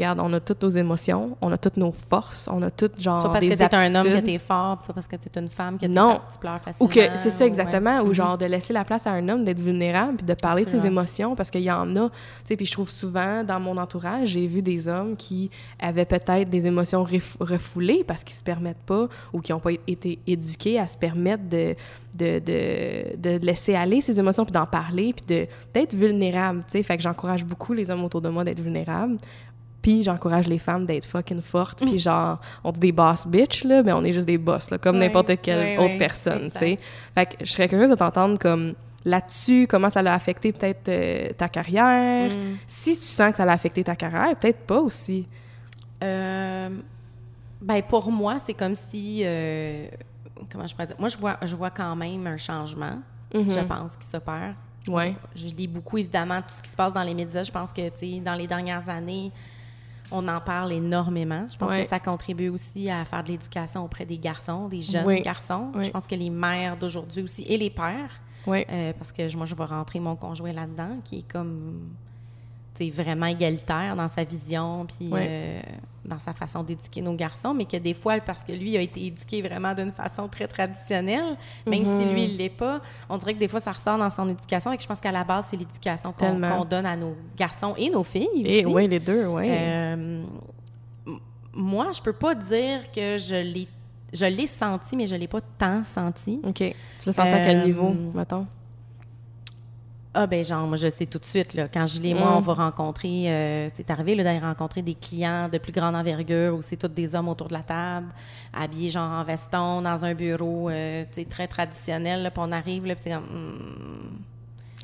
[0.00, 3.18] Regarde, on a toutes nos émotions, on a toutes nos forces, on a toutes genre
[3.18, 5.16] C'est pas parce des que t'es un homme que t'es fort, c'est pas parce que
[5.16, 6.20] t'es une femme que Non.
[6.32, 6.90] tu pleures facilement.
[6.90, 8.00] Ou que c'est ça ou- exactement, ouais.
[8.00, 8.12] ou Mhm.
[8.14, 10.86] genre de laisser la place à un homme d'être vulnérable puis de parler de ses
[10.86, 14.28] émotions parce qu'il y en a, tu sais, puis je trouve souvent dans mon entourage,
[14.28, 18.78] j'ai vu des hommes qui avaient peut-être des émotions ref- refoulées parce qu'ils se permettent
[18.86, 21.74] pas ou qui n'ont pas été éduqués à se permettre de,
[22.14, 26.72] de, de, de laisser aller ces émotions puis d'en parler puis de d'être vulnérable, tu
[26.78, 29.18] sais, fait que j'encourage beaucoup les hommes autour de moi d'être vulnérables.
[29.82, 31.80] Puis j'encourage les femmes d'être fucking fortes.
[31.80, 34.78] Puis genre, on dit des boss bitch, là, mais on est juste des boss, là,
[34.78, 36.78] comme n'importe quelle autre personne, tu sais.
[37.14, 38.74] Fait que je serais curieuse de t'entendre comme
[39.04, 42.30] là-dessus, comment ça l'a affecté peut-être euh, ta carrière.
[42.30, 42.56] Mm.
[42.66, 45.26] Si tu sens que ça l'a affecté ta carrière, peut-être pas aussi.
[46.02, 46.68] Euh,
[47.60, 49.22] ben pour moi, c'est comme si.
[49.24, 49.86] euh,
[50.50, 50.96] comment je pourrais dire?
[50.98, 52.98] Moi, je vois, je vois quand même un changement,
[53.34, 53.50] Mhm.
[53.50, 54.54] je pense, qui s'opère.
[54.88, 55.14] Ouais.
[55.34, 57.42] Je lis beaucoup, évidemment, tout ce qui se passe dans les médias.
[57.42, 59.30] Je pense que, tu sais, dans les dernières années,
[60.12, 61.46] on en parle énormément.
[61.50, 61.82] Je pense Ouais.
[61.82, 65.22] que ça contribue aussi à faire de l'éducation auprès des garçons, des jeunes Oui.
[65.22, 65.70] garçons.
[65.74, 65.84] Oui.
[65.84, 69.54] Je pense que les mères d'aujourd'hui aussi et les pères, euh, parce que moi, je
[69.54, 71.90] vais rentrer mon conjoint là-dedans, qui est comme,
[72.74, 75.60] tu vraiment égalitaire dans sa vision, puis euh,
[76.10, 79.06] dans sa façon d'éduquer nos garçons, mais que des fois, parce que lui a été
[79.06, 81.36] éduqué vraiment d'une façon très traditionnelle,
[81.66, 84.28] même si lui, il l'est pas, on dirait que des fois, ça ressort dans son
[84.28, 87.74] éducation, et que je pense qu'à la base, c'est l'éducation qu'on donne à nos garçons
[87.78, 88.74] et nos filles Et aussi.
[88.74, 89.48] ouais, les deux, ouais.
[89.50, 90.22] Euh,
[91.52, 93.68] moi, je peux pas dire que je l'ai
[94.12, 96.40] je l'ai senti, mais je l'ai pas tant senti.
[96.44, 96.54] OK.
[96.56, 96.74] Tu
[97.06, 98.46] l'as senti à quel euh, niveau, mettons?
[100.12, 102.36] Ah ben genre, moi je sais tout de suite, là, quand Julie et moi, Mm.
[102.36, 106.56] on va rencontrer, euh, c'est arrivé là, d'aller rencontrer des clients de plus grande envergure
[106.56, 108.08] où c'est tous des hommes autour de la table,
[108.52, 112.50] habillés genre en veston, dans un bureau, euh, tu sais, très traditionnel, là, puis on
[112.50, 113.22] arrive, là, puis c'est comme...
[113.24, 114.18] hmm.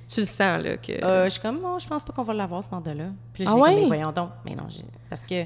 [0.09, 0.93] Tu le sens, là, que...
[1.05, 3.07] Euh, je suis comme, oh, je pense pas qu'on va l'avoir ce mandat-là.
[3.33, 3.87] Puis là, Ah comme, ouais?
[3.87, 4.31] voyons donc.
[4.45, 5.45] Mais non, j'ai- parce que,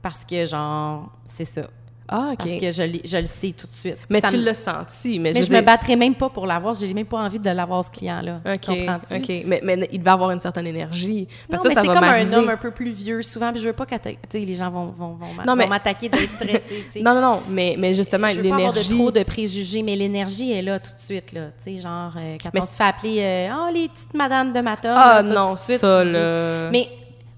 [0.00, 1.62] parce que genre, c'est ça.
[2.10, 2.38] Ah, OK.
[2.38, 3.98] Parce que je, je le sais tout de suite.
[4.08, 6.28] Mais Ça tu me- l'as senti, mais, Mais je je veux me battrais même pas
[6.30, 6.74] pour l'avoir.
[6.74, 8.40] J'ai même pas envie de l'avoir, ce client-là.
[8.46, 9.14] OK, Comprends-tu?
[9.16, 9.42] OK.
[9.46, 11.28] Mais, mais il devait avoir une certaine énergie.
[11.50, 13.52] Parce non, que ça, mais ça c'est comme un homme un peu plus vieux, souvent.
[13.52, 13.94] Puis je veux pas que
[14.34, 16.62] les gens vont, vont, vont Non, mais- vont m'attaquer d'être très.
[17.02, 18.94] Non, non, non, mais, mais justement, je veux pas avoir de l'énergie...
[18.94, 21.46] trop de préjugés, mais l'énergie est là tout de suite, là.
[21.62, 24.52] Tu sais, genre, euh, quand Mais on se fait appeler euh, «Oh, les petites madames
[24.52, 26.70] de ma table Ah là, non, ça, dis- là...
[26.70, 26.88] Mais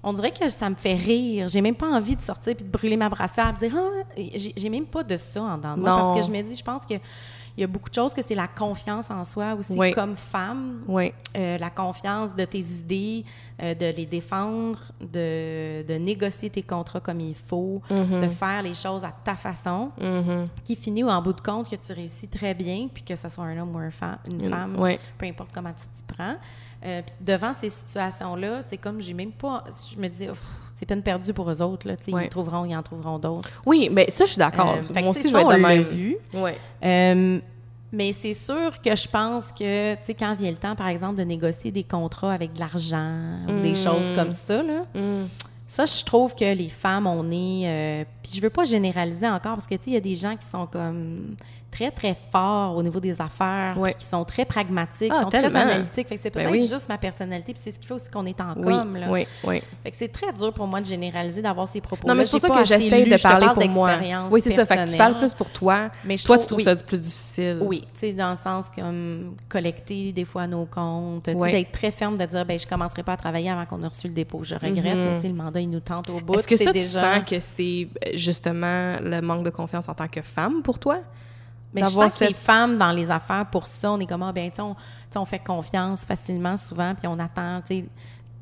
[0.03, 1.47] on dirait que ça me fait rire.
[1.47, 4.19] J'ai même pas envie de sortir puis de brûler ma brassière et de dire ah,
[4.55, 5.95] j'ai même pas de ça en dedans de moi Non.
[5.97, 6.95] parce que je me dis je pense que
[7.57, 9.91] il y a beaucoup de choses que c'est la confiance en soi aussi Oui.
[9.91, 13.25] comme femme, Oui, euh, la confiance de tes idées,
[13.61, 18.21] euh, de les défendre, de, de négocier tes contrats comme il faut, Mm-hmm.
[18.23, 20.45] de faire les choses à ta façon, Mhm.
[20.63, 23.43] qui finit en bout de compte que tu réussis très bien, puis que ce soit
[23.43, 23.91] un homme ou un
[24.31, 24.77] une femme,
[25.17, 26.35] peu importe comment tu t'y prends.
[26.83, 29.63] Euh, devant ces situations-là, c'est comme j'ai même pas.
[29.93, 30.27] Je me dis,
[30.73, 31.87] c'est peine perdue pour eux autres.
[31.87, 32.25] Là, Ouais.
[32.25, 33.49] Ils trouveront, ils en trouveront d'autres.
[33.65, 34.75] Oui, mais ça, je suis d'accord.
[34.77, 35.81] Euh, Moi aussi, je vais être même.
[35.83, 36.17] vu.
[36.33, 36.57] Ouais.
[36.83, 37.39] Euh,
[37.93, 41.17] mais c'est sûr que je pense que, tu sais, quand vient le temps, par exemple,
[41.17, 43.75] de négocier des contrats avec de l'argent ou des Mm.
[43.75, 45.25] choses comme ça, là, Mm.
[45.73, 47.63] Ça, je trouve que les femmes, on est.
[47.65, 50.15] euh, puis je veux pas généraliser encore parce que, tu sais, il y a des
[50.15, 51.35] gens qui sont comme
[51.71, 53.93] très, très forts au niveau des affaires, Ouais.
[53.93, 56.09] qui sont très pragmatiques, Ah, qui sont très analytiques.
[56.09, 56.67] Fait que c'est Ben peut-être oui.
[56.67, 59.07] juste ma personnalité, puis c'est ce qui fait aussi qu'on est en Oui, com, là.
[59.09, 59.63] oui, oui.
[59.81, 62.31] Fait que c'est très dur pour moi de généraliser, d'avoir ces propos Non, mais c'est
[62.41, 63.91] pour ça que j'essaie de parler pour moi.
[64.29, 64.65] Oui, c'est ça.
[64.65, 65.89] Fait que tu parles plus pour toi.
[66.03, 67.59] Mais je toi, trouve- tu trouves ça plus difficile.
[67.61, 71.53] Oui, tu sais, dans le sens comme collecter des fois nos comptes, tu sais, Ouais.
[71.53, 74.09] d'être très ferme, de dire, ben je commencerai pas à travailler avant qu'on ait reçu
[74.09, 74.43] le dépôt.
[74.43, 76.35] Je regrette, mais tu le mandat, il nous tente au bout.
[76.35, 76.85] Est-ce que c'est ça, déjà...
[77.13, 80.79] tu sens que c'est euh, justement le manque de confiance en tant que femme pour
[80.79, 80.99] toi?
[81.73, 84.33] Mais je sens que les femmes, dans les affaires, pour ça, on est comme, ah,
[84.33, 84.75] ben, tu sais, on,
[85.15, 87.85] on fait confiance facilement, souvent, puis on attend, tu sais.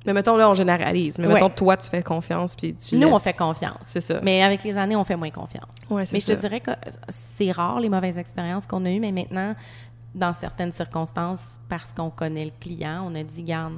[0.06, 1.20] Mais mettons, là, on généralise.
[1.20, 1.34] Mais Ouais.
[1.36, 3.78] mettons, toi, tu fais confiance, puis tu Nous, on fait confiance.
[3.84, 4.20] C'est ça.
[4.24, 5.70] Mais avec les années, on fait moins confiance.
[5.90, 6.72] Ouais, c'est Mais je te dirais que
[7.10, 9.54] c'est rare, les mauvaises expériences qu'on a eues, mais maintenant,
[10.16, 13.78] dans certaines circonstances, parce qu'on connaît le client, on a dit, garde,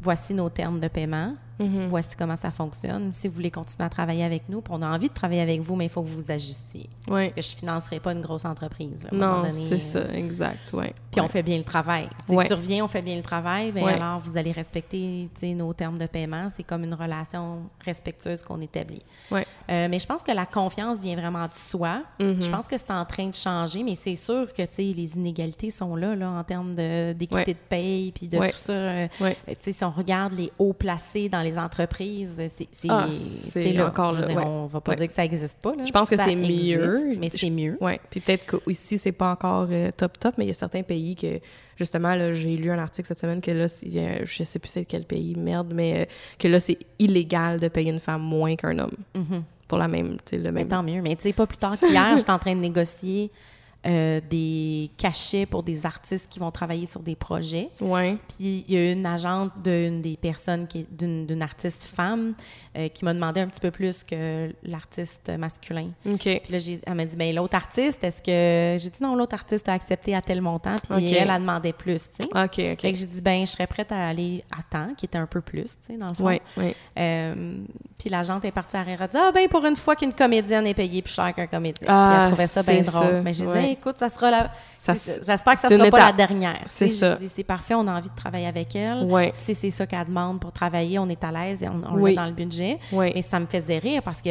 [0.00, 1.34] voici nos termes de paiement.
[1.58, 1.86] Mhm.
[1.88, 3.12] Voici comment ça fonctionne.
[3.12, 5.74] Si vous voulez continuer à travailler avec nous, on a envie de travailler avec vous,
[5.76, 6.88] mais il faut que vous vous ajustiez.
[7.08, 7.30] Ouais.
[7.34, 9.04] Parce que je ne financerai pas une grosse entreprise.
[9.04, 10.92] là, Non, donné, c'est ça, exact, ouais.
[11.10, 12.08] Puis on fait bien le travail.
[12.28, 12.46] Ouais.
[12.46, 13.94] Tu reviens, on fait bien le travail, bien Ouais.
[13.94, 16.48] alors vous allez respecter nos termes de paiement.
[16.54, 19.02] C'est comme une relation respectueuse qu'on établit.
[19.30, 19.46] Ouais.
[19.70, 22.02] Euh, mais je pense que la confiance vient vraiment de soi.
[22.20, 22.42] Mhm.
[22.42, 25.96] Je pense que c'est en train de changer, mais c'est sûr que les inégalités sont
[25.96, 28.72] là, là en termes de- d'équité de paye, puis de tout ça.
[28.72, 29.08] Euh,
[29.58, 32.40] si on regarde les hauts placés dans les entreprises,
[32.72, 33.06] c'est Ah,
[33.86, 34.36] encore là, ouais.
[34.44, 34.96] On va pas Ouais.
[34.96, 35.74] dire que ça n'existe pas.
[35.76, 35.84] là.
[35.84, 37.16] Je pense que c'est mieux.
[37.18, 37.76] mais c'est mieux.
[37.80, 40.82] Oui, puis peut-être qu'ici, c'est pas encore euh, top top, mais il y a certains
[40.82, 41.38] pays que,
[41.78, 45.04] justement, j'ai lu un article cette semaine que là, a- je sais plus c'est quel
[45.04, 46.04] pays, merde, mais euh,
[46.38, 49.42] que là, c'est illégal de payer une femme moins qu'un homme Mhm.
[49.68, 50.68] pour la même, le Mais même.
[50.68, 51.02] tant mieux.
[51.02, 53.30] Mais tu sais, pas plus tard qu'hier, j'étais en train de négocier
[53.86, 57.70] euh, des cachets pour des artistes qui vont travailler sur des projets.
[57.80, 58.16] Ouais.
[58.28, 62.34] Puis il y a une agente d'une des personnes, qui d'une artiste femme,
[62.76, 65.90] euh, qui m'a demandé un petit peu plus que l'artiste masculin.
[66.08, 66.18] OK.
[66.22, 68.76] Puis là, j'ai- elle m'a dit, ben l'autre artiste, est-ce que...
[68.82, 72.08] J'ai dit, non, l'autre artiste a accepté à tel montant, puis elle, a demandé plus,
[72.10, 72.30] tu sais.
[72.34, 72.80] OK, OK.
[72.80, 75.26] Fait que j'ai dit, ben je serais prête à aller à temps, qui était un
[75.26, 76.24] peu plus, tu sais, dans le fond.
[76.24, 76.74] Ouais, ouais.
[76.98, 77.58] Euh,
[77.98, 78.96] puis l'agente est partie à rire.
[78.98, 81.46] Elle a dit Ah, ben, pour une fois qu'une comédienne est payée plus cher qu'un
[81.46, 81.86] comédien.
[81.88, 83.02] Ah, puis elle trouvait ça bien drôle.
[83.16, 83.68] ça, Mais j'ai ouais.
[83.70, 84.50] dit Écoute, ça sera la.
[84.78, 86.60] J'espère que ça sera pas la dernière.
[86.66, 87.16] C'est ça.
[87.34, 89.04] C'est parfait, on a envie de travailler avec elle.
[89.04, 89.30] Ouais.
[89.34, 92.14] Si c'est ça qu'elle demande pour travailler, on est à l'aise et on, on Oui.
[92.14, 92.78] l'a dans le budget.
[92.92, 93.12] Oui.
[93.14, 94.30] Mais ça me faisait rire parce que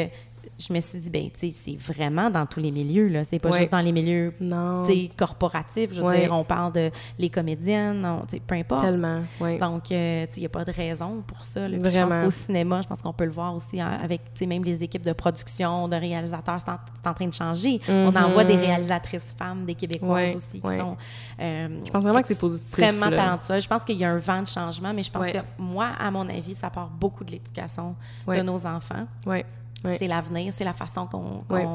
[0.59, 3.23] je me suis dit Ben, tu sais, c'est vraiment dans tous les milieux, là.
[3.23, 3.59] C'est pas Ouais.
[3.59, 4.33] juste dans les milieux.
[4.39, 4.83] Non.
[4.85, 6.21] tu sais, corporatifs, je veux Ouais.
[6.21, 8.81] dire, on parle de les comédiennes, on- tu sais, peu importe.
[8.83, 9.57] Tellement, ouais.
[9.57, 11.67] Donc, euh, tu sais, il n'y a pas de raison pour ça.
[11.67, 11.77] là.
[11.83, 14.45] Je pense qu'au cinéma, je pense qu'on peut le voir aussi hein, avec, tu sais,
[14.45, 17.79] même les équipes de production, de réalisateurs, c'est en, train de changer.
[17.87, 20.97] On en voit des réalisatrices femmes, des Québécoises aussi, qui sont...
[21.39, 23.63] euh, Je pense vraiment que c'est positif, Extrêmement talentueuses.
[23.63, 26.11] Je pense qu'il y a un vent de changement, mais je pense que moi, à
[26.11, 27.95] mon avis, ça part beaucoup de l'éducation
[28.27, 29.07] de nos enfants.
[29.25, 29.45] Ouais.
[29.85, 29.97] Ouais.
[29.97, 31.43] C'est l'avenir, c'est la façon qu'on...
[31.49, 31.67] Ouais.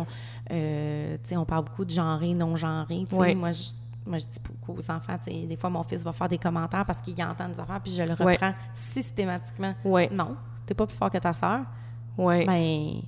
[0.53, 3.05] euh, on parle beaucoup de genré, non-genré.
[3.13, 3.35] Ouais.
[3.35, 3.71] Moi, je,
[4.07, 7.01] moi, je dis beaucoup aux enfants, des fois, mon fils va faire des commentaires parce
[7.01, 9.75] qu'il entend des affaires, puis je le reprends systématiquement.
[10.11, 10.37] Non,
[10.67, 11.61] t'es pas plus fort que ta sœur.
[12.19, 12.45] Ouais.
[12.45, 13.01] Ben,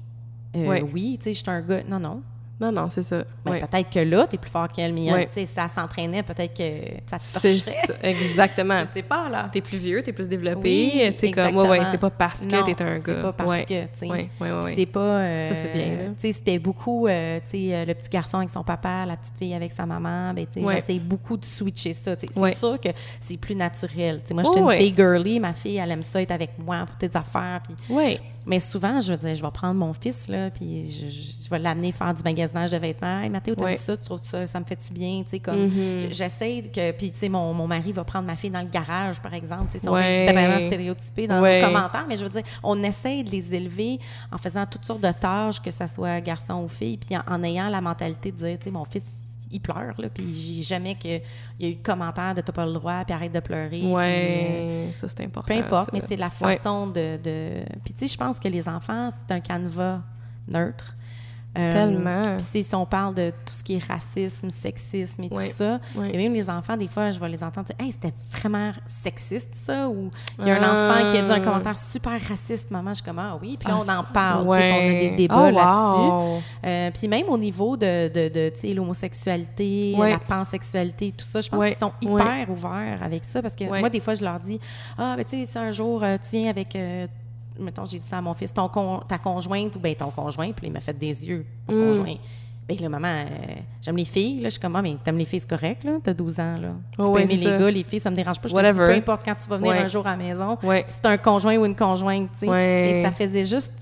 [0.57, 1.83] euh, oui, tu sais, je suis un gars.
[1.89, 2.23] Non, non.
[2.63, 3.25] Non, non, c'est ça.
[3.45, 3.59] Ben, ouais.
[3.61, 5.27] peut-être que là, t'es plus fort qu'elle, mais Ouais.
[5.27, 6.63] tu sais, ça s'entraînait, peut-être que
[7.11, 7.87] ça te C'est torcherait.
[7.87, 8.79] ça, exactement.
[8.79, 9.49] Je sais pas, là.
[9.53, 10.61] T'es plus vieux, t'es plus développé.
[10.95, 13.01] Oui, tu comme, ouais, ouais, c'est pas parce que Non, t'es un gars.
[13.05, 13.65] c'est pas parce ouais.
[13.65, 14.07] que, tu sais.
[14.07, 14.73] Ouais, ouais, ouais, ouais.
[14.75, 15.01] C'est pas.
[15.01, 15.85] euh, Ça, c'est bien.
[16.15, 19.17] Tu sais, c'était beaucoup, euh, tu sais, euh, le petit garçon avec son papa, la
[19.17, 20.33] petite fille avec sa maman.
[20.35, 20.75] Ben, tu sais, Ouais.
[20.77, 22.15] j'essaie beaucoup de switcher ça.
[22.17, 22.27] tu.
[22.33, 22.55] C'est Ouais.
[22.55, 22.91] sûr que
[23.21, 24.21] c'est plus naturel.
[24.23, 24.79] Tu sais, moi, j'étais Oh, une ouais.
[24.79, 25.41] fille girly.
[25.41, 27.61] Ma fille, elle aime ça être avec moi pour tes affaires.
[27.65, 28.21] Puis Ouais.
[28.47, 31.49] Mais souvent, je veux dire, je vais prendre mon fils, là, puis je, je- je
[31.51, 33.21] vais l'amener faire du magasinage de vêtements.
[33.21, 33.75] Hey, Mathéo, t'aimes Ouais.
[33.77, 33.97] ça?
[33.97, 34.47] Tu trouves ça?
[34.47, 35.23] Ça me fait-tu bien?
[35.25, 36.01] Tu sais, comme, Mhm.
[36.03, 38.69] j- j'essaie que, puis tu sais, mon, mon mari va prendre ma fille dans le
[38.69, 39.73] garage, par exemple.
[39.73, 40.27] Tu sais, on Ouais.
[40.27, 41.61] est vraiment stéréotypés dans Ouais.
[41.61, 43.99] nos commentaires, mais je veux dire, on essaie de les élever
[44.33, 47.43] en faisant toutes sortes de tâches, que ce soit garçon ou fille, puis en, en
[47.43, 49.07] ayant la mentalité de dire, tu sais, mon fils,
[49.53, 51.21] il pleure, là, puis j'ai jamais qu'il
[51.61, 53.69] y a eu de commentaire de t'as pas le droit, puis arrête de pleurer.
[53.69, 54.91] puis, euh, Ouais.
[54.95, 55.53] Ça, c'est important.
[55.55, 55.91] peu importe, ça.
[55.93, 56.57] mais c'est la Ouais.
[56.57, 60.01] façon de, de- Puis tu sais, je pense que les enfants, c'est un canevas
[60.49, 60.97] neutre.
[61.59, 62.39] Euh, Tellement.
[62.39, 65.81] Sais, si on parle de tout ce qui est racisme, sexisme et tout ça,
[66.11, 69.51] et même les enfants, des fois, je vais les entendre dire Hey, c'était vraiment sexiste
[69.67, 70.73] ça Ou il y a un Ah.
[70.73, 72.91] enfant qui a dit un commentaire super raciste, maman.
[72.91, 75.49] Je suis comme Ah oui, puis là, on Ah, en parle, on a des débats
[75.49, 76.11] Oh, là-dessus.
[76.11, 76.43] wow.
[76.65, 81.65] Euh, puis même au niveau de, de, de, l'homosexualité, la pansexualité, tout ça, je pense
[81.67, 84.59] qu'ils sont hyper ouverts avec ça parce que moi, des fois, je leur dis
[84.97, 86.77] Ah, ben tu sais, si un jour euh, tu viens avec.
[87.59, 90.53] Mettons, j'ai dit ça à mon fils, ton con- ta conjointe ou ben ton conjoint,
[90.53, 91.87] puis il m'a fait des yeux, ton Mm.
[91.87, 92.15] conjoint.
[92.69, 93.27] Ben là, maman, euh,
[93.81, 94.37] j'aime les filles.
[94.41, 95.99] Là, je suis comme, ah, mais t'aimes les filles, c'est correct, là.
[96.03, 96.69] T'as 12 ans, là.
[96.93, 97.59] Tu peux ouais, aimer les ça.
[97.59, 98.49] gars, les filles, ça me dérange pas.
[98.49, 99.79] Je te dis, peu importe quand tu vas venir Ouais.
[99.81, 100.85] un jour à la maison, Ouais.
[100.87, 102.91] si t'as un conjoint ou une conjointe, tu sais.
[103.01, 103.73] Et ça faisait juste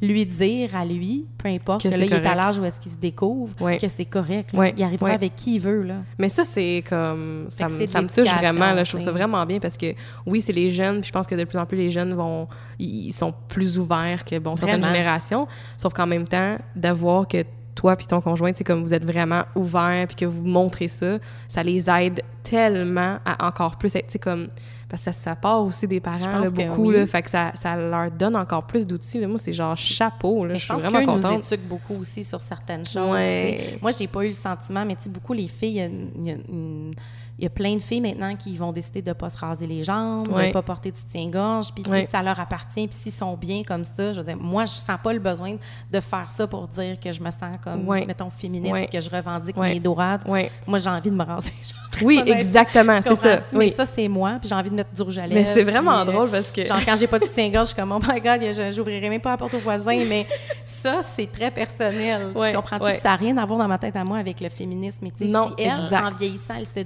[0.00, 2.80] lui dire à lui, peu importe, Que que, là, il est à l'âge où est-ce
[2.80, 4.52] qu'il se découvre, que c'est correct.
[4.52, 4.68] là.
[4.76, 5.96] Il arrivera avec qui il veut, là.
[6.18, 7.46] Mais ça, c'est comme.
[7.48, 8.72] Ça, me- ça me touche vraiment.
[8.72, 9.94] Là, je trouve ça vraiment bien parce que,
[10.26, 11.00] oui, c'est les jeunes.
[11.00, 12.46] Puis je pense que de plus en plus, les jeunes vont.
[12.78, 14.94] Ils sont plus ouverts que, bon, certaines Vraiment.
[14.94, 15.48] générations.
[15.76, 17.42] Sauf qu'en même temps, d'avoir que
[17.74, 21.18] toi puis ton conjoint, c'est comme vous êtes vraiment ouverts puis que vous montrez ça,
[21.48, 24.48] ça les aide tellement à encore plus être, comme.
[24.88, 26.94] Parce que ça, ça part aussi des parents, là, beaucoup, oui.
[26.96, 27.06] là.
[27.06, 29.20] Fait que ça, ça leur donne encore plus d'outils.
[29.20, 29.28] là.
[29.28, 30.54] Moi, c'est genre chapeau, là.
[30.54, 31.52] Je je suis pense vraiment qu'eux nous contente.
[31.52, 33.10] éduquent beaucoup aussi sur certaines choses.
[33.12, 33.78] Ouais.
[33.82, 35.84] Moi, j'ai pas eu le sentiment, mais tu sais, beaucoup les filles, il y a
[35.86, 36.94] une- il y, a une-
[37.38, 39.84] il y a plein de filles maintenant qui vont décider de pas se raser les
[39.84, 40.50] jambes, de Ouais.
[40.50, 42.06] pas porter de soutien-gorge, puis Ouais.
[42.10, 44.98] ça leur appartient, puis s'ils sont bien comme ça, je veux dire, moi, je sens
[45.02, 45.56] pas le besoin
[45.90, 49.56] de faire ça pour dire que je me sens comme, mettons, féministe, que je revendique
[49.56, 50.18] mes droits.
[50.66, 53.40] Moi, j'ai envie de me raser les jambes Oui, exactement, c'est ça.
[53.52, 53.70] Mais Oui.
[53.70, 55.40] ça, c'est moi, puis j'ai envie de mettre du rouge à lèvres.
[55.48, 56.64] Mais c'est vraiment puis, euh, drôle parce que.
[56.64, 58.40] Genre, quand j'ai pas de soutien-gorge, je suis comme, oh my god,
[58.72, 60.26] j'ouvrirai même pas la porte aux voisins, mais
[60.64, 62.28] ça, c'est très personnel.
[62.36, 62.84] Ouais, tu comprends-tu?
[62.84, 62.94] ouais.
[62.94, 64.98] Ça n'a rien à voir dans ma tête à moi avec le féminisme.
[65.02, 66.04] Mais tu sais, Non, si exact.
[66.04, 66.80] en vieillissant, elles se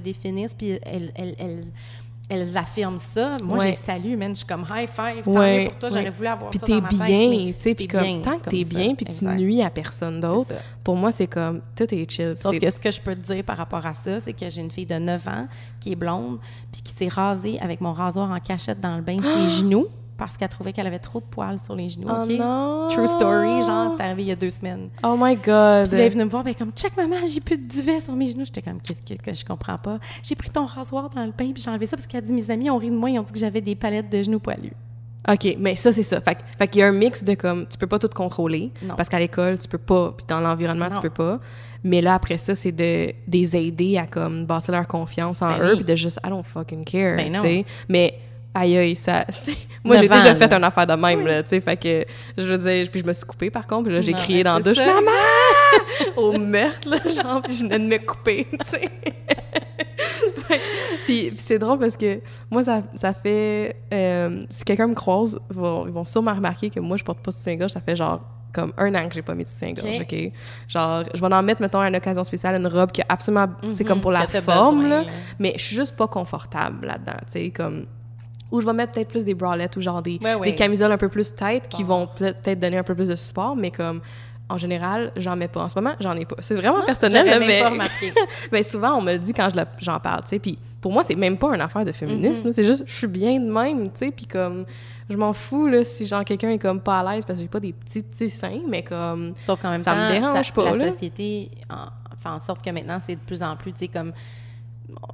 [0.56, 1.60] puis elles, elles, elles,
[2.28, 3.68] elles affirment ça, moi, Ouais.
[3.68, 4.30] j'ai salut, man.
[4.30, 5.22] Je suis comme high five.
[5.24, 6.98] Tant Ouais, mieux pour toi, j'aurais voulu avoir Puis ça t'es dans ma tête.
[7.06, 10.18] bien, sais, puis t'es comme, bien tant que t'es bien, puis tu nuis à personne
[10.20, 12.34] d'autre, pour moi, c'est comme, tout est chill.
[12.36, 14.62] Sauf que ce que je peux te dire par rapport à ça, c'est que j'ai
[14.62, 15.46] une fille de 9 ans
[15.80, 16.38] qui est blonde,
[16.72, 19.88] puis qui s'est rasée avec mon rasoir en cachette dans le bain ses genoux
[20.26, 22.08] parce qu'elle trouvait qu'elle avait trop de poils sur les genoux.
[22.10, 22.88] Oh non!
[22.88, 24.88] True story, genre, c'est arrivé il y a deux semaines.
[25.02, 25.42] Oh my God!
[25.44, 28.00] Puis là, elle est venue me voir, ben comme, check maman, j'ai plus de duvet
[28.00, 28.44] sur mes genoux.
[28.44, 29.98] J'étais comme, qu'est-ce que, que je comprends pas?
[30.22, 32.32] J'ai pris ton rasoir dans le bain, puis j'ai enlevé ça parce qu'elle a dit,
[32.32, 34.38] mes amis ont ri de moi, ils ont dit que j'avais des palettes de genoux
[34.40, 34.72] poilus.
[35.28, 36.20] OK, mais ça, c'est ça.
[36.20, 38.72] Fait, que- fait qu'il y a un mix de comme, tu peux pas tout contrôler.
[38.82, 38.96] Non.
[38.96, 41.38] Parce qu'à l'école, tu peux pas, puis dans l'environnement, tu peux pas.
[41.84, 45.62] Mais là, après ça, c'est de des aider à comme bâtir leur confiance en Ben
[45.62, 45.76] eux, oui.
[45.76, 47.42] puis de juste, I don't fucking care, Ben tu non.
[47.42, 47.64] sais.
[47.88, 48.18] Mais
[48.54, 49.24] aïe aïe, ça.
[49.30, 51.60] c'est- Moi, j'ai déjà fait une affaire de même, là, tu sais.
[51.60, 52.04] Fait que,
[52.38, 54.50] je veux dire, puis je me suis coupée par contre, puis là, j'ai crié ben,
[54.52, 55.10] dans la douche, maman!
[56.16, 58.88] Au meurtre, là, genre, puis je venais de me couper, tu sais.
[61.06, 63.76] puis, puis c'est drôle parce que moi, ça, ça fait.
[63.92, 67.20] euh, si quelqu'un me croise, ils vont, ils vont sûrement remarquer que moi, je porte
[67.20, 67.72] pas de soutien-gorge.
[67.72, 68.20] Ça fait genre
[68.52, 70.06] comme un an que j'ai pas mis de soutien-gorge, Ok.
[70.12, 70.32] OK?
[70.68, 73.46] Genre, je vais en mettre, mettons, à une occasion spéciale, une robe qui a absolument.
[73.62, 75.02] tu sais, comme pour la Mhm, que t'as forme, besoin, là.
[75.04, 75.10] là.
[75.38, 77.86] Mais je suis juste pas confortable là-dedans, tu sais, comme.
[78.52, 80.50] Ou je vais mettre peut-être plus des bralettes ou genre des, Ouais, ouais.
[80.50, 83.56] des camisoles un peu plus tight qui vont peut-être donner un peu plus de support,
[83.56, 84.00] mais comme.
[84.48, 85.62] En général, j'en mets pas.
[85.62, 86.34] En ce moment, j'en ai pas.
[86.40, 87.62] C'est vraiment personnel, là, mais
[88.50, 90.38] ben souvent, on me le dit quand je j'en parle, tu sais.
[90.38, 92.46] Puis pour moi, c'est même pas une affaire de féminisme.
[92.46, 92.52] là.
[92.52, 94.10] C'est juste, je suis bien de même, tu sais.
[94.10, 94.66] Puis comme,
[95.08, 97.48] je m'en fous, là, si genre quelqu'un est comme pas à l'aise parce que j'ai
[97.48, 99.32] pas des petits, petits seins, mais comme.
[99.40, 100.90] Sauf qu'en même Ça temps, me dérange pas, la là.
[100.90, 101.86] société en,
[102.18, 104.12] fait en sorte que maintenant, c'est de plus en plus, tu sais, comme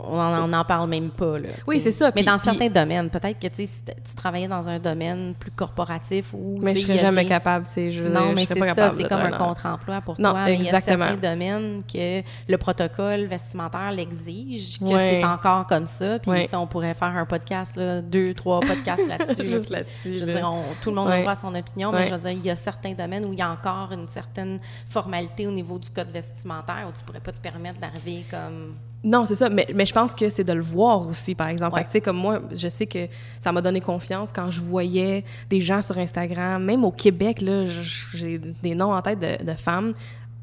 [0.01, 1.49] on en, on en parle même pas, là.
[1.67, 5.35] Oui, c'est ça, Mais dans certains domaines, peut-être que, si tu travaillais dans un domaine
[5.39, 6.59] plus corporatif ou...
[6.61, 7.67] Mais je serais a jamais des- capable.
[7.67, 10.45] Je Non, mais c'est ça, c'est comme un contre-emploi pour Non, toi.
[10.45, 15.87] Mais il y a certains domaines que le protocole vestimentaire l'exige, que c'est encore comme
[15.87, 16.19] ça.
[16.19, 19.49] Puis si on pourrait faire un podcast, là, deux, trois podcasts là-dessus.
[19.49, 19.75] Juste
[20.19, 22.19] Je veux dire, on- tout le monde a droit à son opinion, mais je veux
[22.19, 24.59] dire, il y a certains domaines où il y a encore une certaine
[24.89, 28.75] formalité au niveau du code vestimentaire où tu pourrais pas te permettre d'arriver comme...
[29.05, 31.77] Non, c'est ça, mais, mais je pense que c'est de le voir aussi, par exemple.
[31.77, 31.85] Ouais.
[31.85, 33.07] Tu sais, comme moi, je sais que
[33.39, 37.65] ça m'a donné confiance quand je voyais des gens sur Instagram, même au Québec, là,
[37.65, 39.93] j'ai des noms en tête de, de femmes,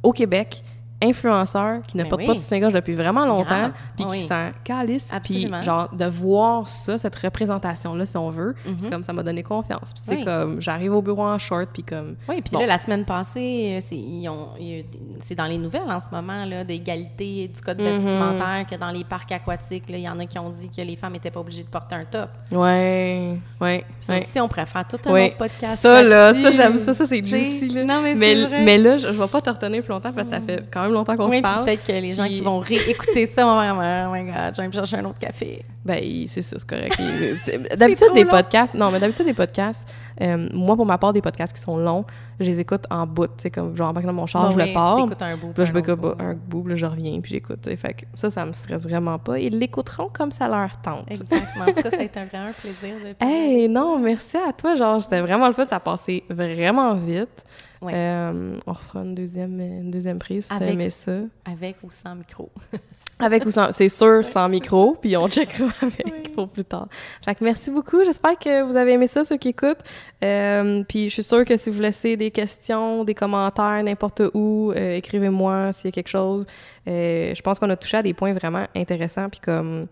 [0.01, 0.63] au Québec,
[1.09, 2.27] influenceurs qui ne Mais portent oui.
[2.27, 6.97] pas de soutien-gorge depuis vraiment longtemps, puis qui s'en calissent, puis genre de voir ça,
[6.97, 8.75] cette représentation-là, si on veut, Mhm.
[8.77, 9.93] c'est comme ça m'a donné confiance.
[9.93, 10.25] Puis tu sais, Oui.
[10.25, 12.15] comme j'arrive au bureau en short, puis comme...
[12.27, 12.59] Oui, puis Bon.
[12.59, 17.79] là, la semaine passée, c'est dans les nouvelles en ce moment, là, d'égalité du code
[17.79, 17.85] Mhm.
[17.87, 20.95] vestimentaire, que dans les parcs aquatiques, il y en a qui ont dit que les
[20.95, 22.29] femmes n'étaient pas obligées de porter un top.
[22.51, 24.19] Ouais, ouais, Ça ouais.
[24.23, 25.27] aussi, on faire tout un Ouais.
[25.27, 26.93] autre podcast Ça, là, ça, j'aime ça.
[26.93, 27.83] Ça, c'est juicy, là.
[27.83, 28.63] Non, mais, mais, vrai.
[28.63, 30.83] mais là, je, je vais pas te retenir plus longtemps parce que ça fait quand
[30.83, 31.63] même longtemps qu'on Oui, se parle.
[31.65, 33.75] peut-être que les gens Puis- qui vont réécouter ça vont faire
[34.09, 35.61] «Oh my God, je vais me chercher un autre café.
[35.85, 36.95] Ben, c'est ça, c'est correct.
[37.43, 38.29] Sais, d'habitude, des long.
[38.31, 41.77] podcasts, non, mais d'habitude, des podcasts, euh, moi, pour ma part, des podcasts qui sont
[41.77, 42.05] longs,
[42.39, 44.95] je les écoute en bout, tu sais, comme genre, dans mon char, je le pars.
[44.95, 47.69] puis un bout, là, je m'écoute un bout, puis là, je reviens, puis j'écoute.
[47.75, 49.37] Fait que ça, ça me stresse vraiment pas.
[49.37, 51.05] Ils l'écouteront comme ça leur tente.
[51.07, 51.65] Exactement.
[51.65, 54.73] En tout cas, ça a été un vraiment plaisir de Hey, non, merci à toi.
[54.75, 55.65] Genre, c'était vraiment le fun.
[55.67, 57.45] Ça a passé vraiment vite.
[57.85, 57.93] Ouais.
[57.95, 61.19] Euh, on refera une deuxième, une deuxième prise si Avec- ça?
[61.45, 62.49] Avec ou sans micro.
[63.19, 66.89] Avec ou sans, c'est sûr, sans micro, puis on checkera avec pour plus tard.
[67.23, 68.03] Fait que merci beaucoup.
[68.03, 69.79] J'espère que vous avez aimé ça, ceux qui écoutent.
[70.21, 74.73] Euh, puis je suis sûre que si vous laissez des questions, des commentaires, n'importe où,
[74.75, 76.45] euh, écrivez-moi s'il y a quelque chose.
[76.85, 79.83] Je pense qu'on a touché à des points vraiment intéressants, puis comme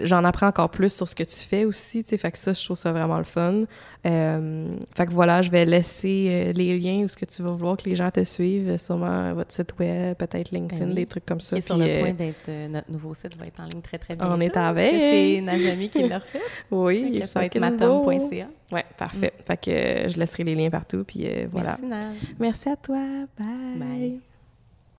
[0.00, 2.52] j'en apprends encore plus sur ce que tu fais aussi, tu sais, fait que ça,
[2.52, 3.64] je trouve ça vraiment le fun.
[4.04, 7.50] Euh, fait que voilà, je vais laisser euh, les liens où ce que tu vas
[7.52, 10.94] vouloir que les gens te suivent, sûrement votre site web, peut-être LinkedIn, Ben oui.
[10.94, 11.56] des trucs comme ça.
[11.56, 12.48] Est sur le euh, point d'être...
[12.48, 14.40] euh, notre nouveau site va être en ligne très, très On bientôt.
[14.42, 14.74] est à.
[14.76, 16.40] C'est Najami qui l'a refait.
[16.70, 18.48] Oui, il ça va être matom.ca.
[18.72, 19.32] Ouais, parfait.
[19.46, 21.76] Fait que euh, je laisserai les liens partout, puis euh, voilà.
[21.80, 22.16] Merci, Naj.
[22.40, 22.98] Merci à toi.
[23.38, 23.78] Bye.
[23.78, 24.31] Bye.